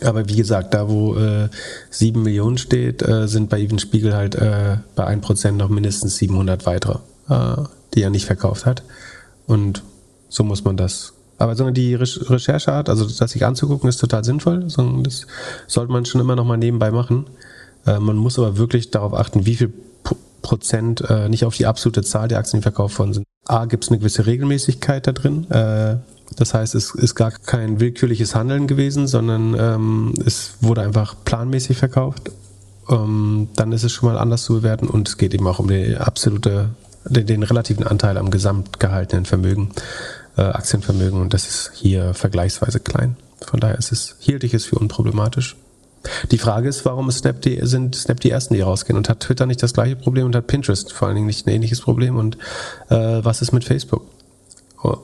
[0.02, 1.48] Aber wie gesagt, da wo äh,
[1.90, 6.64] 7 Millionen steht, äh, sind bei Even Spiegel halt äh, bei 1% noch mindestens 700
[6.64, 7.56] weitere, äh,
[7.94, 8.82] die er nicht verkauft hat.
[9.46, 9.82] Und
[10.28, 11.12] so muss man das.
[11.36, 14.66] Aber die Re Rechercheart, also das sich anzugucken, ist total sinnvoll.
[15.02, 15.26] Das
[15.66, 17.26] sollte man schon immer noch mal nebenbei machen.
[17.86, 19.72] Äh, man muss aber wirklich darauf achten, wie viel
[20.42, 23.24] Prozent, äh, nicht auf die absolute Zahl der Aktien, die verkauft worden sind.
[23.46, 25.50] A, gibt es eine gewisse Regelmäßigkeit da drin.
[25.50, 25.96] Äh,
[26.36, 31.76] das heißt, es ist gar kein willkürliches Handeln gewesen, sondern ähm, es wurde einfach planmäßig
[31.76, 32.30] verkauft.
[32.88, 35.68] Ähm, dann ist es schon mal anders zu bewerten und es geht eben auch um
[35.68, 36.70] die absolute,
[37.04, 39.70] den, den relativen Anteil am gesamt gehaltenen Vermögen,
[40.36, 43.16] äh, Aktienvermögen und das ist hier vergleichsweise klein.
[43.40, 45.56] Von daher ist es, hielt ich es für unproblematisch.
[46.30, 49.20] Die Frage ist, warum ist Snap die, sind Snap die ersten, die rausgehen und hat
[49.20, 52.16] Twitter nicht das gleiche Problem und hat Pinterest vor allen Dingen nicht ein ähnliches Problem
[52.16, 52.36] und
[52.90, 54.02] äh, was ist mit Facebook?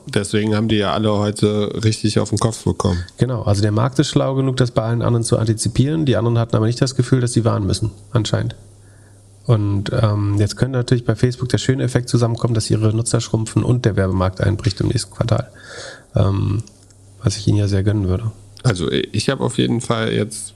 [0.05, 3.03] Deswegen haben die ja alle heute richtig auf den Kopf bekommen.
[3.17, 6.05] Genau, also der Markt ist schlau genug, das bei allen anderen zu antizipieren.
[6.05, 8.55] Die anderen hatten aber nicht das Gefühl, dass sie warnen müssen, anscheinend.
[9.47, 13.63] Und ähm, jetzt könnte natürlich bei Facebook der schöne Effekt zusammenkommen, dass ihre Nutzer schrumpfen
[13.63, 15.49] und der Werbemarkt einbricht im nächsten Quartal.
[16.15, 16.61] Ähm,
[17.23, 18.31] was ich ihnen ja sehr gönnen würde.
[18.63, 20.53] Also ich habe auf jeden Fall jetzt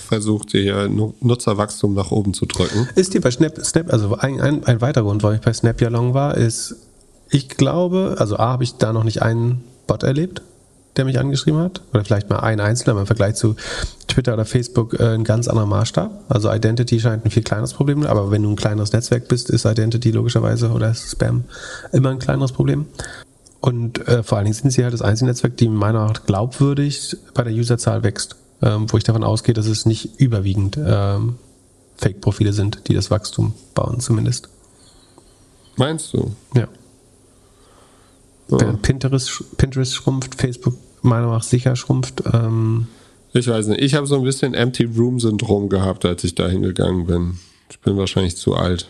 [0.00, 0.88] versucht, hier
[1.20, 2.88] Nutzerwachstum nach oben zu drücken.
[2.94, 5.80] Ist dir bei Snap, Snap also ein, ein, ein weiterer Grund, warum ich bei Snap
[5.80, 6.76] ja long war, ist,
[7.30, 10.42] ich glaube, also A, habe ich da noch nicht einen Bot erlebt,
[10.96, 11.82] der mich angeschrieben hat.
[11.92, 13.54] Oder vielleicht mal ein Einzelner im Vergleich zu
[14.08, 16.24] Twitter oder Facebook äh, ein ganz anderer Maßstab.
[16.28, 19.64] Also Identity scheint ein viel kleineres Problem, aber wenn du ein kleineres Netzwerk bist, ist
[19.64, 21.44] Identity logischerweise oder Spam
[21.92, 22.86] immer ein kleineres Problem.
[23.60, 26.24] Und äh, vor allen Dingen sind sie halt das einzige Netzwerk, die meiner Meinung nach
[26.24, 28.36] glaubwürdig bei der Userzahl wächst.
[28.62, 31.36] Ähm, wo ich davon ausgehe, dass es nicht überwiegend ähm,
[31.96, 34.48] Fake-Profile sind, die das Wachstum bauen, zumindest.
[35.76, 36.34] Meinst du?
[36.54, 36.68] Ja.
[38.48, 42.22] Während Pinterest, Pinterest schrumpft, Facebook meiner Meinung nach sicher schrumpft.
[42.32, 42.88] Ähm,
[43.32, 43.80] ich weiß nicht.
[43.80, 47.38] Ich habe so ein bisschen Empty Room Syndrom gehabt, als ich da hingegangen bin.
[47.70, 48.88] Ich bin wahrscheinlich zu alt.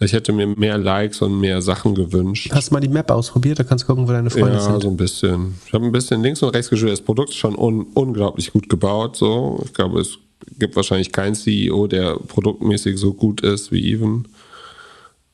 [0.00, 2.50] Ich hätte mir mehr Likes und mehr Sachen gewünscht.
[2.52, 3.58] Hast du mal die Map ausprobiert?
[3.58, 4.82] Da kannst du gucken, wo deine Freunde ja, sind.
[4.82, 5.54] so ein bisschen.
[5.66, 6.92] Ich habe ein bisschen links und rechts gespielt.
[6.92, 9.16] Das Produkt ist schon un unglaublich gut gebaut.
[9.16, 10.18] So, ich glaube, es
[10.58, 14.28] gibt wahrscheinlich keinen CEO, der produktmäßig so gut ist wie Even.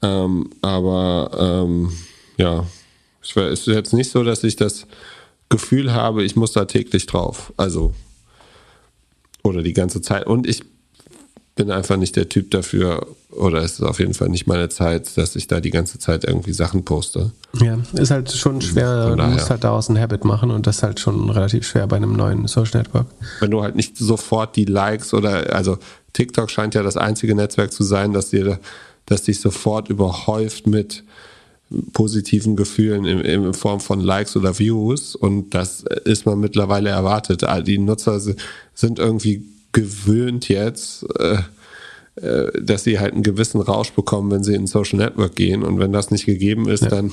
[0.00, 1.92] Ähm, aber ähm,
[2.38, 2.66] ja,
[3.22, 4.86] ich, es ist jetzt nicht so, dass ich das
[5.50, 7.52] Gefühl habe, ich muss da täglich drauf.
[7.58, 7.92] Also
[9.44, 10.26] oder die ganze Zeit.
[10.26, 10.62] Und ich
[11.54, 15.16] bin einfach nicht der Typ dafür, oder es ist auf jeden Fall nicht meine Zeit,
[15.16, 17.32] dass ich da die ganze Zeit irgendwie Sachen poste.
[17.60, 19.16] Ja, ist halt schon schwer.
[19.16, 21.96] Du musst halt daraus ein Habit machen und das ist halt schon relativ schwer bei
[21.96, 23.06] einem neuen Social Network.
[23.40, 25.78] Wenn du halt nicht sofort die Likes oder, also
[26.12, 28.58] TikTok scheint ja das einzige Netzwerk zu sein, das dir,
[29.06, 31.02] das dich sofort überhäuft mit
[31.92, 37.42] positiven Gefühlen in, in Form von Likes oder Views und das ist man mittlerweile erwartet.
[37.44, 38.36] All Die Nutzer si-
[38.74, 41.38] sind irgendwie gewöhnt jetzt, äh,
[42.16, 45.78] dass sie halt einen gewissen Rausch bekommen, wenn sie in ein Social Network gehen und
[45.80, 47.10] wenn das nicht gegeben ist, dann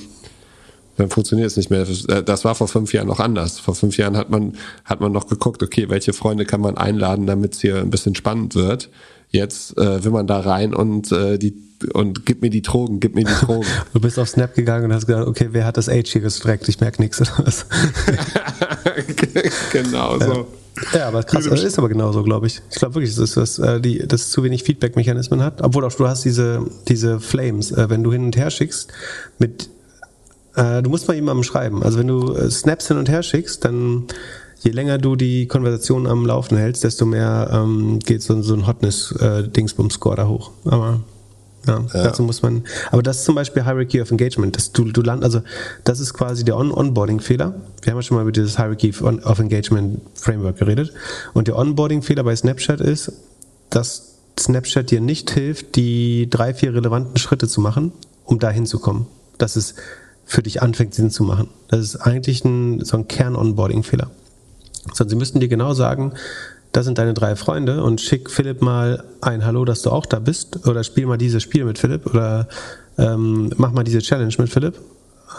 [0.98, 1.86] dann funktioniert es nicht mehr.
[1.86, 3.60] Das- äh, Das war vor fünf Jahren noch anders.
[3.60, 4.54] Vor fünf Jahren hat man,
[4.84, 8.14] hat man noch geguckt, okay, welche Freunde kann man einladen, damit es hier ein bisschen
[8.14, 8.90] spannend wird.
[9.30, 11.56] Jetzt äh, will man da rein und äh, die
[11.94, 13.66] und gib mir die Drogen, gib mir die Drogen.
[13.94, 16.68] Du bist auf Snap gegangen und hast gesagt, okay, wer hat das Age hier gestreckt?
[16.68, 17.66] Ich merke nichts oder was.
[19.72, 20.48] genau so.
[20.94, 22.62] Ja, aber krass, das ist aber genauso, glaube ich.
[22.72, 25.62] Ich glaube wirklich, dass das, äh, die, dass es zu wenig Feedback-Mechanismen hat.
[25.62, 28.92] Obwohl auch du hast diese, diese Flames, äh, wenn du hin und her schickst,
[29.38, 29.70] mit,
[30.56, 31.84] äh, du musst mal jemandem schreiben.
[31.84, 34.06] Also wenn du äh, Snaps hin und her schickst, dann
[34.60, 38.68] je länger du die Konversation am Laufen hältst, desto mehr ähm, geht so, so ein
[38.68, 40.52] Hotness-Dingsbum-Score da hoch.
[40.66, 41.02] Aber
[41.68, 42.64] ja, dazu muss man.
[42.92, 44.56] Aber das ist zum Beispiel Hierarchy of Engagement.
[44.56, 45.42] Das, du, du land, also
[45.84, 47.54] das ist quasi der On Onboarding-Fehler.
[47.82, 50.94] Wir haben ja schon mal über dieses Hierarchy of- Engagement Framework geredet.
[51.34, 53.14] Und der Onboarding-Fehler bei Snapchat ist,
[53.70, 57.92] dass Snapchat dir nicht hilft, die drei, vier relevanten Schritte zu machen,
[58.26, 59.06] um da hinzukommen.
[59.38, 59.76] Dass es
[60.26, 61.50] für dich anfängt, Sinn zu machen.
[61.68, 64.10] Das ist eigentlich ein, so ein Kern-Onboarding-Fehler.
[64.94, 66.14] Sondern sie müssten dir genau sagen,
[66.72, 70.20] das sind deine drei Freunde und schick Philipp mal ein Hallo, dass du auch da
[70.20, 72.48] bist oder spiel mal dieses Spiel mit Philipp oder
[72.98, 74.80] ähm, mach mal diese Challenge mit Philipp,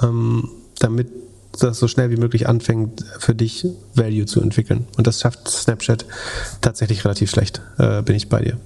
[0.03, 0.49] ähm,
[0.79, 1.09] damit
[1.59, 4.87] das so schnell wie möglich anfängt, für dich Value zu entwickeln.
[4.97, 6.07] Und das schafft Snapchat
[6.61, 8.59] tatsächlich relativ schlecht, äh, bin ich bei dir.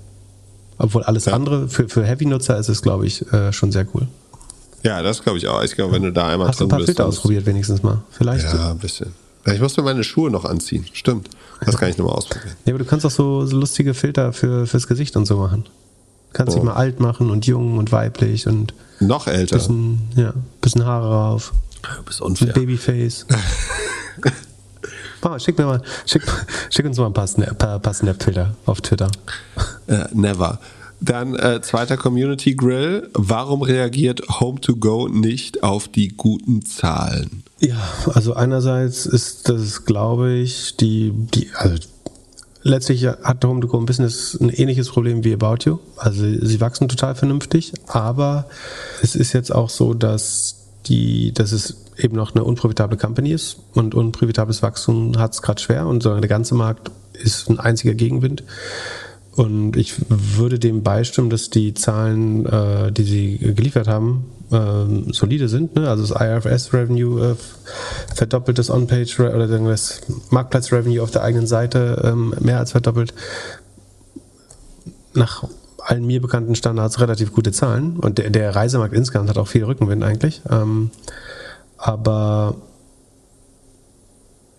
[0.78, 4.06] Obwohl alles andere, für, für Heavy-Nutzer ist es, glaube ich, äh, schon sehr cool.
[4.82, 5.62] Ja, das glaube ich auch.
[5.64, 6.88] Ich glaube, wenn du da einmal Hast du ein drin paar bist.
[6.88, 8.02] Filter ausprobiert wenigstens mal?
[8.10, 8.44] Vielleicht.
[8.44, 9.12] Ja, ein bisschen.
[9.47, 10.84] Ja, Ich muss mir meine Schuhe noch anziehen.
[10.93, 11.28] Stimmt.
[11.64, 12.54] Das kann ich nochmal ausprobieren.
[12.64, 15.64] Ja, aber du kannst auch so, so lustige Filter für, fürs Gesicht und so machen.
[15.64, 16.64] Du kannst dich Oh.
[16.66, 19.56] mal alt machen und jung und weiblich und Noch älter.
[19.56, 21.52] bisschen, ja, bisschen Haare rauf.
[21.96, 22.52] Du bist Ein unfair.
[22.52, 23.26] Babyface.
[25.22, 26.22] Mama, schick mir mal, schick,
[26.70, 29.10] schick uns mal ein paar, Snap, paar, paar Snap-Filter auf Twitter.
[29.86, 30.60] Äh, never.
[31.01, 33.10] Dann äh, zweiter Community Grill.
[33.12, 37.43] Warum reagiert Home2Go nicht auf die guten Zahlen?
[37.60, 37.77] Ja,
[38.12, 41.77] also einerseits ist das, glaube ich, die, die, also
[42.62, 45.78] letztlich hat Home to Go ein Business ein ähnliches Problem wie About You.
[45.97, 48.47] Also sie wachsen total vernünftig, aber
[49.02, 53.59] es ist jetzt auch so, dass die, dass es eben noch eine unprofitable Company ist
[53.74, 57.94] und unprofitables Wachstum hat es gerade schwer und so der ganze Markt ist ein einziger
[57.94, 58.43] Gegenwind.
[59.36, 65.48] Und ich würde dem beistimmen, dass die Zahlen, äh, die sie geliefert haben, ähm, solide
[65.48, 65.74] sind.
[65.76, 65.88] Ne?
[65.88, 70.00] Also das IFRS-Revenue äh, verdoppelt, das On-Page oder das
[70.30, 73.12] Marktplatz-Revenue auf der eigenen Seite ähm, mehr als verdoppelt.
[75.12, 75.44] Nach
[75.80, 77.98] allen mir bekannten Standards relativ gute Zahlen.
[77.98, 80.40] Und der, der Reisemarkt insgesamt hat auch viel Rückenwind eigentlich.
[80.50, 80.90] Ähm,
[81.76, 82.56] aber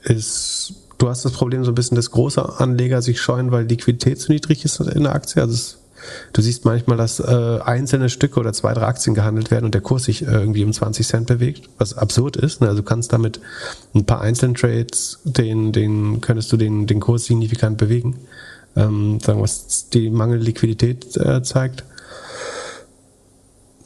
[0.03, 4.19] ist, du hast das Problem so ein bisschen, dass große Anleger sich scheuen, weil Liquidität
[4.19, 5.41] zu niedrig ist in der Aktie.
[5.41, 5.77] Also es,
[6.33, 9.81] du siehst manchmal, dass äh, einzelne Stücke oder zwei, drei Aktien gehandelt werden und der
[9.81, 12.61] Kurs sich äh, irgendwie um 20 Cent bewegt, was absurd ist.
[12.61, 12.67] Ne?
[12.67, 13.39] Also du kannst damit
[13.93, 18.17] ein paar einzelnen Trades, den, den könntest du den, den Kurs signifikant bewegen.
[18.75, 21.83] Ähm, sagen, was die mangelnde Liquidität äh, zeigt.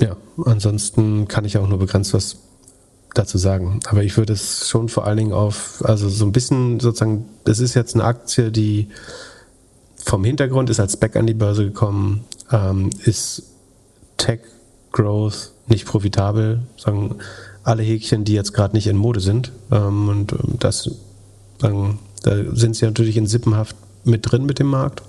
[0.02, 2.38] Ja, ansonsten kann ich auch nur begrenzt was
[3.14, 3.80] dazu sagen.
[3.88, 7.60] Aber ich würde es schon vor allen Dingen auf, also so ein bisschen sozusagen, das
[7.60, 8.90] ist jetzt eine Aktie, die
[9.98, 13.44] vom Hintergrund ist als Back an die Börse gekommen, ähm, ist
[14.18, 14.40] Tech
[14.92, 17.16] Growth nicht profitabel, sagen
[17.64, 19.52] alle Häkchen, die jetzt gerade nicht in Mode sind.
[19.72, 20.90] Ähm, und das,
[21.60, 25.04] sagen, da sind sie natürlich in Sippenhaft mit drin mit dem Markt.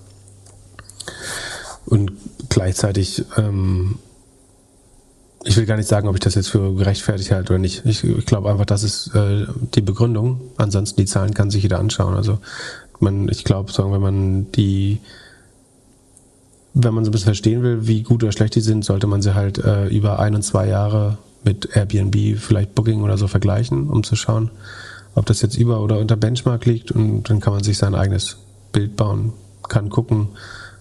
[1.86, 2.12] Und
[2.48, 3.98] gleichzeitig ähm,
[5.44, 7.84] ich will gar nicht sagen, ob ich das jetzt für gerechtfertigt halte oder nicht.
[7.84, 10.40] Ich, ich glaube einfach, das ist äh, die Begründung.
[10.56, 12.14] Ansonsten die Zahlen kann sich jeder anschauen.
[12.14, 12.38] Also
[13.00, 15.00] man, ich glaube, wenn man die
[16.74, 19.20] wenn man so ein bisschen verstehen will, wie gut oder schlecht die sind, sollte man
[19.20, 23.90] sie halt äh, über ein und zwei Jahre mit Airbnb, vielleicht Booking oder so vergleichen,
[23.90, 24.50] um zu schauen,
[25.14, 28.38] ob das jetzt über oder unter Benchmark liegt und dann kann man sich sein eigenes
[28.72, 29.32] Bild bauen,
[29.68, 30.28] kann gucken,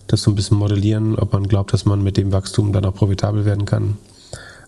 [0.07, 2.93] das so ein bisschen modellieren, ob man glaubt, dass man mit dem Wachstum dann auch
[2.93, 3.97] profitabel werden kann.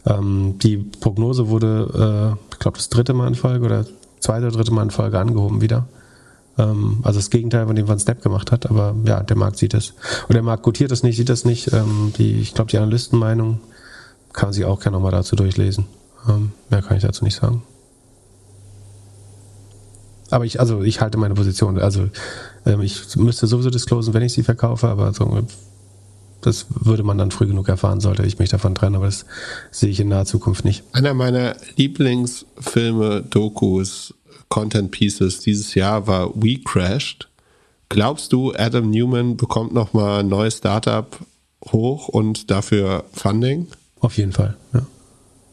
[0.05, 3.85] Ähm, die Prognose wurde, äh, ich glaube, das dritte Mal in Folge oder
[4.19, 5.87] zweite oder dritte Mal in Folge angehoben wieder.
[6.57, 9.73] Ähm, also das Gegenteil von dem, was Snap gemacht hat, aber ja, der Markt sieht
[9.73, 9.93] es.
[10.27, 11.71] Und der Markt gutiert das nicht, sieht das nicht.
[11.73, 13.59] Ähm, die, ich glaube, die Analystenmeinung
[14.33, 15.85] kann man sich auch gerne nochmal dazu durchlesen.
[16.27, 17.63] Ähm, mehr kann ich dazu nicht sagen.
[20.29, 21.77] Aber ich, also ich halte meine Position.
[21.79, 22.09] Also
[22.65, 25.43] ähm, ich müsste sowieso disclosen, wenn ich sie verkaufe, aber so,
[26.45, 29.25] das würde man dann früh genug erfahren, sollte ich mich davon trennen, aber das
[29.71, 30.83] sehe ich in naher Zukunft nicht.
[30.91, 34.13] Einer meiner Lieblingsfilme, Dokus,
[34.49, 37.29] Content Pieces dieses Jahr war We Crashed.
[37.89, 41.17] Glaubst du, Adam Newman bekommt nochmal ein neues Startup
[41.71, 43.67] hoch und dafür Funding?
[43.99, 44.85] Auf jeden Fall, ja.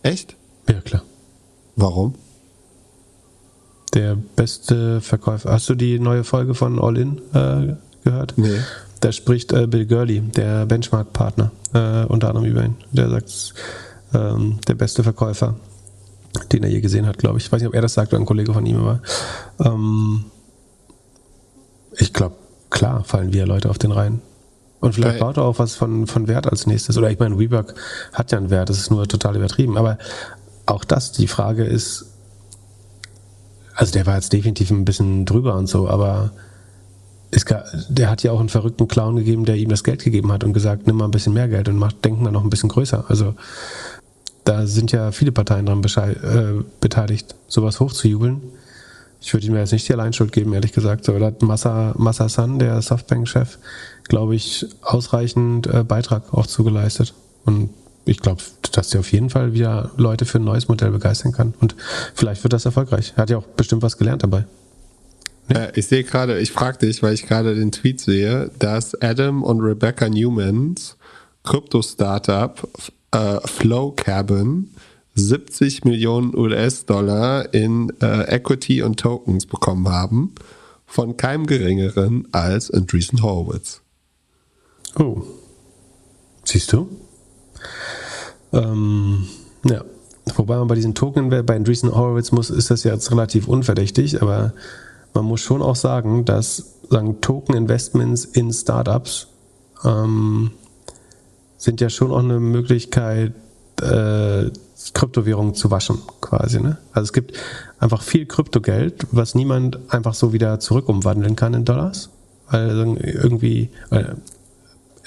[0.02, 0.36] Echt?
[0.68, 1.02] Ja, klar.
[1.76, 2.14] Warum?
[3.94, 5.50] Der beste Verkäufer.
[5.50, 8.34] Hast du die neue Folge von All In äh, gehört?
[8.36, 8.60] Nee.
[9.00, 12.76] Da spricht äh, Bill Gurley, der Benchmark-Partner, äh, unter anderem über ihn.
[12.92, 13.54] Der sagt,
[14.12, 15.54] ähm, der beste Verkäufer,
[16.52, 17.46] den er je gesehen hat, glaube ich.
[17.46, 19.00] Ich weiß nicht, ob er das sagt oder ein Kollege von ihm, aber
[19.64, 20.24] ähm,
[21.96, 22.36] ich glaube,
[22.68, 24.20] klar fallen wir Leute auf den Reihen.
[24.80, 26.96] Und vielleicht Weil- baut er auch was von, von Wert als nächstes.
[26.96, 27.74] Oder ich meine, WeWork
[28.12, 29.76] hat ja einen Wert, das ist nur total übertrieben.
[29.76, 29.98] Aber
[30.66, 32.06] auch das, die Frage ist,
[33.74, 36.32] also der war jetzt definitiv ein bisschen drüber und so, aber
[37.30, 40.32] es ga- der hat ja auch einen verrückten Clown gegeben, der ihm das Geld gegeben
[40.32, 42.50] hat und gesagt, nimm mal ein bisschen mehr Geld und mach, denk mal noch ein
[42.50, 43.04] bisschen größer.
[43.08, 43.34] Also
[44.44, 48.40] da sind ja viele Parteien beschei- äh, beteiligt, sowas hochzujubeln.
[49.20, 51.04] Ich würde ihm jetzt nicht die Alleinschuld geben, ehrlich gesagt.
[51.04, 53.58] So, da hat Massa, Massa San, der Softbank-Chef,
[54.04, 57.12] glaube ich, ausreichend äh, Beitrag auch zugeleistet.
[57.44, 57.68] Und
[58.06, 58.42] ich glaube,
[58.72, 61.52] dass der auf jeden Fall wieder Leute für ein neues Modell begeistern kann.
[61.60, 61.76] Und
[62.14, 63.12] vielleicht wird das erfolgreich.
[63.14, 64.46] Er hat ja auch bestimmt was gelernt dabei.
[65.50, 69.42] Äh, ich sehe gerade, ich frage dich, weil ich gerade den Tweet sehe, dass Adam
[69.42, 70.96] und Rebecca Newmans
[71.44, 72.68] Krypto-Startup
[73.12, 74.70] äh, Flow Cabin
[75.14, 80.34] 70 Millionen US-Dollar in äh, Equity und Tokens bekommen haben
[80.86, 83.80] von keinem geringeren als Andreessen Horowitz.
[84.98, 85.22] Oh.
[86.44, 86.88] Siehst du?
[88.52, 89.26] Ähm,
[89.64, 89.84] ja.
[90.36, 94.52] Wobei man bei diesen Token, bei Andreessen Horowitz muss, ist das jetzt relativ unverdächtig, aber
[95.14, 99.28] man muss schon auch sagen, dass sagen, Token-Investments in Startups
[99.84, 100.50] ähm,
[101.56, 103.32] sind ja schon auch eine Möglichkeit,
[103.80, 104.50] äh,
[104.94, 106.60] Kryptowährungen zu waschen, quasi.
[106.60, 106.78] Ne?
[106.92, 107.36] Also es gibt
[107.78, 112.10] einfach viel Kryptogeld, was niemand einfach so wieder zurückumwandeln kann in Dollars.
[112.50, 113.70] Weil irgendwie,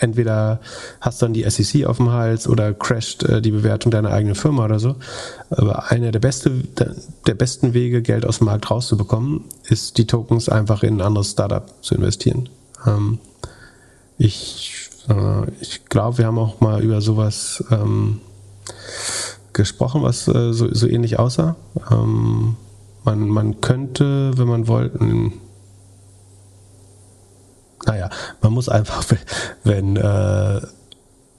[0.03, 0.59] entweder
[1.01, 4.65] hast dann die SEC auf dem Hals oder crasht äh, die Bewertung deiner eigenen Firma
[4.65, 4.95] oder so.
[5.49, 10.05] Aber einer der, beste, der, der besten Wege, Geld aus dem Markt rauszubekommen, ist die
[10.05, 12.49] Tokens einfach in ein anderes Startup zu investieren.
[12.85, 13.17] Ähm,
[14.17, 18.21] ich äh, ich glaube, wir haben auch mal über sowas ähm,
[19.53, 21.55] gesprochen, was äh, so, so ähnlich aussah.
[21.91, 22.55] Ähm,
[23.03, 24.99] man, man könnte, wenn man wollte,
[27.85, 28.09] naja,
[28.41, 29.03] man muss einfach,
[29.63, 30.61] wenn äh,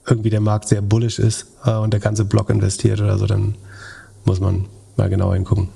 [0.07, 3.55] irgendwie der Markt sehr bullish ist äh, und der ganze Block investiert oder so, dann
[4.23, 4.65] muss man
[4.97, 5.69] mal genauer hingucken.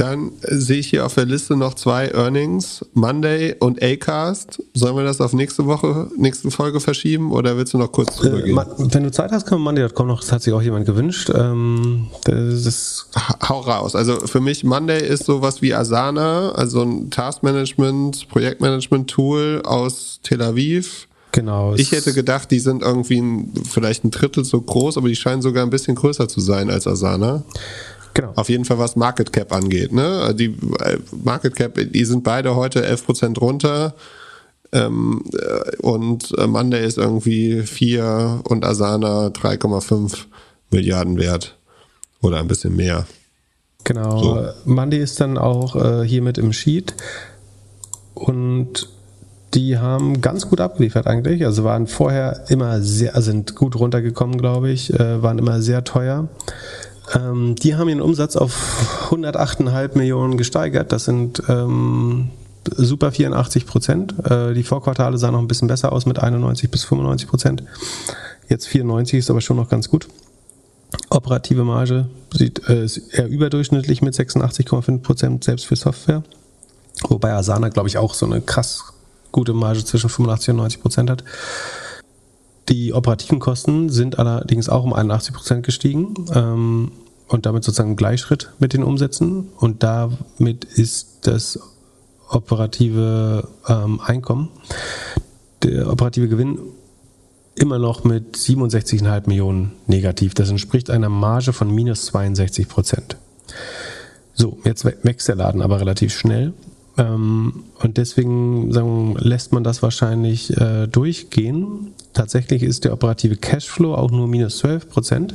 [0.00, 4.62] Dann sehe ich hier auf der Liste noch zwei Earnings, Monday und Acast.
[4.72, 8.38] Sollen wir das auf nächste Woche, nächste Folge verschieben oder willst du noch kurz drüber
[8.38, 8.56] Äh, gehen?
[8.78, 11.30] wenn du Zeit hast, kann man Monday.com noch, das hat sich auch jemand gewünscht.
[11.34, 13.94] Ähm, das ist, Ha- Hau raus.
[13.94, 21.08] Also für mich Monday ist sowas wie Asana, also ein Taskmanagement, Projektmanagement-Tool aus Tel Aviv.
[21.32, 21.74] genau.
[21.74, 25.42] Ich hätte gedacht, die sind irgendwie ein, vielleicht ein Drittel so groß, aber die scheinen
[25.42, 27.42] sogar ein bisschen größer zu sein als Asana.
[28.14, 28.32] Genau.
[28.36, 29.92] Auf jeden Fall, was Market Cap angeht.
[29.92, 30.34] Ne?
[30.34, 33.94] Die äh, Market Cap, die sind beide heute 11% runter.
[34.72, 40.26] Ähm, äh, und äh, Monday ist irgendwie 4 und Asana 3,5
[40.70, 41.56] Milliarden wert.
[42.22, 43.06] Oder ein bisschen mehr.
[43.84, 44.22] Genau.
[44.22, 44.48] So.
[44.64, 46.94] Mandy ist dann auch äh, hier mit im Sheet
[48.14, 48.88] und
[49.54, 51.44] die haben ganz gut abgeliefert eigentlich.
[51.44, 55.82] Also waren vorher immer sehr, also sind gut runtergekommen, glaube ich, äh, waren immer sehr
[55.82, 56.28] teuer.
[57.14, 60.92] Ähm, die haben ihren Umsatz auf 108,5 Millionen gesteigert.
[60.92, 62.30] Das sind ähm,
[62.64, 64.14] super 84 Prozent.
[64.24, 67.64] Äh, die Vorquartale sahen noch ein bisschen besser aus mit 91 bis 95 Prozent.
[68.48, 70.08] Jetzt 94 ist aber schon noch ganz gut.
[71.08, 76.22] Operative Marge sieht äh, ist eher überdurchschnittlich mit 86,5 Prozent selbst für Software.
[77.08, 78.84] Wobei Asana, glaube ich, auch so eine krass
[79.32, 81.24] gute Marge zwischen 85 und 90 Prozent hat.
[82.70, 86.92] Die operativen Kosten sind allerdings auch um 81 Prozent gestiegen ähm,
[87.26, 89.48] und damit sozusagen im Gleichschritt mit den Umsätzen.
[89.56, 91.58] Und damit ist das
[92.28, 94.50] operative ähm, Einkommen,
[95.64, 96.60] der operative Gewinn
[97.56, 100.34] immer noch mit 67,5 Millionen negativ.
[100.34, 103.16] Das entspricht einer Marge von minus 62 Prozent.
[104.32, 106.52] So, jetzt wächst der Laden aber relativ schnell.
[106.96, 111.94] Ähm, und deswegen sagen, lässt man das wahrscheinlich äh, durchgehen.
[112.12, 115.34] Tatsächlich ist der operative Cashflow auch nur minus 12 Prozent.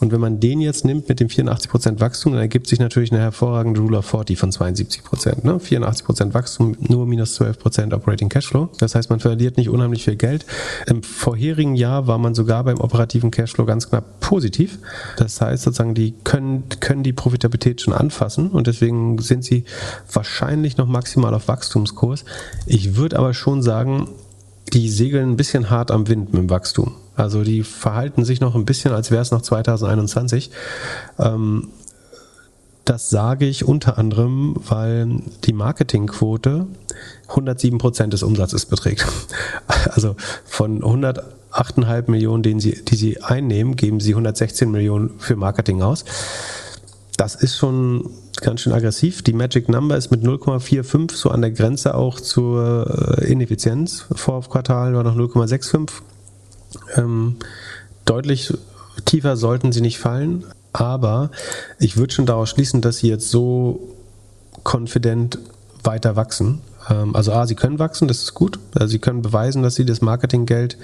[0.00, 3.12] Und wenn man den jetzt nimmt mit dem 84 Prozent Wachstum, dann ergibt sich natürlich
[3.12, 5.44] eine hervorragende Rule of 40 von 72 Prozent.
[5.44, 5.60] Ne?
[5.60, 8.70] 84 Prozent Wachstum, nur minus 12 Prozent Operating Cashflow.
[8.78, 10.46] Das heißt, man verliert nicht unheimlich viel Geld.
[10.86, 14.78] Im vorherigen Jahr war man sogar beim operativen Cashflow ganz knapp positiv.
[15.18, 19.64] Das heißt sozusagen, die können, können die Profitabilität schon anfassen und deswegen sind sie
[20.10, 22.24] wahrscheinlich noch maximal auf Wachstumskurs.
[22.66, 24.08] Ich würde aber schon sagen,
[24.72, 26.94] die segeln ein bisschen hart am Wind mit dem Wachstum.
[27.16, 30.50] Also die verhalten sich noch ein bisschen, als wäre es noch 2021.
[31.18, 31.68] Ähm,
[32.84, 36.66] das sage ich unter anderem, weil die Marketingquote
[37.28, 39.06] 107 Prozent des Umsatzes beträgt.
[39.86, 45.82] Also von 108,5 Millionen, den sie, die sie einnehmen, geben sie 116 Millionen für Marketing
[45.82, 46.04] aus.
[47.16, 49.22] Das ist schon ganz schön aggressiv.
[49.22, 54.06] Die Magic Number ist mit 0,45 so an der Grenze auch zur äh, Ineffizienz.
[54.12, 55.90] Vor Quartal war noch 0,65.
[56.96, 57.36] Ähm,
[58.04, 58.52] deutlich
[59.04, 61.30] tiefer sollten sie nicht fallen, aber
[61.78, 63.88] ich würde schon daraus schließen, dass sie jetzt so
[64.64, 65.38] confident
[65.82, 66.60] weiter wachsen.
[66.88, 68.58] Ähm, also A, sie können wachsen, das ist gut.
[68.74, 70.76] Also sie können beweisen, dass sie das Marketinggeld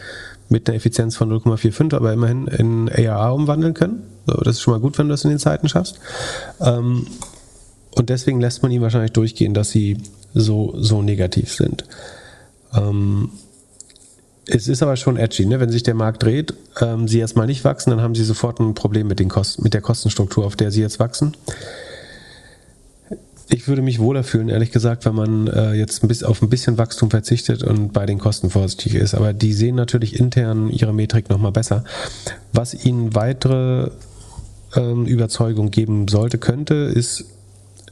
[0.49, 4.03] mit einer Effizienz von 0,45, aber immerhin in ARA umwandeln können.
[4.27, 6.01] Das ist schon mal gut, wenn du das in den Zeiten schaffst.
[6.61, 7.07] Ähm,
[7.95, 9.99] und deswegen lässt man ihn wahrscheinlich durchgehen, dass sie
[10.35, 11.85] so, so negativ sind.
[12.75, 13.31] Ähm,
[14.47, 15.61] es ist aber schon edgy, ne?
[15.61, 18.75] wenn sich der Markt dreht, ähm, sie erstmal nicht wachsen, dann haben sie sofort ein
[18.75, 21.37] Problem mit, den Kosten, mit der Kostenstruktur, auf der sie jetzt wachsen.
[23.53, 26.49] Ich würde mich wohler fühlen, ehrlich gesagt, wenn man äh, jetzt ein bisschen auf ein
[26.49, 29.15] bisschen Wachstum verzichtet und bei den Kosten vorsichtig ist.
[29.15, 31.85] Aber die sehen natürlich intern ihre Metrik nochmal besser.
[32.53, 33.91] Was ihnen weitere
[34.77, 37.25] ähm, Überzeugung geben sollte, könnte, ist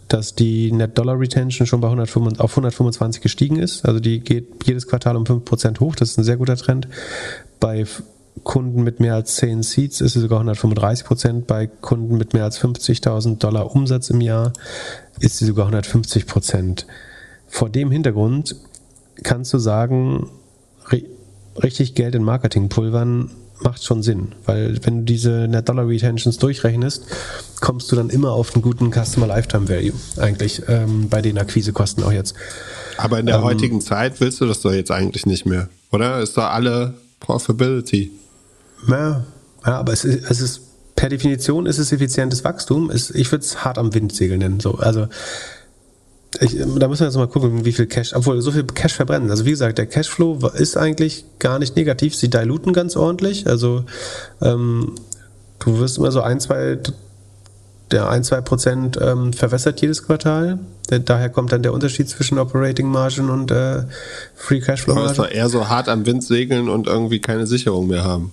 [0.09, 3.85] dass die Net Dollar Retention schon bei 125, auf 125 gestiegen ist.
[3.85, 5.95] Also die geht jedes Quartal um 5% hoch.
[5.95, 6.89] Das ist ein sehr guter Trend.
[7.61, 7.85] Bei
[8.43, 11.47] Kunden mit mehr als 10 Seats ist sie sogar 135 Prozent.
[11.47, 14.53] Bei Kunden mit mehr als 50.000 Dollar Umsatz im Jahr
[15.21, 16.87] ist sie sogar 150 Prozent.
[17.47, 18.57] Vor dem Hintergrund
[19.23, 20.31] kannst du sagen,
[21.63, 23.31] richtig Geld in Marketing pulvern
[23.61, 27.05] macht schon Sinn, weil wenn du diese Net Dollar Retentions durchrechnest,
[27.61, 32.05] kommst du dann immer auf einen guten Customer Lifetime Value, eigentlich ähm, bei den Akquisekosten
[32.05, 32.35] auch jetzt.
[32.97, 36.21] Aber in der ähm, heutigen Zeit willst du das doch jetzt eigentlich nicht mehr, oder?
[36.21, 38.13] Ist doch alle Profitability.
[38.89, 39.25] Ja,
[39.67, 40.61] ja aber es ist, es ist
[40.99, 42.91] per Definition ist es effizientes Wachstum.
[42.91, 44.59] Es, ich würde es hart am Wind segeln nennen.
[44.59, 45.07] So, also
[46.41, 49.31] ich, da müssen wir jetzt mal gucken, wie viel Cash, obwohl so viel Cash verbrennen.
[49.31, 52.15] Also wie gesagt, der Cashflow ist eigentlich gar nicht negativ.
[52.15, 53.47] Sie diluten ganz ordentlich.
[53.47, 53.85] Also
[54.43, 54.95] ähm,
[55.59, 56.79] du wirst immer so ein, zwei,
[57.91, 60.59] der ein, zwei Prozent ähm, verwässert jedes Quartal.
[60.91, 63.85] daher kommt dann der Unterschied zwischen Operating Margin und äh,
[64.35, 65.25] Free Cashflow Margin.
[65.25, 68.33] Es eher so hart am Wind segeln und irgendwie keine Sicherung mehr haben.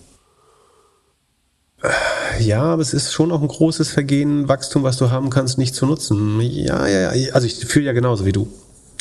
[2.40, 5.76] Ja, aber es ist schon auch ein großes Vergehen, Wachstum, was du haben kannst, nicht
[5.76, 6.40] zu nutzen.
[6.42, 7.34] Ja, ja, ja.
[7.34, 8.48] Also ich fühle ja genauso wie du.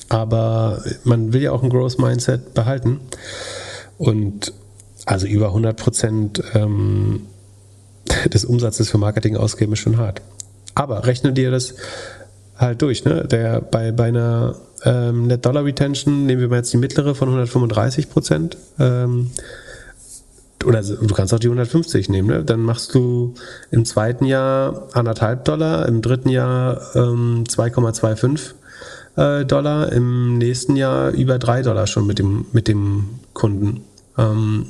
[0.09, 3.01] Aber man will ja auch ein Growth Mindset behalten.
[3.99, 4.53] Und
[5.07, 7.27] also über 100 Prozent ähm,
[8.33, 10.21] des Umsatzes für Marketing ausgeben ist schon hart.
[10.75, 11.75] Aber rechne dir das
[12.57, 13.05] halt durch.
[13.05, 13.27] Ne?
[13.27, 17.29] Der, bei, bei einer ähm, Net Dollar Retention nehmen wir mal jetzt die mittlere von
[17.29, 18.57] 135 Prozent.
[18.79, 19.31] Ähm,
[20.65, 22.45] oder du kannst auch die 150 nehmen, ne?
[22.45, 23.35] dann machst du
[23.71, 28.55] im zweiten Jahr anderthalb Dollar, im dritten Jahr ähm, 2,25
[29.17, 33.85] äh, Dollar, im nächsten Jahr über drei Dollar schon mit dem, mit dem Kunden.
[34.19, 34.67] Ähm,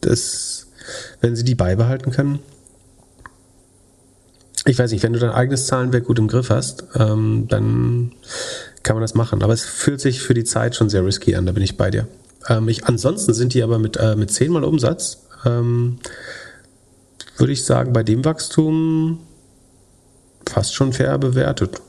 [0.00, 0.66] das,
[1.20, 2.40] wenn sie die beibehalten können.
[4.64, 8.12] Ich weiß nicht, wenn du dein eigenes Zahlenwerk gut im Griff hast, ähm, dann
[8.82, 9.42] kann man das machen.
[9.42, 11.90] Aber es fühlt sich für die Zeit schon sehr risky an, da bin ich bei
[11.90, 12.06] dir.
[12.48, 15.98] Ähm, ich, ansonsten sind die aber mit, äh, mit 10 mal Umsatz, ähm,
[17.36, 19.20] würde ich sagen, bei dem Wachstum
[20.48, 21.80] fast schon fair bewertet.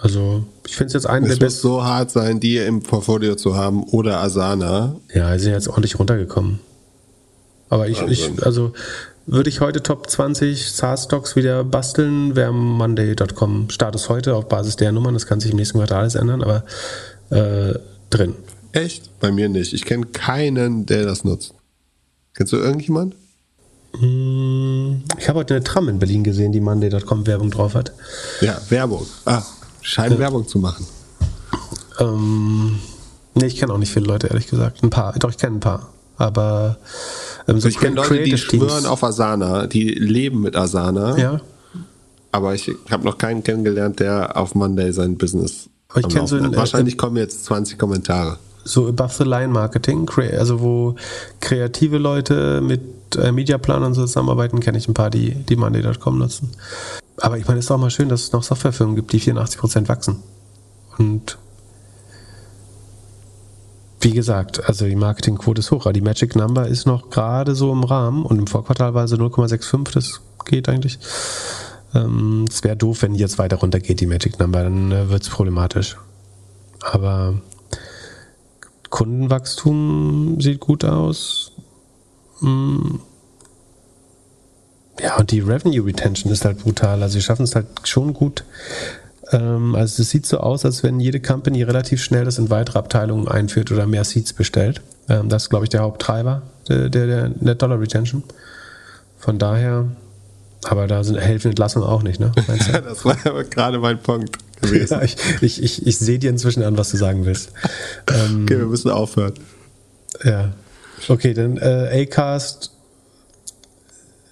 [0.00, 3.34] Also, ich finde es jetzt einen es der muss so hart sein, die im Portfolio
[3.34, 4.96] zu haben oder Asana.
[5.12, 6.60] Ja, sie sind jetzt ordentlich runtergekommen.
[7.68, 8.72] Aber ich, ich also
[9.26, 14.90] würde ich heute Top 20 SaaS-Stocks wieder basteln, wäre Monday.com Status heute auf Basis der
[14.90, 15.14] Nummern.
[15.14, 16.64] Das kann sich im nächsten Quartal alles ändern, aber
[17.30, 18.34] äh, drin.
[18.72, 19.10] Echt?
[19.20, 19.72] Bei mir nicht.
[19.72, 21.54] Ich kenne keinen, der das nutzt.
[22.34, 23.14] Kennst du irgendjemand?
[23.98, 27.92] Hm, Ich habe heute eine Tram in Berlin gesehen, die Monday.com Werbung drauf hat.
[28.40, 29.04] Ja, Werbung.
[29.24, 29.42] Ah,
[29.82, 30.86] scheinen Werbung zu machen.
[31.98, 32.78] Ähm,
[33.34, 34.82] nee, ich kenne auch nicht viele Leute, ehrlich gesagt.
[34.82, 35.92] Ein paar, doch, ich kenne ein paar.
[36.16, 36.78] Aber
[37.48, 41.16] ähm, so ich kenne Leute, die Teams- schwören auf Asana, die leben mit Asana.
[41.18, 41.40] Ja,
[42.30, 45.68] Aber ich habe noch keinen kennengelernt, der auf Monday sein Business.
[45.88, 46.58] Aber ich am kenn so Laufen ein- hat.
[46.58, 48.38] Wahrscheinlich kommen jetzt 20 Kommentare.
[48.64, 50.08] So Above-the-Line-Marketing,
[50.38, 50.94] also wo
[51.40, 56.18] kreative Leute mit äh, Mediaplan und so zusammenarbeiten, kenne ich ein paar, die, die Monday.com
[56.18, 56.50] nutzen.
[57.20, 59.88] Aber ich meine, es ist auch mal schön, dass es noch Softwarefirmen gibt, die 84%
[59.88, 60.22] wachsen.
[60.98, 61.38] Und
[64.00, 67.70] wie gesagt, also die Marketingquote ist hoch, aber die Magic Number ist noch gerade so
[67.72, 70.98] im Rahmen und im Vorquartal war sie 0,65, das geht eigentlich.
[71.94, 75.22] Ähm, es wäre doof, wenn die jetzt weiter runtergeht, die Magic Number, dann äh, wird
[75.22, 75.96] es problematisch.
[76.80, 77.34] Aber
[78.90, 81.52] Kundenwachstum sieht gut aus.
[82.40, 82.96] Mm.
[85.00, 87.02] Ja, und die Revenue Retention ist halt brutal.
[87.02, 88.44] Also sie schaffen es halt schon gut.
[89.32, 92.78] Ähm, also es sieht so aus, als wenn jede Company relativ schnell das in weitere
[92.78, 94.82] Abteilungen einführt oder mehr Seats bestellt.
[95.08, 98.22] Ähm, das ist, glaube ich, der Haupttreiber der, der, der Dollar Retention.
[99.18, 99.86] Von daher,
[100.64, 102.32] aber da sind helfen Entlassungen auch nicht, ne?
[102.84, 104.94] Das war aber gerade mein Punkt gewesen.
[104.94, 107.52] ja, ich ich, ich, ich sehe dir inzwischen an, was du sagen willst.
[108.12, 109.34] Ähm, Okay, wir müssen aufhören.
[110.24, 110.52] Ja.
[111.08, 112.72] Okay, dann äh, Acast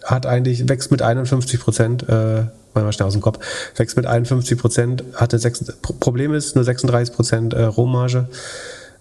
[0.05, 2.45] hat eigentlich, wächst mit 51 Prozent, äh,
[2.75, 3.39] mal schnell aus dem Kopf,
[3.77, 8.29] wächst mit 51 Prozent, hatte sechs, Pro- Problem ist nur 36 Prozent äh, Rohmarge.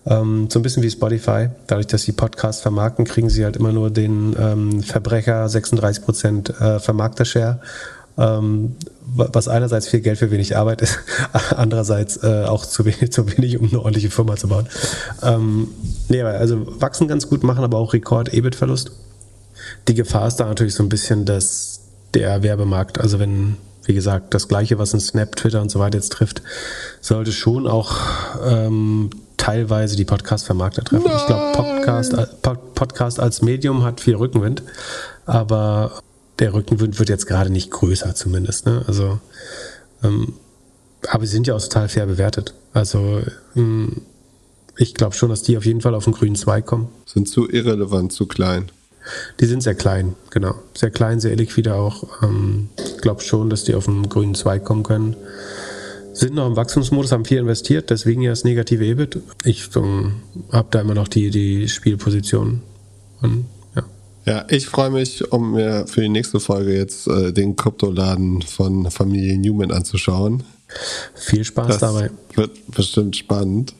[0.05, 1.49] Ähm, so ein bisschen wie Spotify.
[1.67, 6.49] Dadurch, dass sie Podcasts vermarkten, kriegen sie halt immer nur den ähm, Verbrecher 36 Prozent
[6.61, 7.59] äh, Vermarkter-Share.
[8.19, 8.75] Ähm,
[9.15, 10.99] wa- was einerseits viel Geld für wenig Arbeit ist,
[11.55, 14.67] andererseits äh, auch zu wenig, zu wenig, um eine ordentliche Firma zu bauen.
[15.21, 15.67] Ähm,
[16.09, 18.91] nee, also wachsen ganz gut, machen aber auch Rekord-EBIT-Verlust.
[19.87, 21.81] Die Gefahr ist da natürlich so ein bisschen, dass
[22.13, 25.97] der Werbemarkt, also wenn, wie gesagt, das Gleiche, was in Snap, Twitter und so weiter
[25.97, 26.41] jetzt trifft,
[27.01, 27.97] sollte schon auch
[28.49, 31.11] ähm, teilweise die Podcast-Vermarkter treffen.
[31.15, 34.63] Ich glaube, Podcast, äh, Pod- Podcast als Medium hat viel Rückenwind,
[35.25, 35.91] aber
[36.39, 38.65] der Rückenwind wird jetzt gerade nicht größer zumindest.
[38.65, 38.83] Ne?
[38.87, 39.19] Also,
[40.03, 40.33] ähm,
[41.07, 42.53] aber sie sind ja auch total fair bewertet.
[42.73, 43.21] Also,
[43.55, 44.01] ähm,
[44.77, 46.89] ich glaube schon, dass die auf jeden Fall auf den grünen Zweig kommen.
[47.05, 48.71] Sind zu irrelevant, zu klein.
[49.39, 50.55] Die sind sehr klein, genau.
[50.75, 52.03] Sehr klein, sehr liquide auch.
[52.21, 55.15] Ähm, ich glaube schon, dass die auf den grünen Zweig kommen können.
[56.13, 59.21] Sind noch im Wachstumsmodus, haben viel investiert, deswegen ja das negative EBIT.
[59.45, 60.17] Ich ähm,
[60.51, 62.61] habe da immer noch die, die Spielposition.
[63.21, 63.45] Und.
[64.27, 68.91] Ja, ich freue mich, um mir für die nächste Folge jetzt äh, den Kryptoladen von
[68.91, 70.43] Familie Newman anzuschauen.
[71.15, 72.11] Viel Spaß Das dabei.
[72.35, 73.73] wird bestimmt spannend.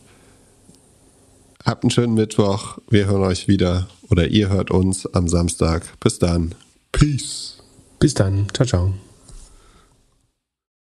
[1.65, 2.78] Habt einen schönen Mittwoch.
[2.90, 5.99] Wir hören euch wieder oder ihr hört uns am Samstag.
[5.99, 6.56] Bis dann.
[6.94, 7.57] Peace.
[7.99, 8.48] Bis dann.
[8.53, 8.94] Ciao, ciao.